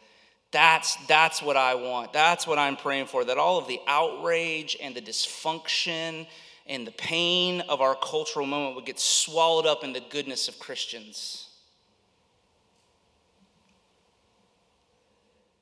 That's, 0.53 0.97
that's 1.07 1.43
what 1.43 1.57
I 1.57 1.75
want. 1.75 2.13
That's 2.13 2.47
what 2.47 2.59
I'm 2.59 2.77
praying 2.77 3.07
for. 3.07 3.25
That 3.25 3.39
all 3.39 3.59
of 3.59 3.67
the 3.67 3.81
outrage 3.87 4.77
and 4.81 4.95
the 4.95 5.03
dysfunction 5.03 6.27
and 6.67 6.87
the 6.87 6.93
pain 6.93 7.63
of 7.63 7.81
our 7.81 7.95
cultural 7.95 8.47
moment 8.47 8.77
would 8.77 8.87
get 8.87 8.99
swallowed 8.99 9.67
up 9.67 9.85
in 9.85 9.93
the 9.93 10.03
goodness 10.11 10.49
of 10.49 10.59
Christians. 10.59 11.49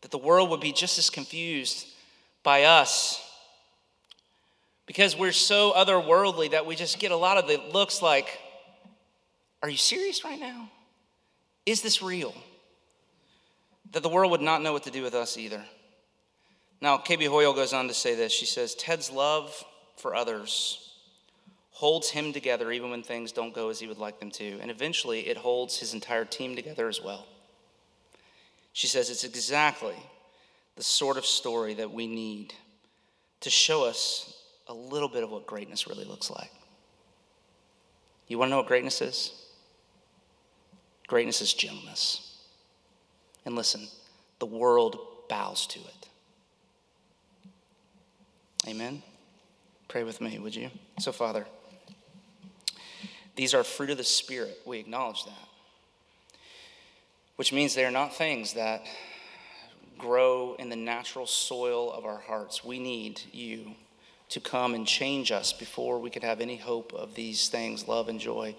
That 0.03 0.11
the 0.11 0.19
world 0.19 0.51
would 0.51 0.61
be 0.61 0.73
just 0.73 0.99
as 0.99 1.11
confused 1.11 1.87
by 2.43 2.65
us 2.65 3.21
because 4.87 5.17
we're 5.17 5.33
so 5.33 5.73
otherworldly 5.73 6.51
that 6.51 6.67
we 6.67 6.77
just 6.77 6.99
get 6.99 7.11
a 7.11 7.17
lot 7.17 7.39
of 7.39 7.49
the 7.49 7.61
looks 7.73 8.03
like, 8.03 8.39
Are 9.63 9.69
you 9.69 9.79
serious 9.79 10.25
right 10.25 10.39
now? 10.39 10.71
Is 11.65 11.81
this 11.81 12.03
real? 12.03 12.35
That 13.95 14.03
the 14.03 14.09
world 14.09 14.31
would 14.33 14.43
not 14.43 14.61
know 14.61 14.73
what 14.73 14.83
to 14.85 14.91
do 14.91 15.03
with 15.03 15.15
us 15.15 15.39
either. 15.39 15.65
Now, 16.81 16.99
KB 16.99 17.29
Hoyle 17.29 17.55
goes 17.55 17.73
on 17.73 17.89
to 17.89 17.95
say 17.95 18.15
this. 18.15 18.33
She 18.33 18.45
says, 18.45 18.75
Ted's 18.75 19.11
love 19.11 19.65
for 19.97 20.15
others 20.15 20.85
holds 21.71 22.09
him 22.11 22.33
together 22.33 22.71
even 22.71 22.91
when 22.91 23.03
things 23.03 23.33
don't 23.33 23.53
go 23.53 23.69
as 23.69 23.81
he 23.81 23.87
would 23.87 23.99
like 23.99 24.21
them 24.21 24.31
to. 24.31 24.59
And 24.61 24.71
eventually, 24.71 25.29
it 25.29 25.37
holds 25.37 25.79
his 25.79 25.93
entire 25.93 26.25
team 26.25 26.55
together 26.55 26.89
as 26.89 27.01
well. 27.01 27.27
She 28.73 28.87
says 28.87 29.11
it's 29.11 29.25
exactly 29.25 29.97
the 30.77 30.83
sort 30.83 31.17
of 31.17 31.27
story 31.27 31.75
that 31.75 31.93
we 31.93 32.07
need 32.07 32.53
to 33.41 33.51
show 33.51 33.85
us 33.85 34.41
a 34.69 34.75
little 34.75 35.09
bit 35.09 35.23
of 35.23 35.31
what 35.31 35.47
greatness 35.47 35.87
really 35.87 36.05
looks 36.05 36.31
like. 36.31 36.51
You 38.29 38.39
want 38.39 38.49
to 38.49 38.51
know 38.51 38.59
what 38.59 38.67
greatness 38.67 39.01
is? 39.03 39.33
Greatness 41.07 41.41
is 41.41 41.53
gentleness. 41.53 42.34
And 43.45 43.55
listen, 43.55 43.89
the 44.39 44.47
world 44.47 44.99
bows 45.29 45.67
to 45.69 45.81
it. 45.81 46.09
Amen? 48.67 49.03
Pray 49.89 50.05
with 50.05 50.21
me, 50.21 50.39
would 50.39 50.57
you? 50.57 50.71
So, 50.99 51.13
Father, 51.13 51.47
these 53.37 53.55
are 53.55 53.63
fruit 53.65 53.91
of 53.91 53.99
the 53.99 54.05
Spirit. 54.05 54.59
We 54.65 54.79
acknowledge 54.79 55.25
that. 55.25 55.49
Which 57.37 57.53
means 57.53 57.75
they 57.75 57.85
are 57.85 57.91
not 57.91 58.15
things 58.15 58.55
that 58.55 58.87
grow 59.99 60.57
in 60.59 60.69
the 60.69 60.77
natural 60.77 61.27
soil 61.27 61.93
of 61.93 62.05
our 62.05 62.19
hearts. 62.19 62.65
We 62.65 62.79
need 62.79 63.21
you 63.33 63.73
to 64.31 64.41
come 64.41 64.75
and 64.75 64.87
change 64.87 65.31
us 65.31 65.53
before 65.53 65.99
we 65.99 66.11
could 66.11 66.25
have 66.25 66.41
any 66.41 66.57
hope 66.57 66.93
of 66.93 67.15
these 67.15 67.49
things 67.49 67.87
love 67.87 68.09
and 68.09 68.19
joy 68.19 68.55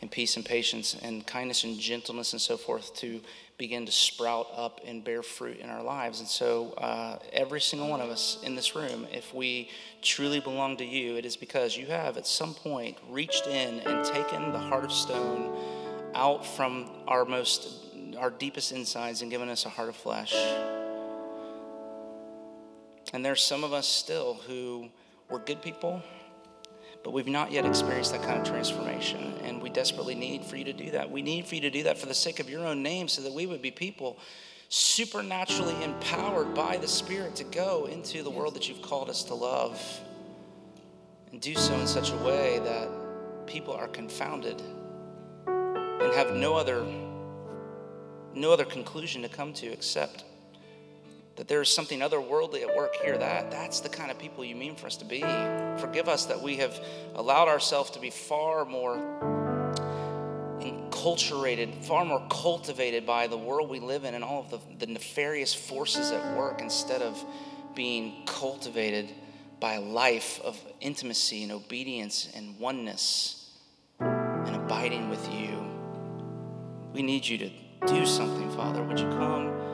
and 0.00 0.10
peace 0.10 0.36
and 0.36 0.44
patience 0.44 0.96
and 1.02 1.26
kindness 1.26 1.64
and 1.64 1.78
gentleness 1.78 2.32
and 2.32 2.40
so 2.40 2.56
forth 2.56 2.94
to 2.96 3.20
begin 3.58 3.84
to 3.84 3.92
sprout 3.92 4.46
up 4.54 4.80
and 4.86 5.02
bear 5.02 5.22
fruit 5.22 5.58
in 5.58 5.68
our 5.68 5.82
lives. 5.82 6.20
And 6.20 6.28
so, 6.28 6.72
uh, 6.78 7.18
every 7.32 7.60
single 7.60 7.88
one 7.88 8.00
of 8.00 8.08
us 8.08 8.38
in 8.44 8.54
this 8.54 8.76
room, 8.76 9.06
if 9.12 9.34
we 9.34 9.68
truly 10.00 10.38
belong 10.38 10.76
to 10.76 10.84
you, 10.84 11.16
it 11.16 11.26
is 11.26 11.36
because 11.36 11.76
you 11.76 11.86
have 11.86 12.16
at 12.16 12.26
some 12.26 12.54
point 12.54 12.96
reached 13.10 13.48
in 13.48 13.80
and 13.80 14.04
taken 14.04 14.52
the 14.52 14.58
heart 14.58 14.84
of 14.84 14.92
stone 14.92 15.56
out 16.14 16.46
from 16.46 16.88
our 17.08 17.24
most, 17.24 17.68
our 18.16 18.30
deepest 18.30 18.72
insides 18.72 19.22
and 19.22 19.30
given 19.30 19.48
us 19.48 19.66
a 19.66 19.68
heart 19.68 19.88
of 19.88 19.96
flesh. 19.96 20.34
And 23.12 23.24
there's 23.24 23.42
some 23.42 23.64
of 23.64 23.72
us 23.72 23.88
still 23.88 24.34
who 24.46 24.88
were 25.28 25.40
good 25.40 25.62
people 25.62 26.02
but 27.04 27.12
we've 27.12 27.28
not 27.28 27.52
yet 27.52 27.64
experienced 27.64 28.12
that 28.12 28.22
kind 28.22 28.38
of 28.40 28.46
transformation. 28.46 29.34
And 29.44 29.62
we 29.62 29.70
desperately 29.70 30.14
need 30.14 30.44
for 30.44 30.56
you 30.56 30.64
to 30.64 30.72
do 30.72 30.90
that. 30.90 31.10
We 31.10 31.22
need 31.22 31.46
for 31.46 31.54
you 31.54 31.60
to 31.62 31.70
do 31.70 31.84
that 31.84 31.98
for 31.98 32.06
the 32.06 32.14
sake 32.14 32.40
of 32.40 32.50
your 32.50 32.66
own 32.66 32.82
name 32.82 33.08
so 33.08 33.22
that 33.22 33.32
we 33.32 33.46
would 33.46 33.62
be 33.62 33.70
people 33.70 34.18
supernaturally 34.68 35.82
empowered 35.82 36.54
by 36.54 36.76
the 36.76 36.88
Spirit 36.88 37.34
to 37.36 37.44
go 37.44 37.86
into 37.86 38.22
the 38.22 38.30
world 38.30 38.54
that 38.54 38.68
you've 38.68 38.82
called 38.82 39.08
us 39.08 39.24
to 39.24 39.34
love 39.34 39.80
and 41.32 41.40
do 41.40 41.54
so 41.54 41.74
in 41.74 41.86
such 41.86 42.10
a 42.12 42.16
way 42.16 42.58
that 42.60 42.88
people 43.46 43.72
are 43.72 43.88
confounded 43.88 44.60
and 45.46 46.12
have 46.14 46.34
no 46.34 46.54
other 46.54 46.84
no 48.34 48.52
other 48.52 48.64
conclusion 48.64 49.22
to 49.22 49.28
come 49.28 49.52
to 49.52 49.66
except 49.66 50.24
that 51.36 51.48
there 51.48 51.62
is 51.62 51.68
something 51.68 52.00
otherworldly 52.00 52.62
at 52.62 52.76
work 52.76 52.94
here, 52.96 53.16
that 53.16 53.50
that's 53.50 53.80
the 53.80 53.88
kind 53.88 54.10
of 54.10 54.18
people 54.18 54.44
you 54.44 54.54
mean 54.54 54.76
for 54.76 54.86
us 54.86 54.96
to 54.96 55.04
be. 55.04 55.22
Forgive 55.78 56.08
us 56.08 56.26
that 56.26 56.40
we 56.40 56.56
have 56.56 56.78
allowed 57.14 57.48
ourselves 57.48 57.90
to 57.90 58.00
be 58.00 58.10
far 58.10 58.64
more 58.64 58.96
enculturated, 60.60 61.84
far 61.84 62.04
more 62.04 62.26
cultivated 62.30 63.06
by 63.06 63.26
the 63.26 63.36
world 63.36 63.70
we 63.70 63.80
live 63.80 64.04
in 64.04 64.14
and 64.14 64.24
all 64.24 64.40
of 64.40 64.50
the, 64.50 64.86
the 64.86 64.92
nefarious 64.92 65.54
forces 65.54 66.10
at 66.10 66.36
work 66.36 66.60
instead 66.60 67.02
of 67.02 67.24
being 67.74 68.24
cultivated 68.26 69.08
by 69.60 69.74
a 69.74 69.80
life 69.80 70.40
of 70.42 70.58
intimacy 70.80 71.42
and 71.42 71.52
obedience 71.52 72.28
and 72.34 72.58
oneness 72.58 73.50
and 74.00 74.54
abiding 74.54 75.08
with 75.08 75.32
you. 75.32 75.64
We 76.92 77.02
need 77.02 77.26
you 77.26 77.38
to 77.38 77.50
do 77.86 78.06
something, 78.06 78.50
Father. 78.50 78.82
Would 78.82 78.98
you 78.98 79.08
come? 79.08 79.67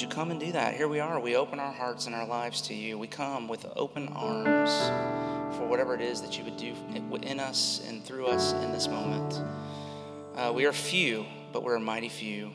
Would 0.00 0.08
you 0.08 0.16
come 0.16 0.30
and 0.30 0.40
do 0.40 0.52
that? 0.52 0.76
Here 0.76 0.88
we 0.88 0.98
are. 0.98 1.20
We 1.20 1.36
open 1.36 1.60
our 1.60 1.74
hearts 1.74 2.06
and 2.06 2.14
our 2.14 2.26
lives 2.26 2.62
to 2.62 2.74
you. 2.74 2.96
We 2.96 3.06
come 3.06 3.48
with 3.48 3.66
open 3.76 4.08
arms 4.08 4.70
for 5.58 5.66
whatever 5.66 5.94
it 5.94 6.00
is 6.00 6.22
that 6.22 6.38
you 6.38 6.44
would 6.44 6.56
do 6.56 6.74
in 7.22 7.38
us 7.38 7.82
and 7.86 8.02
through 8.02 8.28
us 8.28 8.54
in 8.54 8.72
this 8.72 8.88
moment. 8.88 9.44
Uh, 10.34 10.52
we 10.54 10.64
are 10.64 10.72
few, 10.72 11.26
but 11.52 11.62
we're 11.62 11.74
a 11.74 11.80
mighty 11.80 12.08
few. 12.08 12.50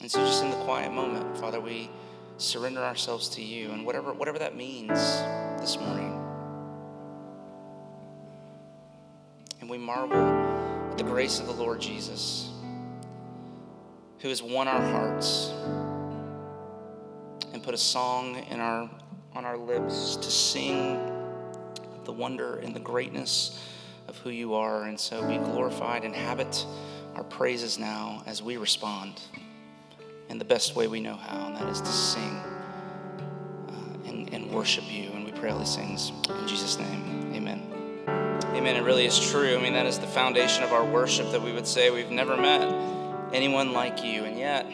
And 0.00 0.10
so, 0.10 0.24
just 0.24 0.42
in 0.42 0.48
the 0.48 0.56
quiet 0.64 0.90
moment, 0.90 1.36
Father, 1.36 1.60
we 1.60 1.90
surrender 2.38 2.80
ourselves 2.80 3.28
to 3.30 3.42
you 3.42 3.72
and 3.72 3.84
whatever, 3.84 4.14
whatever 4.14 4.38
that 4.38 4.56
means 4.56 4.98
this 5.60 5.78
morning. 5.78 6.18
And 9.60 9.68
we 9.68 9.76
marvel 9.76 10.16
at 10.16 10.96
the 10.96 11.04
grace 11.04 11.40
of 11.40 11.46
the 11.46 11.52
Lord 11.52 11.78
Jesus 11.78 12.54
who 14.20 14.28
has 14.28 14.42
won 14.42 14.66
our 14.66 14.80
hearts 14.80 15.52
and 17.52 17.62
put 17.62 17.74
a 17.74 17.78
song 17.78 18.36
in 18.50 18.60
our, 18.60 18.90
on 19.34 19.44
our 19.44 19.56
lips 19.56 20.16
to 20.16 20.30
sing 20.30 20.98
the 22.04 22.12
wonder 22.12 22.56
and 22.56 22.74
the 22.74 22.80
greatness 22.80 23.62
of 24.08 24.16
who 24.18 24.30
you 24.30 24.54
are. 24.54 24.84
And 24.84 24.98
so 24.98 25.26
be 25.26 25.36
glorified, 25.36 26.04
inhabit 26.04 26.66
our 27.14 27.24
praises 27.24 27.78
now 27.78 28.22
as 28.26 28.42
we 28.42 28.56
respond 28.56 29.20
in 30.28 30.38
the 30.38 30.44
best 30.44 30.74
way 30.74 30.88
we 30.88 31.00
know 31.00 31.16
how, 31.16 31.46
and 31.46 31.56
that 31.56 31.68
is 31.68 31.80
to 31.80 31.86
sing 31.86 32.22
uh, 32.22 34.08
and, 34.08 34.32
and 34.34 34.50
worship 34.50 34.84
you. 34.90 35.10
And 35.12 35.24
we 35.24 35.32
pray 35.32 35.50
all 35.50 35.58
these 35.58 35.76
things 35.76 36.12
in 36.28 36.48
Jesus' 36.48 36.78
name. 36.78 37.32
Amen. 37.34 37.62
Amen. 38.54 38.76
It 38.76 38.82
really 38.82 39.06
is 39.06 39.18
true. 39.30 39.56
I 39.56 39.62
mean, 39.62 39.74
that 39.74 39.86
is 39.86 39.98
the 39.98 40.06
foundation 40.06 40.64
of 40.64 40.72
our 40.72 40.84
worship 40.84 41.30
that 41.30 41.40
we 41.40 41.52
would 41.52 41.66
say 41.66 41.90
we've 41.90 42.10
never 42.10 42.36
met 42.36 42.97
anyone 43.32 43.72
like 43.72 44.04
you. 44.04 44.24
And 44.24 44.38
yet, 44.38 44.66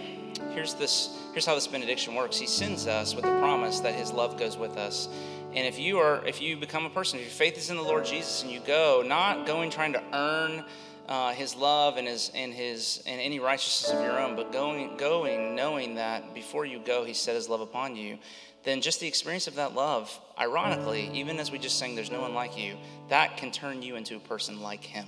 here's 0.52 0.74
this 0.74 1.10
here's 1.32 1.46
how 1.46 1.54
this 1.54 1.66
benediction 1.66 2.14
works. 2.14 2.38
He 2.38 2.46
sends 2.46 2.86
us 2.86 3.14
with 3.14 3.24
the 3.24 3.38
promise 3.38 3.80
that 3.80 3.94
his 3.94 4.12
love 4.12 4.38
goes 4.38 4.56
with 4.56 4.76
us. 4.76 5.08
And 5.54 5.66
if 5.66 5.78
you 5.78 5.98
are 5.98 6.24
if 6.26 6.40
you 6.40 6.56
become 6.56 6.84
a 6.84 6.90
person, 6.90 7.18
if 7.18 7.24
your 7.26 7.32
faith 7.32 7.58
is 7.58 7.70
in 7.70 7.76
the 7.76 7.82
Lord 7.82 8.04
Jesus 8.04 8.42
and 8.42 8.50
you 8.50 8.60
go, 8.60 9.02
not 9.06 9.46
going 9.46 9.70
trying 9.70 9.92
to 9.92 10.02
earn 10.12 10.64
uh, 11.08 11.32
his 11.32 11.54
love 11.54 11.96
and 11.96 12.08
his 12.08 12.30
and 12.34 12.54
his 12.54 13.02
and 13.06 13.20
any 13.20 13.40
righteousness 13.40 13.92
of 13.92 14.02
your 14.02 14.18
own, 14.18 14.36
but 14.36 14.52
going 14.52 14.96
going 14.96 15.54
knowing 15.54 15.96
that 15.96 16.34
before 16.34 16.64
you 16.64 16.78
go, 16.78 17.04
he 17.04 17.14
set 17.14 17.34
his 17.34 17.48
love 17.48 17.60
upon 17.60 17.96
you. 17.96 18.18
Then 18.64 18.80
just 18.80 18.98
the 18.98 19.06
experience 19.06 19.46
of 19.46 19.56
that 19.56 19.74
love, 19.74 20.18
ironically, 20.38 21.10
even 21.12 21.38
as 21.38 21.50
we 21.50 21.58
just 21.58 21.78
sang, 21.78 21.94
"There's 21.94 22.10
no 22.10 22.22
one 22.22 22.34
like 22.34 22.56
you," 22.56 22.78
that 23.10 23.36
can 23.36 23.50
turn 23.50 23.82
you 23.82 23.96
into 23.96 24.16
a 24.16 24.20
person 24.20 24.62
like 24.62 24.82
him. 24.82 25.06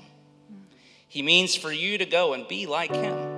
He 1.08 1.22
means 1.22 1.54
for 1.54 1.72
you 1.72 1.96
to 1.98 2.04
go 2.04 2.34
and 2.34 2.46
be 2.46 2.66
like 2.66 2.94
him 2.94 3.35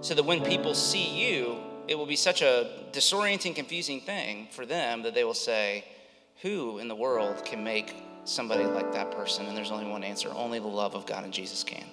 so 0.00 0.14
that 0.14 0.24
when 0.24 0.42
people 0.42 0.74
see 0.74 1.06
you, 1.08 1.58
it 1.88 1.96
will 1.96 2.06
be 2.06 2.16
such 2.16 2.42
a 2.42 2.70
disorienting, 2.92 3.54
confusing 3.54 4.00
thing 4.00 4.48
for 4.50 4.64
them 4.64 5.02
that 5.02 5.14
they 5.14 5.24
will 5.24 5.34
say, 5.34 5.84
Who 6.42 6.78
in 6.78 6.88
the 6.88 6.94
world 6.94 7.44
can 7.44 7.64
make 7.64 7.94
somebody 8.24 8.64
like 8.64 8.92
that 8.92 9.10
person? 9.10 9.46
And 9.46 9.56
there's 9.56 9.70
only 9.70 9.90
one 9.90 10.04
answer 10.04 10.30
only 10.34 10.58
the 10.58 10.68
love 10.68 10.94
of 10.94 11.06
God 11.06 11.24
and 11.24 11.32
Jesus 11.32 11.64
can. 11.64 11.84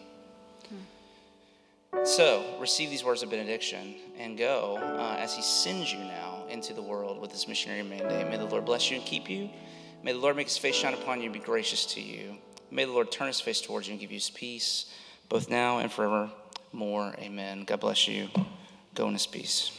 So, 2.03 2.57
receive 2.59 2.89
these 2.89 3.03
words 3.03 3.23
of 3.23 3.29
benediction 3.29 3.95
and 4.17 4.37
go 4.37 4.77
uh, 4.77 5.15
as 5.17 5.35
He 5.35 5.41
sends 5.41 5.91
you 5.91 5.99
now 5.99 6.45
into 6.49 6.73
the 6.73 6.81
world 6.81 7.19
with 7.19 7.31
this 7.31 7.47
missionary 7.47 7.81
mandate. 7.81 8.29
May 8.29 8.37
the 8.37 8.45
Lord 8.45 8.65
bless 8.65 8.89
you 8.91 8.97
and 8.97 9.05
keep 9.05 9.29
you. 9.29 9.49
May 10.03 10.13
the 10.13 10.19
Lord 10.19 10.35
make 10.35 10.47
his 10.47 10.57
face 10.57 10.75
shine 10.75 10.93
upon 10.93 11.19
you 11.19 11.25
and 11.25 11.33
be 11.33 11.39
gracious 11.39 11.85
to 11.95 12.01
you. 12.01 12.37
May 12.71 12.85
the 12.85 12.91
Lord 12.91 13.11
turn 13.11 13.27
his 13.27 13.41
face 13.41 13.61
towards 13.61 13.87
you 13.87 13.93
and 13.93 13.99
give 13.99 14.11
you 14.11 14.17
his 14.17 14.29
peace, 14.29 14.93
both 15.27 15.49
now 15.49 15.79
and 15.79 15.91
forevermore. 16.77 17.15
Amen. 17.19 17.63
God 17.65 17.79
bless 17.79 18.07
you. 18.07 18.29
Go 18.93 19.07
in 19.07 19.13
his 19.13 19.25
peace. 19.25 19.71